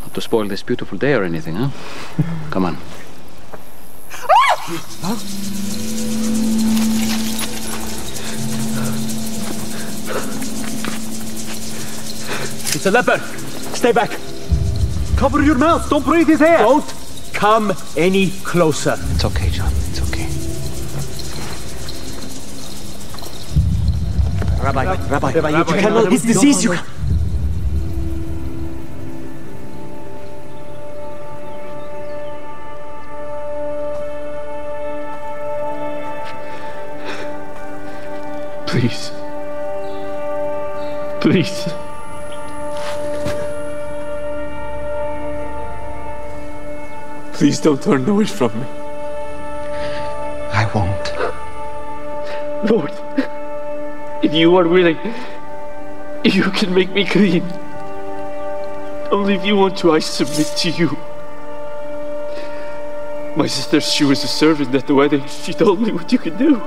Not 0.00 0.14
to 0.14 0.20
spoil 0.20 0.48
this 0.48 0.62
beautiful 0.62 0.98
day 0.98 1.12
or 1.12 1.22
anything, 1.22 1.54
huh? 1.56 1.70
Come 2.50 2.64
on. 2.64 2.78
It's 12.80 12.86
a 12.86 12.90
leopard. 12.92 13.20
Stay 13.76 13.92
back. 13.92 14.08
Cover 15.18 15.42
your 15.42 15.58
mouth. 15.58 15.90
Don't 15.90 16.02
breathe 16.02 16.28
his 16.28 16.40
hair. 16.40 16.60
Don't 16.60 16.82
come 17.34 17.74
any 17.94 18.30
closer. 18.42 18.96
It's 19.10 19.22
okay, 19.22 19.50
John. 19.50 19.70
It's 19.70 20.00
okay. 20.08 20.24
Rabbi, 24.64 24.96
Rabbi, 25.10 25.32
Rabbi, 25.32 25.58
you 25.58 25.64
cannot. 25.64 26.10
His 26.10 26.22
disease. 26.22 26.64
You. 26.64 26.78
Please. 38.66 39.10
Please. 41.20 41.79
Please 47.40 47.58
don't 47.58 47.82
turn 47.82 48.06
away 48.06 48.26
from 48.26 48.52
me. 48.60 48.66
I 50.52 50.70
won't. 50.74 51.06
Lord, 52.70 52.92
if 54.22 54.34
you 54.34 54.54
are 54.56 54.68
willing, 54.68 54.98
you 56.22 56.42
can 56.50 56.74
make 56.74 56.90
me 56.90 57.06
clean. 57.06 57.42
Only 59.10 59.36
if 59.36 59.46
you 59.46 59.56
want 59.56 59.78
to, 59.78 59.92
I 59.92 60.00
submit 60.00 60.52
to 60.58 60.68
you. 60.68 60.90
My 63.38 63.46
sister, 63.46 63.80
she 63.80 64.04
was 64.04 64.22
a 64.22 64.28
servant 64.28 64.74
at 64.74 64.86
the 64.86 64.94
wedding. 64.94 65.26
She 65.26 65.54
told 65.54 65.80
me 65.80 65.92
what 65.92 66.12
you 66.12 66.18
can 66.18 66.36
do. 66.36 66.60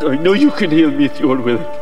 I 0.00 0.16
know 0.16 0.32
you 0.32 0.50
can 0.50 0.70
heal 0.70 0.90
me 0.90 1.04
if 1.04 1.20
you 1.20 1.30
are 1.30 1.38
willing. 1.38 1.79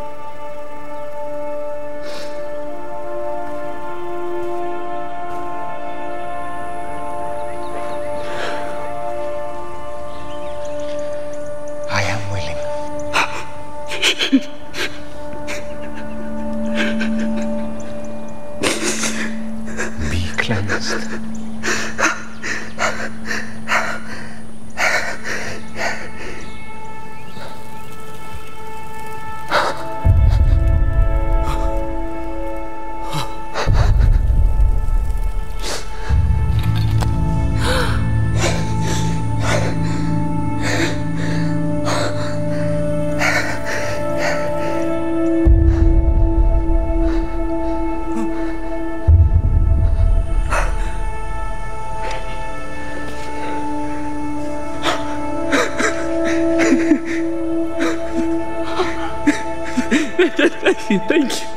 Thank 60.88 61.02
you. 61.02 61.06
Thank 61.08 61.32
you. 61.32 61.48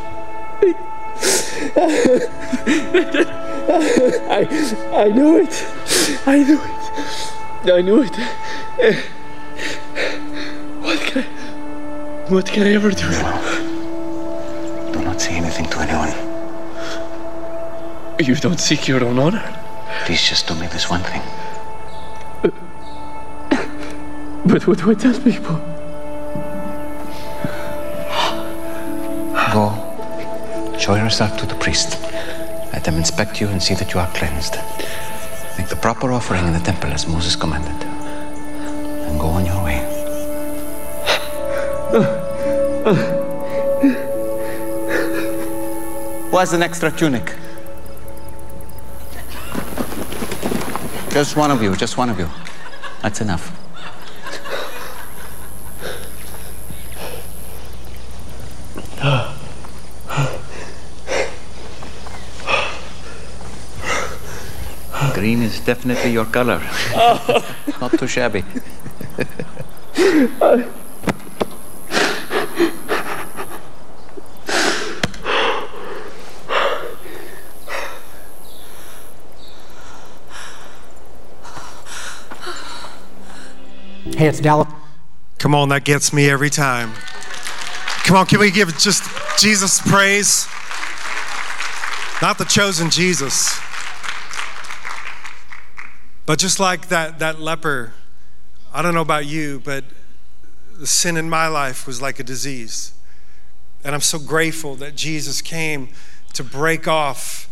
I, 4.30 4.46
I 4.94 5.08
knew 5.08 5.38
it. 5.38 5.66
I 6.28 6.44
knew 6.44 6.60
it. 6.60 7.72
I 7.72 7.82
knew 7.82 8.02
it. 8.02 8.16
What 10.82 11.00
can 11.00 11.24
I, 11.24 11.26
what 12.30 12.46
can 12.46 12.64
I 12.64 12.74
ever 12.74 12.90
do? 12.92 13.10
Do 14.92 15.02
not 15.06 15.22
say 15.22 15.36
anything 15.36 15.68
to 15.70 15.80
anyone. 15.80 16.12
You 18.20 18.36
don't 18.36 18.60
seek 18.60 18.88
your 18.90 19.02
own 19.06 19.18
honor. 19.18 19.44
Please 20.06 20.22
just 20.28 20.46
do 20.48 20.56
me 20.56 20.68
this 20.68 20.90
one 20.90 21.04
thing. 21.04 21.22
But 24.46 24.68
what 24.68 24.80
do 24.80 24.92
I 24.92 24.94
tell 24.96 25.18
people? 25.22 25.71
Go. 29.52 29.76
Show 30.80 30.96
yourself 30.96 31.38
to 31.40 31.46
the 31.46 31.56
priest. 31.56 32.02
Let 32.72 32.86
them 32.86 32.96
inspect 32.96 33.42
you 33.42 33.48
and 33.50 33.62
see 33.62 33.76
that 33.76 33.94
you 33.94 34.00
are 34.00 34.08
cleansed. 34.14 34.56
Make 35.58 35.68
the 35.68 35.76
proper 35.76 36.14
offering 36.14 36.48
in 36.48 36.54
the 36.54 36.60
temple 36.60 36.90
as 36.92 37.06
Moses 37.06 37.36
commanded. 37.36 37.86
And 39.08 39.20
go 39.20 39.28
on 39.28 39.46
your 39.46 39.62
way. 39.62 39.80
Who 46.32 46.38
has 46.38 46.54
an 46.54 46.64
extra 46.64 46.90
tunic? 46.90 47.36
Just 51.12 51.36
one 51.36 51.52
of 51.52 51.62
you, 51.62 51.76
just 51.76 51.98
one 51.98 52.10
of 52.10 52.18
you. 52.18 52.30
That's 53.02 53.20
enough. 53.20 53.52
Is 65.52 65.60
definitely 65.60 66.12
your 66.12 66.26
color. 66.26 66.62
Oh. 66.94 67.56
Not 67.82 67.98
too 67.98 68.08
shabby. 68.08 68.44
Hey, 84.18 84.28
it's 84.28 84.40
Dallas. 84.40 84.68
Come 85.40 85.56
on, 85.56 85.70
that 85.70 85.84
gets 85.84 86.14
me 86.14 86.30
every 86.30 86.50
time. 86.52 86.94
Come 88.04 88.18
on, 88.18 88.26
can 88.28 88.40
we 88.40 88.52
give 88.52 88.78
just 88.78 89.04
Jesus 89.40 89.82
praise? 89.82 90.48
Not 92.22 92.38
the 92.38 92.46
chosen 92.46 92.92
Jesus. 92.92 93.60
But 96.32 96.40
just 96.40 96.62
like 96.62 96.88
that, 96.88 97.20
that 97.20 97.42
leper, 97.42 97.92
I 98.74 98.82
don't 98.82 98.94
know 98.94 99.02
about 99.02 99.26
you, 99.26 99.62
but 99.66 99.84
the 100.80 100.88
sin 100.88 101.18
in 101.18 101.30
my 101.30 101.48
life 101.48 101.86
was 101.86 102.02
like 102.02 102.22
a 102.22 102.24
disease. 102.24 102.94
And 103.84 103.94
I'm 103.94 104.00
so 104.00 104.18
grateful 104.18 104.76
that 104.76 104.96
Jesus 104.96 105.42
came 105.42 105.90
to 106.32 106.42
break 106.42 106.88
off 106.88 107.50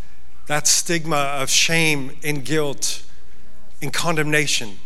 that 0.48 0.66
stigma 0.66 1.18
of 1.18 1.50
shame 1.50 2.16
and 2.24 2.46
guilt 2.46 3.04
and 3.82 3.92
condemnation. 3.92 4.78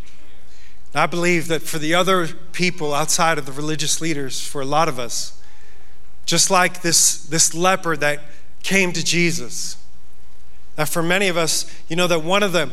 And 0.94 1.00
I 1.00 1.06
believe 1.06 1.48
that 1.50 1.62
for 1.62 1.78
the 1.78 1.94
other 1.94 2.30
people 2.52 2.96
outside 2.96 3.38
of 3.38 3.46
the 3.46 3.52
religious 3.52 4.02
leaders, 4.02 4.44
for 4.44 4.60
a 4.60 4.66
lot 4.66 4.88
of 4.88 4.98
us, 4.98 5.40
just 6.26 6.50
like 6.50 6.82
this, 6.82 7.24
this 7.26 7.54
leper 7.54 7.96
that 7.98 8.22
came 8.64 8.92
to 8.92 9.06
Jesus, 9.06 9.78
that 10.78 10.90
for 10.90 11.04
many 11.04 11.28
of 11.28 11.38
us, 11.38 11.72
you 11.88 11.96
know, 11.96 12.08
that 12.08 12.24
one 12.24 12.42
of 12.42 12.54
the 12.54 12.72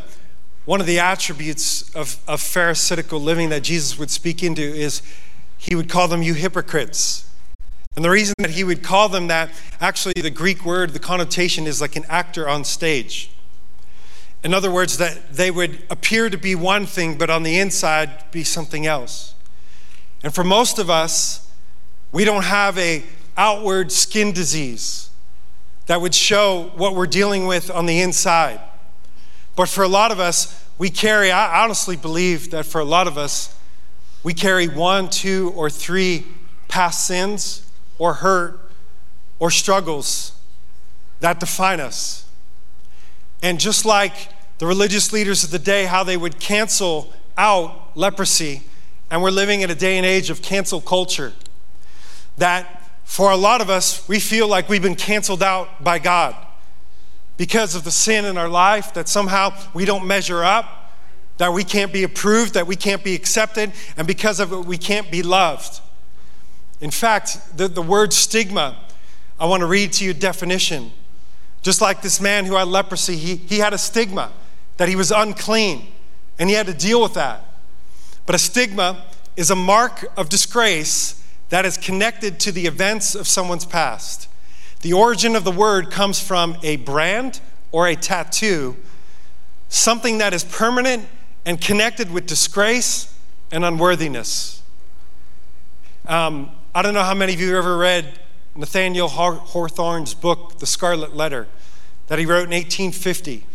one 0.70 0.80
of 0.80 0.86
the 0.86 1.00
attributes 1.00 1.92
of, 1.96 2.20
of 2.28 2.40
Pharisaical 2.40 3.18
living 3.18 3.48
that 3.48 3.64
Jesus 3.64 3.98
would 3.98 4.08
speak 4.08 4.44
into 4.44 4.62
is 4.62 5.02
he 5.58 5.74
would 5.74 5.88
call 5.88 6.06
them 6.06 6.22
you 6.22 6.32
hypocrites. 6.32 7.28
And 7.96 8.04
the 8.04 8.10
reason 8.10 8.36
that 8.38 8.50
he 8.50 8.62
would 8.62 8.80
call 8.80 9.08
them 9.08 9.26
that, 9.26 9.50
actually, 9.80 10.12
the 10.22 10.30
Greek 10.30 10.64
word, 10.64 10.90
the 10.90 11.00
connotation 11.00 11.66
is 11.66 11.80
like 11.80 11.96
an 11.96 12.04
actor 12.08 12.48
on 12.48 12.62
stage. 12.62 13.32
In 14.44 14.54
other 14.54 14.70
words, 14.70 14.96
that 14.98 15.32
they 15.32 15.50
would 15.50 15.82
appear 15.90 16.30
to 16.30 16.38
be 16.38 16.54
one 16.54 16.86
thing, 16.86 17.18
but 17.18 17.30
on 17.30 17.42
the 17.42 17.58
inside 17.58 18.30
be 18.30 18.44
something 18.44 18.86
else. 18.86 19.34
And 20.22 20.32
for 20.32 20.44
most 20.44 20.78
of 20.78 20.88
us, 20.88 21.50
we 22.12 22.24
don't 22.24 22.44
have 22.44 22.78
a 22.78 23.02
outward 23.36 23.90
skin 23.90 24.30
disease 24.30 25.10
that 25.86 26.00
would 26.00 26.14
show 26.14 26.70
what 26.76 26.94
we're 26.94 27.08
dealing 27.08 27.48
with 27.48 27.72
on 27.72 27.86
the 27.86 28.00
inside. 28.00 28.60
But 29.60 29.68
for 29.68 29.84
a 29.84 29.88
lot 29.88 30.10
of 30.10 30.18
us, 30.18 30.64
we 30.78 30.88
carry, 30.88 31.30
I 31.30 31.62
honestly 31.62 31.94
believe 31.94 32.50
that 32.52 32.64
for 32.64 32.80
a 32.80 32.84
lot 32.84 33.06
of 33.06 33.18
us, 33.18 33.54
we 34.22 34.32
carry 34.32 34.66
one, 34.68 35.10
two, 35.10 35.52
or 35.54 35.68
three 35.68 36.24
past 36.68 37.06
sins 37.06 37.70
or 37.98 38.14
hurt 38.14 38.58
or 39.38 39.50
struggles 39.50 40.32
that 41.20 41.40
define 41.40 41.78
us. 41.78 42.24
And 43.42 43.60
just 43.60 43.84
like 43.84 44.30
the 44.56 44.66
religious 44.66 45.12
leaders 45.12 45.44
of 45.44 45.50
the 45.50 45.58
day, 45.58 45.84
how 45.84 46.04
they 46.04 46.16
would 46.16 46.40
cancel 46.40 47.12
out 47.36 47.94
leprosy, 47.94 48.62
and 49.10 49.20
we're 49.20 49.30
living 49.30 49.60
in 49.60 49.70
a 49.70 49.74
day 49.74 49.98
and 49.98 50.06
age 50.06 50.30
of 50.30 50.40
cancel 50.40 50.80
culture, 50.80 51.34
that 52.38 52.90
for 53.04 53.30
a 53.30 53.36
lot 53.36 53.60
of 53.60 53.68
us, 53.68 54.08
we 54.08 54.20
feel 54.20 54.48
like 54.48 54.70
we've 54.70 54.80
been 54.80 54.94
canceled 54.94 55.42
out 55.42 55.84
by 55.84 55.98
God 55.98 56.34
because 57.40 57.74
of 57.74 57.84
the 57.84 57.90
sin 57.90 58.26
in 58.26 58.36
our 58.36 58.50
life, 58.50 58.92
that 58.92 59.08
somehow 59.08 59.50
we 59.72 59.86
don't 59.86 60.06
measure 60.06 60.44
up, 60.44 60.92
that 61.38 61.50
we 61.54 61.64
can't 61.64 61.90
be 61.90 62.02
approved, 62.02 62.52
that 62.52 62.66
we 62.66 62.76
can't 62.76 63.02
be 63.02 63.14
accepted, 63.14 63.72
and 63.96 64.06
because 64.06 64.40
of 64.40 64.52
it, 64.52 64.66
we 64.66 64.76
can't 64.76 65.10
be 65.10 65.22
loved. 65.22 65.80
In 66.82 66.90
fact, 66.90 67.56
the, 67.56 67.66
the 67.66 67.80
word 67.80 68.12
stigma, 68.12 68.76
I 69.38 69.46
want 69.46 69.62
to 69.62 69.66
read 69.66 69.94
to 69.94 70.04
you 70.04 70.10
a 70.10 70.12
definition. 70.12 70.92
Just 71.62 71.80
like 71.80 72.02
this 72.02 72.20
man 72.20 72.44
who 72.44 72.56
had 72.56 72.68
leprosy, 72.68 73.16
he, 73.16 73.36
he 73.36 73.56
had 73.56 73.72
a 73.72 73.78
stigma 73.78 74.32
that 74.76 74.90
he 74.90 74.94
was 74.94 75.10
unclean, 75.10 75.86
and 76.38 76.50
he 76.50 76.54
had 76.54 76.66
to 76.66 76.74
deal 76.74 77.00
with 77.00 77.14
that. 77.14 77.42
But 78.26 78.34
a 78.34 78.38
stigma 78.38 79.06
is 79.38 79.50
a 79.50 79.56
mark 79.56 80.04
of 80.14 80.28
disgrace 80.28 81.26
that 81.48 81.64
is 81.64 81.78
connected 81.78 82.38
to 82.40 82.52
the 82.52 82.66
events 82.66 83.14
of 83.14 83.26
someone's 83.26 83.64
past. 83.64 84.28
The 84.80 84.92
origin 84.94 85.36
of 85.36 85.44
the 85.44 85.52
word 85.52 85.90
comes 85.90 86.20
from 86.20 86.56
a 86.62 86.76
brand 86.76 87.40
or 87.70 87.86
a 87.86 87.94
tattoo, 87.94 88.76
something 89.68 90.18
that 90.18 90.32
is 90.32 90.42
permanent 90.42 91.06
and 91.44 91.60
connected 91.60 92.10
with 92.10 92.26
disgrace 92.26 93.14
and 93.52 93.64
unworthiness. 93.64 94.62
Um, 96.06 96.50
I 96.74 96.82
don't 96.82 96.94
know 96.94 97.02
how 97.02 97.14
many 97.14 97.34
of 97.34 97.40
you 97.40 97.56
ever 97.58 97.76
read 97.76 98.20
Nathaniel 98.56 99.08
Hawthorne's 99.08 100.14
book, 100.14 100.58
The 100.58 100.66
Scarlet 100.66 101.14
Letter, 101.14 101.46
that 102.08 102.18
he 102.18 102.26
wrote 102.26 102.44
in 102.44 102.50
1850. 102.50 103.46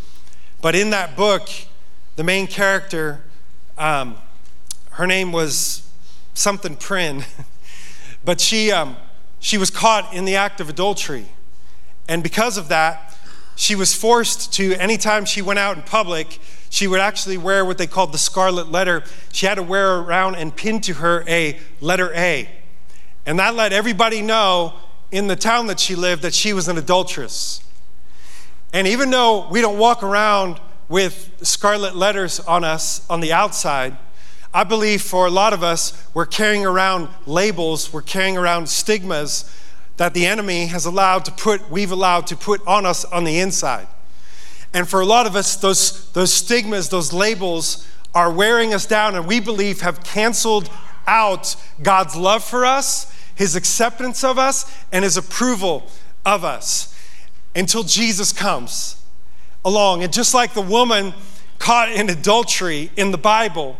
But 0.62 0.76
in 0.76 0.92
that 0.92 1.16
book, 1.16 1.50
the 2.16 2.24
main 2.24 2.48
character, 2.48 3.24
um, 3.78 4.16
her 4.92 5.08
name 5.08 5.32
was 5.32 5.90
something 6.34 6.76
Prynne, 6.76 7.26
but 8.26 8.40
she, 8.40 8.72
um, 8.72 8.96
she 9.40 9.58
was 9.58 9.70
caught 9.70 10.14
in 10.14 10.26
the 10.26 10.36
act 10.36 10.60
of 10.60 10.70
adultery. 10.70 11.28
And 12.08 12.24
because 12.24 12.58
of 12.58 12.68
that, 12.70 13.16
she 13.56 13.76
was 13.76 13.94
forced 13.94 14.54
to, 14.54 14.76
anytime 14.76 15.26
she 15.26 15.42
went 15.42 15.60
out 15.60 15.78
in 15.78 15.84
public, 15.84 16.40
she 16.70 16.88
would 16.88 17.00
actually 17.00 17.38
wear 17.38 17.64
what 17.64 17.78
they 17.78 17.88
called 17.88 18.12
the 18.12 18.18
scarlet 18.18 18.70
letter. 18.70 19.04
She 19.32 19.46
had 19.46 19.56
to 19.56 19.64
wear 19.64 19.98
around 19.98 20.36
and 20.36 20.56
pin 20.56 20.82
to 20.82 20.96
her 20.96 21.24
a 21.28 21.60
letter 21.80 22.14
A. 22.14 22.50
And 23.26 23.40
that 23.40 23.56
let 23.56 23.72
everybody 23.72 24.22
know 24.22 24.74
in 25.12 25.28
the 25.28 25.36
town 25.36 25.68
that 25.68 25.80
she 25.80 25.96
lived 25.96 26.22
that 26.24 26.34
she 26.34 26.52
was 26.52 26.68
an 26.68 26.78
adulteress. 26.78 27.64
And 28.74 28.88
even 28.88 29.10
though 29.10 29.48
we 29.48 29.62
don't 29.62 29.78
walk 29.78 30.04
around 30.04 30.60
with 30.90 31.32
scarlet 31.42 31.96
letters 31.96 32.40
on 32.42 32.64
us 32.64 33.08
on 33.10 33.22
the 33.22 33.32
outside, 33.32 33.96
I 34.56 34.64
believe 34.64 35.01
for 35.01 35.28
a 35.28 35.30
lot 35.30 35.51
of 35.51 35.64
us, 35.64 36.08
we're 36.14 36.26
carrying 36.26 36.66
around 36.66 37.10
labels, 37.26 37.91
we're 37.91 38.01
carrying 38.01 38.38
around 38.38 38.70
stigmas 38.70 39.53
that 39.97 40.14
the 40.14 40.26
enemy 40.26 40.68
has 40.68 40.86
allowed 40.86 41.26
to 41.26 41.34
put, 41.34 41.70
we've 41.70 41.91
allowed 41.91 42.28
to 42.28 42.38
put 42.38 42.66
on 42.66 42.86
us 42.86 43.03
on 43.03 43.26
the 43.26 43.39
inside. 43.39 43.86
And 44.74 44.88
for 44.88 45.01
a 45.01 45.06
lot 45.06 45.28
of 45.28 45.36
us, 45.36 45.58
those, 45.58 46.10
those 46.14 46.34
stigmas, 46.34 46.88
those 46.88 47.12
labels 47.12 47.86
are 48.14 48.32
wearing 48.32 48.74
us 48.74 48.86
down 48.86 49.16
and 49.16 49.28
we 49.28 49.41
believe 49.41 49.82
have 49.82 50.06
canceled 50.06 50.70
out 51.06 51.58
God's 51.84 52.16
love 52.16 52.41
for 52.41 52.66
us, 52.66 53.14
his 53.36 53.58
acceptance 53.58 54.24
of 54.24 54.39
us, 54.39 54.74
and 54.93 55.03
his 55.03 55.18
approval 55.18 55.91
of 56.26 56.45
us 56.45 56.97
until 57.53 57.84
Jesus 57.84 58.32
comes 58.32 59.03
along. 59.66 60.01
And 60.01 60.14
just 60.14 60.34
like 60.34 60.53
the 60.53 60.62
woman 60.62 61.14
caught 61.60 61.91
in 61.91 62.10
adultery 62.10 62.89
in 62.95 63.12
the 63.12 63.18
Bible, 63.18 63.76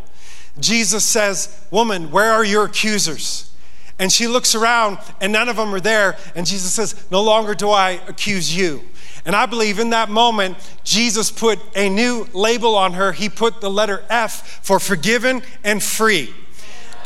Jesus 0.60 1.04
says, 1.04 1.66
Woman, 1.72 2.12
where 2.12 2.32
are 2.32 2.44
your 2.44 2.66
accusers? 2.66 3.52
And 3.98 4.12
she 4.12 4.28
looks 4.28 4.56
around 4.56 4.98
and 5.22 5.32
none 5.32 5.48
of 5.48 5.56
them 5.56 5.74
are 5.74 5.80
there. 5.80 6.18
And 6.36 6.46
Jesus 6.46 6.74
says, 6.74 7.10
No 7.12 7.22
longer 7.22 7.54
do 7.54 7.70
I 7.70 8.02
accuse 8.08 8.56
you. 8.56 8.84
And 9.26 9.36
I 9.36 9.48
believe 9.48 9.80
in 9.80 9.90
that 9.90 10.10
moment, 10.10 10.58
Jesus 10.84 11.32
put 11.32 11.60
a 11.76 11.90
new 11.90 12.28
label 12.34 12.76
on 12.76 12.94
her. 12.94 13.12
He 13.12 13.28
put 13.28 13.60
the 13.60 13.72
letter 13.72 14.04
F 14.10 14.64
for 14.64 14.80
forgiven 14.80 15.42
and 15.64 15.82
free. 15.82 16.34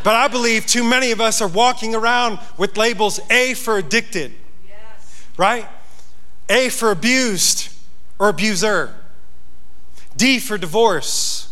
But 0.03 0.15
I 0.15 0.27
believe 0.27 0.65
too 0.65 0.83
many 0.83 1.11
of 1.11 1.21
us 1.21 1.41
are 1.41 1.47
walking 1.47 1.95
around 1.95 2.39
with 2.57 2.77
labels 2.77 3.19
A 3.29 3.53
for 3.53 3.77
addicted, 3.77 4.33
right? 5.37 5.67
A 6.49 6.69
for 6.69 6.91
abused 6.91 7.69
or 8.17 8.29
abuser, 8.29 8.93
D 10.15 10.39
for 10.39 10.57
divorce, 10.57 11.48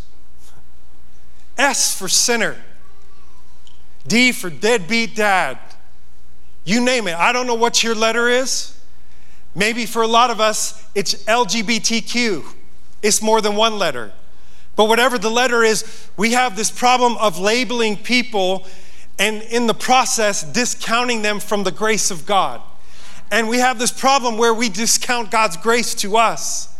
S 1.58 1.98
for 1.98 2.08
sinner, 2.08 2.58
D 4.08 4.32
for 4.32 4.50
deadbeat 4.50 5.16
dad. 5.16 5.58
You 6.66 6.82
name 6.82 7.08
it. 7.08 7.16
I 7.16 7.32
don't 7.32 7.48
know 7.48 7.56
what 7.56 7.82
your 7.84 7.96
letter 7.96 8.30
is. 8.30 8.78
Maybe 9.56 9.86
for 9.86 10.02
a 10.02 10.08
lot 10.08 10.30
of 10.30 10.40
us, 10.40 10.86
it's 10.94 11.16
LGBTQ. 11.24 12.44
It's 13.02 13.22
more 13.22 13.42
than 13.42 13.56
one 13.56 13.80
letter. 13.80 14.12
But 14.76 14.86
whatever 14.86 15.18
the 15.18 15.32
letter 15.32 15.64
is, 15.64 16.10
we 16.18 16.34
have 16.34 16.56
this 16.56 16.70
problem 16.70 17.18
of 17.18 17.40
labeling 17.40 17.98
people 17.98 18.68
and 19.18 19.42
in 19.44 19.66
the 19.66 19.74
process 19.74 20.44
discounting 20.44 21.24
them 21.24 21.40
from 21.40 21.64
the 21.64 21.72
grace 21.72 22.12
of 22.12 22.26
God. 22.26 22.62
And 23.32 23.50
we 23.50 23.58
have 23.58 23.80
this 23.80 23.92
problem 23.92 24.38
where 24.38 24.54
we 24.54 24.70
discount 24.70 25.32
God's 25.32 25.58
grace 25.58 25.96
to 25.96 26.18
us. 26.18 26.74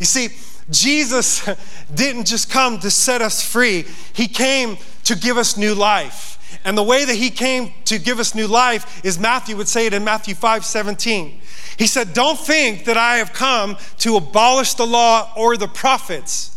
You 0.00 0.06
see, 0.06 0.30
Jesus 0.70 1.48
didn't 1.94 2.26
just 2.26 2.50
come 2.50 2.78
to 2.80 2.90
set 2.90 3.22
us 3.22 3.42
free, 3.42 3.84
He 4.12 4.28
came 4.28 4.78
to 5.04 5.16
give 5.16 5.36
us 5.36 5.56
new 5.56 5.74
life. 5.74 6.28
And 6.64 6.76
the 6.76 6.82
way 6.82 7.04
that 7.04 7.16
He 7.16 7.30
came 7.30 7.72
to 7.86 7.98
give 7.98 8.20
us 8.20 8.34
new 8.34 8.46
life 8.46 9.04
is 9.04 9.18
Matthew 9.18 9.56
would 9.56 9.68
say 9.68 9.86
it 9.86 9.94
in 9.94 10.04
Matthew 10.04 10.34
5 10.34 10.64
17. 10.64 11.40
He 11.78 11.86
said, 11.86 12.14
Don't 12.14 12.38
think 12.38 12.84
that 12.84 12.96
I 12.96 13.16
have 13.16 13.32
come 13.32 13.76
to 13.98 14.16
abolish 14.16 14.74
the 14.74 14.86
law 14.86 15.32
or 15.36 15.56
the 15.56 15.68
prophets. 15.68 16.56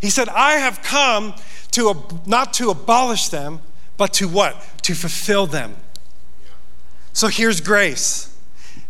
He 0.00 0.10
said, 0.10 0.28
I 0.28 0.54
have 0.54 0.82
come 0.82 1.34
to 1.72 2.04
not 2.26 2.52
to 2.54 2.70
abolish 2.70 3.28
them, 3.28 3.60
but 3.96 4.12
to 4.14 4.28
what? 4.28 4.56
To 4.82 4.94
fulfill 4.94 5.46
them. 5.46 5.76
So 7.12 7.28
here's 7.28 7.60
grace. 7.60 8.35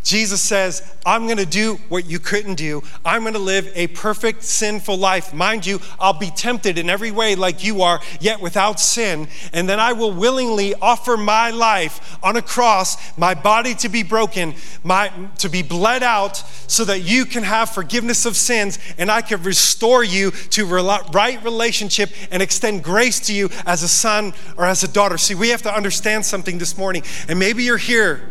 Jesus 0.06 0.40
says, 0.40 0.88
I'm 1.04 1.24
going 1.24 1.38
to 1.38 1.44
do 1.44 1.80
what 1.88 2.06
you 2.06 2.20
couldn't 2.20 2.54
do. 2.54 2.80
I'm 3.04 3.22
going 3.22 3.32
to 3.32 3.40
live 3.40 3.68
a 3.74 3.88
perfect, 3.88 4.44
sinful 4.44 4.96
life. 4.96 5.34
Mind 5.34 5.66
you, 5.66 5.80
I'll 5.98 6.16
be 6.16 6.30
tempted 6.30 6.78
in 6.78 6.88
every 6.88 7.10
way 7.10 7.34
like 7.34 7.64
you 7.64 7.82
are, 7.82 8.00
yet 8.20 8.40
without 8.40 8.78
sin. 8.78 9.26
And 9.52 9.68
then 9.68 9.80
I 9.80 9.94
will 9.94 10.12
willingly 10.12 10.76
offer 10.76 11.16
my 11.16 11.50
life 11.50 12.16
on 12.22 12.36
a 12.36 12.42
cross, 12.42 13.18
my 13.18 13.34
body 13.34 13.74
to 13.74 13.88
be 13.88 14.04
broken, 14.04 14.54
my, 14.84 15.10
to 15.38 15.48
be 15.48 15.64
bled 15.64 16.04
out, 16.04 16.36
so 16.68 16.84
that 16.84 17.00
you 17.00 17.24
can 17.24 17.42
have 17.42 17.70
forgiveness 17.70 18.26
of 18.26 18.36
sins 18.36 18.78
and 18.98 19.10
I 19.10 19.22
can 19.22 19.42
restore 19.42 20.04
you 20.04 20.30
to 20.30 20.66
right 20.66 21.42
relationship 21.42 22.10
and 22.30 22.44
extend 22.44 22.84
grace 22.84 23.18
to 23.26 23.34
you 23.34 23.50
as 23.66 23.82
a 23.82 23.88
son 23.88 24.34
or 24.56 24.66
as 24.66 24.84
a 24.84 24.88
daughter. 24.88 25.18
See, 25.18 25.34
we 25.34 25.48
have 25.48 25.62
to 25.62 25.74
understand 25.74 26.24
something 26.24 26.58
this 26.58 26.78
morning. 26.78 27.02
And 27.28 27.40
maybe 27.40 27.64
you're 27.64 27.76
here 27.76 28.30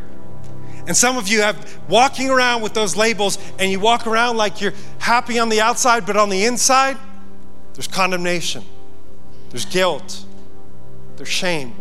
and 0.88 0.96
some 0.96 1.18
of 1.18 1.28
you 1.28 1.42
have 1.42 1.80
walking 1.90 2.30
around 2.30 2.62
with 2.62 2.74
those 2.74 2.96
labels 2.96 3.40
and 3.58 3.72
you 3.72 3.80
walk 3.80 4.06
around 4.06 4.38
like 4.38 4.62
you're 4.62 4.74
happy 5.00 5.40
on 5.40 5.50
the 5.50 5.62
outside, 5.62 6.06
but 6.06 6.16
on 6.16 6.30
the 6.30 6.46
inside, 6.46 6.98
there's 7.74 7.88
condemnation, 7.88 8.64
there's 9.50 9.66
guilt, 9.66 10.24
there's 11.18 11.30
shame. 11.30 11.74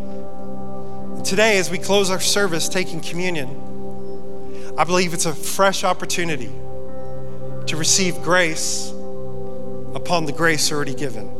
And 1.17 1.25
today, 1.25 1.59
as 1.59 1.71
we 1.71 1.79
close 1.79 2.11
our 2.11 2.21
service 2.21 2.69
taking 2.69 3.01
communion, 3.01 3.49
I 4.79 4.85
believe 4.85 5.13
it's 5.13 5.27
a 5.27 5.35
fresh 5.35 5.85
opportunity 5.85 6.51
to 7.67 7.77
receive 7.77 8.17
grace 8.23 8.91
upon 9.95 10.25
the 10.25 10.33
grace 10.33 10.73
already 10.73 10.95
given. 10.95 11.31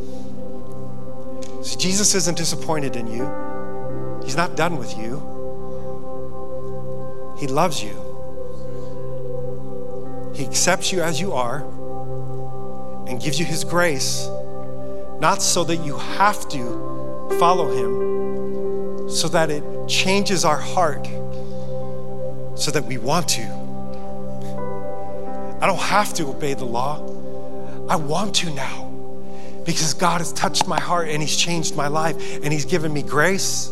See, 1.65 1.77
Jesus 1.77 2.15
isn't 2.15 2.37
disappointed 2.37 2.95
in 2.97 3.07
you, 3.07 4.21
He's 4.23 4.37
not 4.37 4.55
done 4.55 4.77
with 4.77 4.97
you. 4.97 5.34
He 7.37 7.47
loves 7.47 7.83
you. 7.83 7.95
He 10.35 10.45
accepts 10.45 10.93
you 10.93 11.03
as 11.03 11.21
you 11.21 11.33
are 11.33 11.59
and 13.09 13.21
gives 13.21 13.39
you 13.39 13.45
His 13.45 13.65
grace, 13.65 14.29
not 15.21 15.43
so 15.43 15.65
that 15.65 15.77
you 15.77 15.97
have 15.97 16.49
to 16.51 17.37
follow 17.39 17.71
Him, 17.73 19.09
so 19.09 19.29
that 19.29 19.51
it 19.51 19.63
changes 19.89 20.45
our 20.45 20.57
heart, 20.57 21.07
so 22.57 22.71
that 22.71 22.85
we 22.85 22.99
want 22.99 23.29
to. 23.29 23.43
I 25.61 25.67
don't 25.67 25.81
have 25.81 26.15
to 26.15 26.27
obey 26.29 26.55
the 26.55 26.65
law. 26.65 26.99
I 27.89 27.97
want 27.97 28.35
to 28.37 28.51
now 28.51 28.91
because 29.65 29.95
God 29.95 30.19
has 30.19 30.33
touched 30.33 30.67
my 30.67 30.81
heart 30.81 31.09
and 31.09 31.23
He's 31.23 31.37
changed 31.37 31.77
my 31.77 31.89
life 31.89 32.17
and 32.43 32.53
He's 32.53 32.65
given 32.65 32.93
me 32.93 33.03
grace 33.03 33.71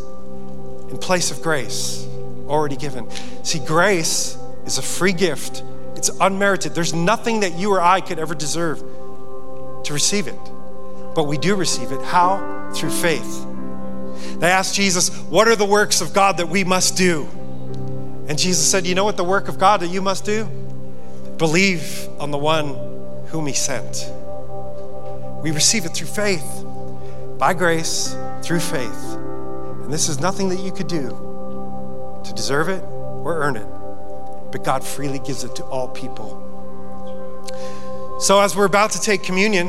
in 0.91 0.99
place 0.99 1.31
of 1.31 1.43
grace 1.43 2.07
already 2.53 2.77
given. 2.77 3.11
See, 3.43 3.59
grace 3.59 4.37
is 4.67 4.79
a 4.79 4.83
free 4.83 5.15
gift, 5.15 5.65
it's 5.97 6.11
unmerited. 6.21 6.75
There's 6.75 6.93
nothing 6.93 7.41
that 7.41 7.59
you 7.59 7.73
or 7.73 7.81
I 7.81 8.01
could 8.01 8.19
ever 8.19 8.35
deserve 8.35 8.79
to 9.85 9.93
receive 9.93 10.27
it. 10.27 10.39
But 11.15 11.25
we 11.25 11.39
do 11.39 11.57
receive 11.57 11.91
it. 11.93 12.03
How? 12.03 12.71
Through 12.75 12.91
faith. 12.91 13.47
They 14.39 14.49
asked 14.51 14.75
Jesus, 14.75 15.17
What 15.23 15.49
are 15.49 15.57
the 15.57 15.65
works 15.65 16.01
of 16.01 16.13
God 16.13 16.37
that 16.39 16.49
we 16.49 16.65
must 16.65 16.97
do? 16.97 17.29
And 18.29 18.39
Jesus 18.39 18.71
said, 18.71 18.87
You 18.87 18.95
know 18.95 19.05
what 19.05 19.17
the 19.17 19.25
work 19.25 19.49
of 19.49 19.59
God 19.59 19.81
that 19.81 19.89
you 19.89 20.03
must 20.03 20.25
do? 20.25 20.45
Believe 21.39 22.09
on 22.19 22.31
the 22.31 22.39
one 22.39 22.75
whom 23.29 23.47
He 23.47 23.53
sent. 23.53 24.11
We 25.43 25.51
receive 25.51 25.85
it 25.85 25.91
through 25.91 26.09
faith, 26.09 26.65
by 27.39 27.55
grace, 27.55 28.17
through 28.43 28.61
faith. 28.61 29.15
And 29.15 29.93
this 29.93 30.09
is 30.09 30.21
nothing 30.21 30.49
that 30.51 30.61
you 30.61 30.73
could 30.73 30.89
do 30.89 31.32
to 32.25 32.33
deserve 32.33 32.69
it 32.69 32.83
or 32.85 33.43
earn 33.43 33.57
it, 33.57 33.67
but 34.53 34.65
God 34.65 34.85
freely 34.85 35.19
gives 35.19 35.45
it 35.45 35.55
to 35.57 35.65
all 35.65 35.89
people. 35.89 36.39
So, 38.21 38.41
as 38.41 38.55
we're 38.55 38.67
about 38.67 38.93
to 38.93 39.01
take 39.01 39.23
communion, 39.23 39.69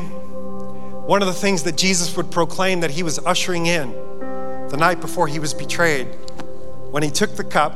one 1.06 1.22
of 1.22 1.28
the 1.28 1.34
things 1.34 1.64
that 1.64 1.76
Jesus 1.76 2.16
would 2.16 2.30
proclaim 2.30 2.80
that 2.80 2.90
he 2.90 3.02
was 3.02 3.18
ushering 3.20 3.66
in 3.66 3.92
the 4.68 4.76
night 4.78 5.00
before 5.00 5.28
he 5.28 5.38
was 5.38 5.52
betrayed, 5.52 6.06
when 6.90 7.02
he 7.02 7.10
took 7.10 7.34
the 7.36 7.44
cup 7.44 7.74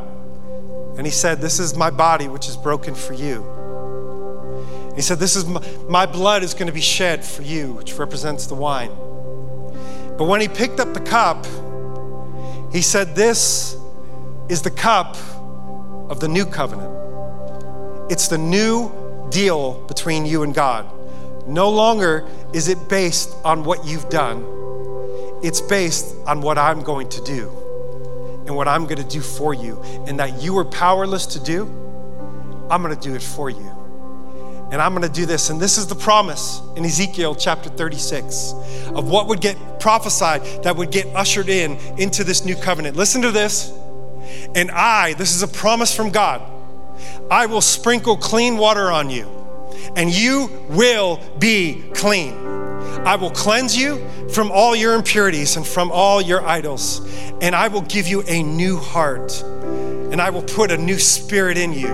and 0.97 1.07
he 1.07 1.13
said, 1.13 1.41
This 1.41 1.59
is 1.59 1.77
my 1.77 1.91
body, 1.91 2.29
which 2.29 2.49
is 2.49 2.57
broken 2.57 2.95
for 2.95 3.13
you. 3.13 3.43
He 4.95 5.03
said, 5.03 5.19
This 5.19 5.37
is 5.37 5.47
my, 5.47 5.61
my 5.89 6.07
blood 6.07 6.43
is 6.43 6.55
going 6.55 6.67
to 6.69 6.73
be 6.73 6.81
shed 6.81 7.25
for 7.25 7.43
you, 7.43 7.73
which 7.75 7.95
represents 7.95 8.47
the 8.47 8.55
wine. 8.55 8.91
But 10.17 10.25
when 10.25 10.41
he 10.41 10.49
picked 10.49 10.81
up 10.81 10.95
the 10.95 11.01
cup, 11.01 11.47
he 12.73 12.83
said, 12.83 13.15
This 13.15 13.77
is 14.49 14.63
the 14.63 14.71
cup 14.71 15.17
of 16.09 16.21
the 16.21 16.29
new 16.29 16.47
covenant. 16.47 16.93
It's 18.11 18.29
the 18.29 18.39
new 18.39 18.91
deal 19.31 19.85
between 19.87 20.25
you 20.25 20.43
and 20.43 20.55
God. 20.55 20.91
No 21.47 21.69
longer 21.71 22.27
is 22.53 22.69
it 22.69 22.89
based 22.89 23.35
on 23.45 23.65
what 23.65 23.85
you've 23.87 24.09
done, 24.09 24.45
it's 25.43 25.61
based 25.61 26.15
on 26.27 26.41
what 26.41 26.59
I'm 26.59 26.83
going 26.83 27.09
to 27.11 27.23
do 27.23 27.49
and 28.47 28.57
what 28.57 28.67
I'm 28.67 28.85
going 28.85 28.97
to 28.99 29.09
do 29.09 29.21
for 29.21 29.53
you. 29.53 29.81
And 30.07 30.19
that 30.19 30.43
you 30.43 30.55
were 30.55 30.65
powerless 30.65 31.27
to 31.27 31.41
do, 31.41 31.65
I'm 32.71 32.83
going 32.83 32.95
to 32.95 33.01
do 33.01 33.15
it 33.15 33.23
for 33.23 33.51
you. 33.51 33.75
And 34.71 34.83
I'm 34.83 34.95
going 34.95 35.07
to 35.07 35.13
do 35.13 35.27
this. 35.27 35.51
And 35.51 35.61
this 35.61 35.79
is 35.79 35.87
the 35.87 35.95
promise 35.95 36.61
in 36.77 36.85
Ezekiel 36.85 37.35
chapter 37.35 37.71
36 37.71 38.53
of 38.89 39.09
what 39.09 39.27
would 39.29 39.41
get 39.41 39.57
prophesied 39.81 40.43
that 40.63 40.77
would 40.77 40.91
get 40.91 41.07
ushered 41.15 41.49
in 41.49 41.77
into 41.99 42.25
this 42.25 42.45
new 42.45 42.57
covenant. 42.57 42.97
Listen 42.97 43.23
to 43.23 43.31
this. 43.31 43.73
And 44.55 44.71
I, 44.71 45.15
this 45.15 45.35
is 45.35 45.43
a 45.43 45.49
promise 45.49 45.95
from 45.95 46.11
God, 46.11 46.43
I 47.31 47.47
will 47.47 47.61
sprinkle 47.61 48.17
clean 48.17 48.57
water 48.57 48.91
on 48.91 49.11
you, 49.11 49.29
and 49.97 50.11
you 50.11 50.51
will 50.69 51.21
be 51.39 51.85
clean. 51.95 52.35
I 53.05 53.17
will 53.17 53.31
cleanse 53.31 53.77
you 53.77 54.07
from 54.31 54.51
all 54.51 54.75
your 54.75 54.95
impurities 54.95 55.57
and 55.57 55.67
from 55.67 55.91
all 55.93 56.21
your 56.21 56.47
idols, 56.47 57.01
and 57.41 57.55
I 57.55 57.69
will 57.69 57.83
give 57.83 58.07
you 58.09 58.23
a 58.27 58.43
new 58.43 58.79
heart 58.79 59.43
and 60.11 60.23
I 60.23 60.31
will 60.31 60.43
put 60.43 60.71
a 60.71 60.77
new 60.77 60.99
spirit 60.99 61.59
in 61.59 61.73
you. 61.73 61.87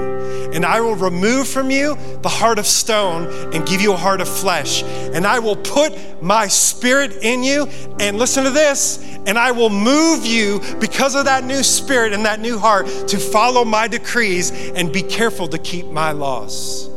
And 0.53 0.65
I 0.65 0.81
will 0.81 0.95
remove 0.95 1.49
from 1.49 1.71
you 1.71 1.97
the 2.23 2.29
heart 2.29 2.59
of 2.59 2.67
stone 2.67 3.55
and 3.55 3.67
give 3.67 3.81
you 3.81 3.93
a 3.93 3.97
heart 3.97 4.21
of 4.21 4.29
flesh. 4.29 4.83
And 4.83 5.27
I 5.27 5.39
will 5.39 5.57
put 5.57 6.23
my 6.23 6.49
spirit 6.49 7.19
in 7.23 7.43
you. 7.43 7.67
And 8.01 8.19
listen 8.19 8.45
to 8.45 8.51
this, 8.51 8.99
and 9.27 9.39
I 9.39 9.53
will 9.53 9.71
move 9.71 10.27
you 10.27 10.61
because 10.81 11.15
of 11.15 11.25
that 11.27 11.45
new 11.45 11.63
spirit 11.63 12.13
and 12.13 12.25
that 12.27 12.41
new 12.41 12.59
heart 12.59 12.87
to 13.09 13.19
follow 13.19 13.65
my 13.65 13.89
decrees 13.89 14.51
and 14.71 14.93
be 14.93 15.03
careful 15.03 15.49
to 15.49 15.59
keep 15.59 15.87
my 15.87 16.13
laws. 16.13 16.91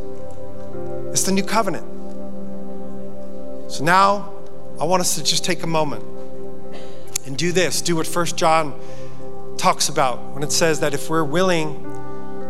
It's 1.11 1.23
the 1.23 1.31
new 1.31 1.43
covenant. 1.43 1.85
So 3.71 3.83
now 3.83 4.33
I 4.79 4.85
want 4.85 5.01
us 5.01 5.15
to 5.15 5.23
just 5.23 5.43
take 5.43 5.63
a 5.63 5.67
moment 5.67 6.03
and 7.25 7.37
do 7.37 7.51
this. 7.51 7.81
Do 7.81 7.95
what 7.95 8.07
First 8.07 8.37
John 8.37 8.79
talks 9.57 9.89
about 9.89 10.33
when 10.33 10.43
it 10.43 10.51
says 10.51 10.79
that 10.81 10.93
if 10.93 11.09
we're 11.09 11.23
willing 11.23 11.83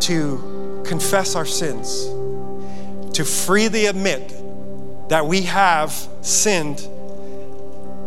to 0.02 0.57
confess 0.88 1.36
our 1.36 1.46
sins, 1.46 2.06
to 3.16 3.24
freely 3.26 3.86
admit 3.88 4.34
that 5.10 5.26
we 5.26 5.44
have 5.44 5.92
sinned 6.22 6.88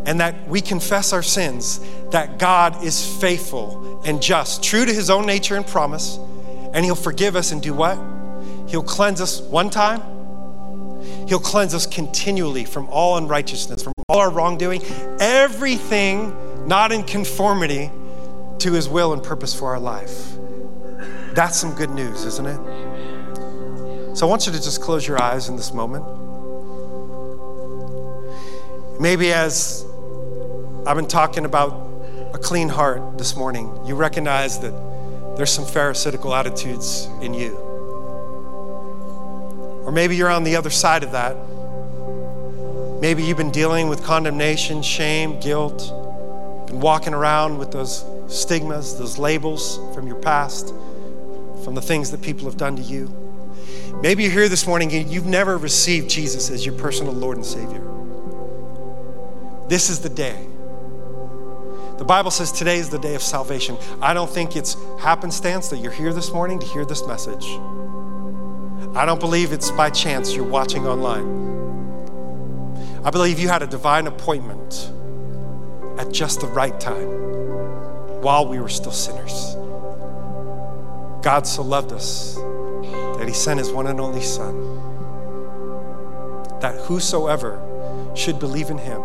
and 0.07 0.21
that 0.21 0.49
we 0.49 0.61
confess 0.61 1.13
our 1.13 1.23
sins, 1.23 1.81
that 2.11 2.39
God 2.39 2.83
is 2.83 3.21
faithful 3.21 4.03
and 4.05 4.21
just, 4.23 4.63
true 4.63 4.85
to 4.85 4.93
his 4.93 5.11
own 5.11 5.27
nature 5.27 5.57
and 5.57 5.67
promise, 5.67 6.19
and 6.73 6.85
he'll 6.85 6.95
forgive 6.95 7.37
us 7.37 7.53
and 7.53 7.63
do 7.63 7.75
what? 7.75 7.99
He'll 8.69 8.83
cleanse 8.83 9.21
us 9.21 9.41
one 9.41 9.69
time. 9.69 10.01
He'll 11.29 11.39
cleanse 11.39 11.75
us 11.75 11.87
continually 11.87 12.65
from 12.65 12.89
all 12.89 13.17
unrighteousness, 13.17 13.83
from 13.83 13.93
all 14.09 14.19
our 14.19 14.31
wrongdoing, 14.31 14.83
everything 15.21 16.35
not 16.67 16.93
in 16.93 17.03
conformity 17.03 17.91
to 18.59 18.73
his 18.73 18.89
will 18.89 19.13
and 19.13 19.23
purpose 19.23 19.55
for 19.59 19.69
our 19.69 19.81
life. 19.81 20.37
That's 21.33 21.59
some 21.59 21.75
good 21.75 21.91
news, 21.91 22.25
isn't 22.25 22.47
it? 22.47 24.17
So 24.17 24.27
I 24.27 24.31
want 24.31 24.47
you 24.47 24.53
to 24.53 24.61
just 24.61 24.81
close 24.81 25.07
your 25.07 25.23
eyes 25.23 25.49
in 25.49 25.57
this 25.57 25.73
moment. 25.73 26.05
Maybe 29.01 29.33
as 29.33 29.87
I've 30.87 30.97
been 30.97 31.07
talking 31.07 31.45
about 31.45 31.73
a 32.35 32.39
clean 32.39 32.69
heart 32.69 33.17
this 33.17 33.37
morning, 33.37 33.73
you 33.87 33.95
recognize 33.95 34.59
that 34.61 34.73
there's 35.37 35.53
some 35.53 35.65
Pharisaical 35.65 36.35
attitudes 36.35 37.09
in 37.23 37.33
you. 37.33 37.57
Or 39.87 39.93
maybe 39.93 40.17
you're 40.17 40.31
on 40.31 40.43
the 40.43 40.57
other 40.57 40.71
side 40.71 41.05
of 41.05 41.13
that. 41.13 41.37
Maybe 43.01 43.23
you've 43.23 43.39
been 43.39 43.53
dealing 43.53 43.89
with 43.89 44.03
condemnation, 44.03 44.83
shame, 44.83 45.39
guilt, 45.41 45.79
been 46.67 46.81
walking 46.81 47.15
around 47.15 47.57
with 47.59 47.71
those 47.71 48.05
stigmas, 48.29 48.99
those 48.99 49.17
labels 49.17 49.79
from 49.95 50.07
your 50.07 50.17
past, 50.17 50.75
from 51.65 51.75
the 51.75 51.83
things 51.83 52.11
that 52.11 52.23
people 52.23 52.47
have 52.47 52.57
done 52.57 52.77
to 52.77 52.83
you. 52.83 53.09
Maybe 54.03 54.23
you're 54.23 54.33
here 54.33 54.49
this 54.49 54.67
morning 54.67 54.93
and 54.93 55.11
you've 55.11 55.27
never 55.27 55.59
received 55.59 56.09
Jesus 56.09 56.51
as 56.51 56.65
your 56.65 56.75
personal 56.77 57.13
Lord 57.13 57.37
and 57.37 57.45
Savior. 57.45 57.83
This 59.69 59.91
is 59.91 60.01
the 60.01 60.09
day. 60.09 60.47
The 61.99 62.05
Bible 62.05 62.31
says 62.31 62.51
today 62.51 62.79
is 62.79 62.89
the 62.89 62.99
day 62.99 63.15
of 63.15 63.23
salvation. 63.23 63.77
I 64.01 64.15
don't 64.15 64.31
think 64.31 64.57
it's 64.57 64.75
happenstance 65.01 65.69
that 65.69 65.79
you're 65.79 65.93
here 65.93 66.15
this 66.15 66.33
morning 66.33 66.59
to 66.59 66.67
hear 66.67 66.87
this 66.87 67.07
message. 67.07 67.45
I 68.97 69.05
don't 69.05 69.21
believe 69.21 69.53
it's 69.53 69.71
by 69.71 69.91
chance 69.91 70.35
you're 70.35 70.45
watching 70.45 70.87
online. 70.87 71.51
I 73.05 73.11
believe 73.11 73.39
you 73.39 73.49
had 73.49 73.63
a 73.63 73.67
divine 73.67 74.07
appointment 74.07 74.91
at 75.99 76.11
just 76.11 76.41
the 76.41 76.47
right 76.47 76.81
time 76.81 77.09
while 78.23 78.49
we 78.49 78.59
were 78.61 78.69
still 78.69 78.93
sinners. 78.93 79.57
God 81.23 81.47
so 81.47 81.63
loved 81.63 81.93
us 81.93 82.35
that 82.35 83.25
he 83.27 83.35
sent 83.35 83.59
his 83.59 83.71
one 83.71 83.87
and 83.87 84.01
only 84.01 84.23
Son, 84.23 84.79
that 86.61 86.75
whosoever 86.87 87.61
should 88.15 88.39
believe 88.39 88.71
in 88.71 88.79
him 88.79 89.03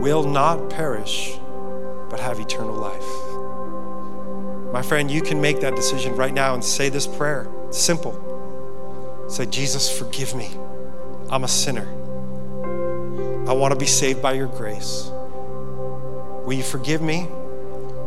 will 0.00 0.24
not 0.24 0.68
perish 0.70 1.38
but 2.10 2.20
have 2.20 2.40
eternal 2.40 2.74
life. 2.74 4.72
My 4.72 4.82
friend, 4.82 5.10
you 5.10 5.22
can 5.22 5.40
make 5.40 5.60
that 5.60 5.74
decision 5.76 6.14
right 6.16 6.34
now 6.34 6.54
and 6.54 6.64
say 6.64 6.88
this 6.88 7.06
prayer. 7.06 7.48
It's 7.68 7.78
simple. 7.78 8.22
Say, 9.28 9.46
Jesus, 9.46 9.96
forgive 9.96 10.34
me. 10.34 10.50
I'm 11.30 11.44
a 11.44 11.48
sinner. 11.48 11.88
I 13.48 13.52
want 13.52 13.72
to 13.72 13.78
be 13.78 13.86
saved 13.86 14.20
by 14.20 14.32
your 14.34 14.48
grace. 14.48 15.10
Will 16.44 16.54
you 16.54 16.62
forgive 16.62 17.00
me? 17.00 17.26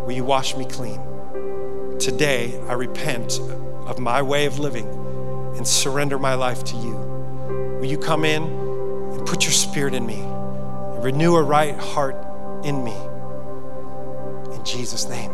Will 0.06 0.12
you 0.12 0.24
wash 0.24 0.56
me 0.56 0.66
clean? 0.66 1.02
Today, 2.00 2.58
I 2.70 2.74
repent 2.76 3.40
of 3.86 4.00
my 4.00 4.22
way 4.22 4.46
of 4.46 4.58
living 4.58 4.88
and 5.58 5.68
surrender 5.68 6.18
my 6.18 6.34
life 6.34 6.64
to 6.64 6.78
you. 6.78 6.96
Will 7.78 7.88
you 7.88 7.98
come 7.98 8.24
in 8.24 8.44
and 8.44 9.28
put 9.28 9.44
your 9.44 9.52
spirit 9.52 9.94
in 9.94 10.06
me 10.06 10.22
and 10.22 11.04
renew 11.04 11.36
a 11.36 11.44
right 11.44 11.76
heart 11.76 12.16
in 12.64 12.86
me? 12.86 12.96
In 14.56 14.64
Jesus' 14.64 15.10
name. 15.10 15.30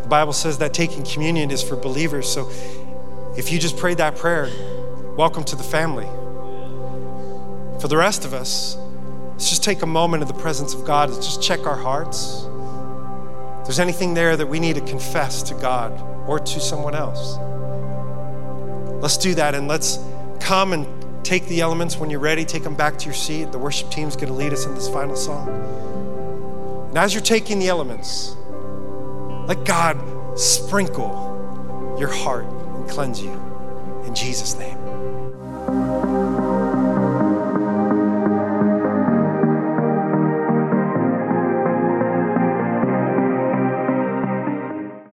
The 0.00 0.08
Bible 0.08 0.32
says 0.32 0.56
that 0.56 0.72
taking 0.72 1.04
communion 1.04 1.50
is 1.50 1.62
for 1.62 1.76
believers. 1.76 2.26
So 2.26 2.50
if 3.36 3.52
you 3.52 3.58
just 3.58 3.76
prayed 3.76 3.98
that 3.98 4.16
prayer, 4.16 4.48
welcome 5.18 5.44
to 5.44 5.54
the 5.56 5.64
family. 5.64 6.06
For 7.78 7.88
the 7.88 7.98
rest 7.98 8.24
of 8.24 8.32
us, 8.32 8.78
let's 9.32 9.50
just 9.50 9.62
take 9.62 9.82
a 9.82 9.86
moment 9.86 10.22
in 10.22 10.28
the 10.28 10.40
presence 10.40 10.72
of 10.72 10.86
God. 10.86 11.10
Let's 11.10 11.26
just 11.26 11.42
check 11.42 11.66
our 11.66 11.76
hearts. 11.76 12.48
There's 13.66 13.80
anything 13.80 14.14
there 14.14 14.36
that 14.36 14.46
we 14.46 14.60
need 14.60 14.76
to 14.76 14.80
confess 14.80 15.42
to 15.42 15.54
God 15.54 15.92
or 16.28 16.38
to 16.38 16.60
someone 16.60 16.94
else, 16.94 17.36
let's 19.02 19.16
do 19.16 19.34
that 19.34 19.54
and 19.54 19.68
let's 19.68 19.98
come 20.40 20.72
and 20.72 20.86
take 21.24 21.46
the 21.48 21.60
elements 21.60 21.96
when 21.96 22.08
you're 22.08 22.20
ready. 22.20 22.44
Take 22.44 22.62
them 22.62 22.76
back 22.76 22.96
to 22.98 23.04
your 23.04 23.14
seat. 23.14 23.50
The 23.50 23.58
worship 23.58 23.90
team's 23.90 24.14
going 24.14 24.28
to 24.28 24.34
lead 24.34 24.52
us 24.52 24.66
in 24.66 24.74
this 24.74 24.88
final 24.88 25.16
song. 25.16 25.48
And 26.88 26.98
as 26.98 27.12
you're 27.12 27.22
taking 27.22 27.58
the 27.58 27.68
elements, 27.68 28.36
let 29.48 29.64
God 29.64 29.98
sprinkle 30.38 31.96
your 31.98 32.08
heart 32.08 32.46
and 32.46 32.88
cleanse 32.88 33.20
you 33.20 33.32
in 34.06 34.14
Jesus' 34.14 34.56
name. 34.56 34.85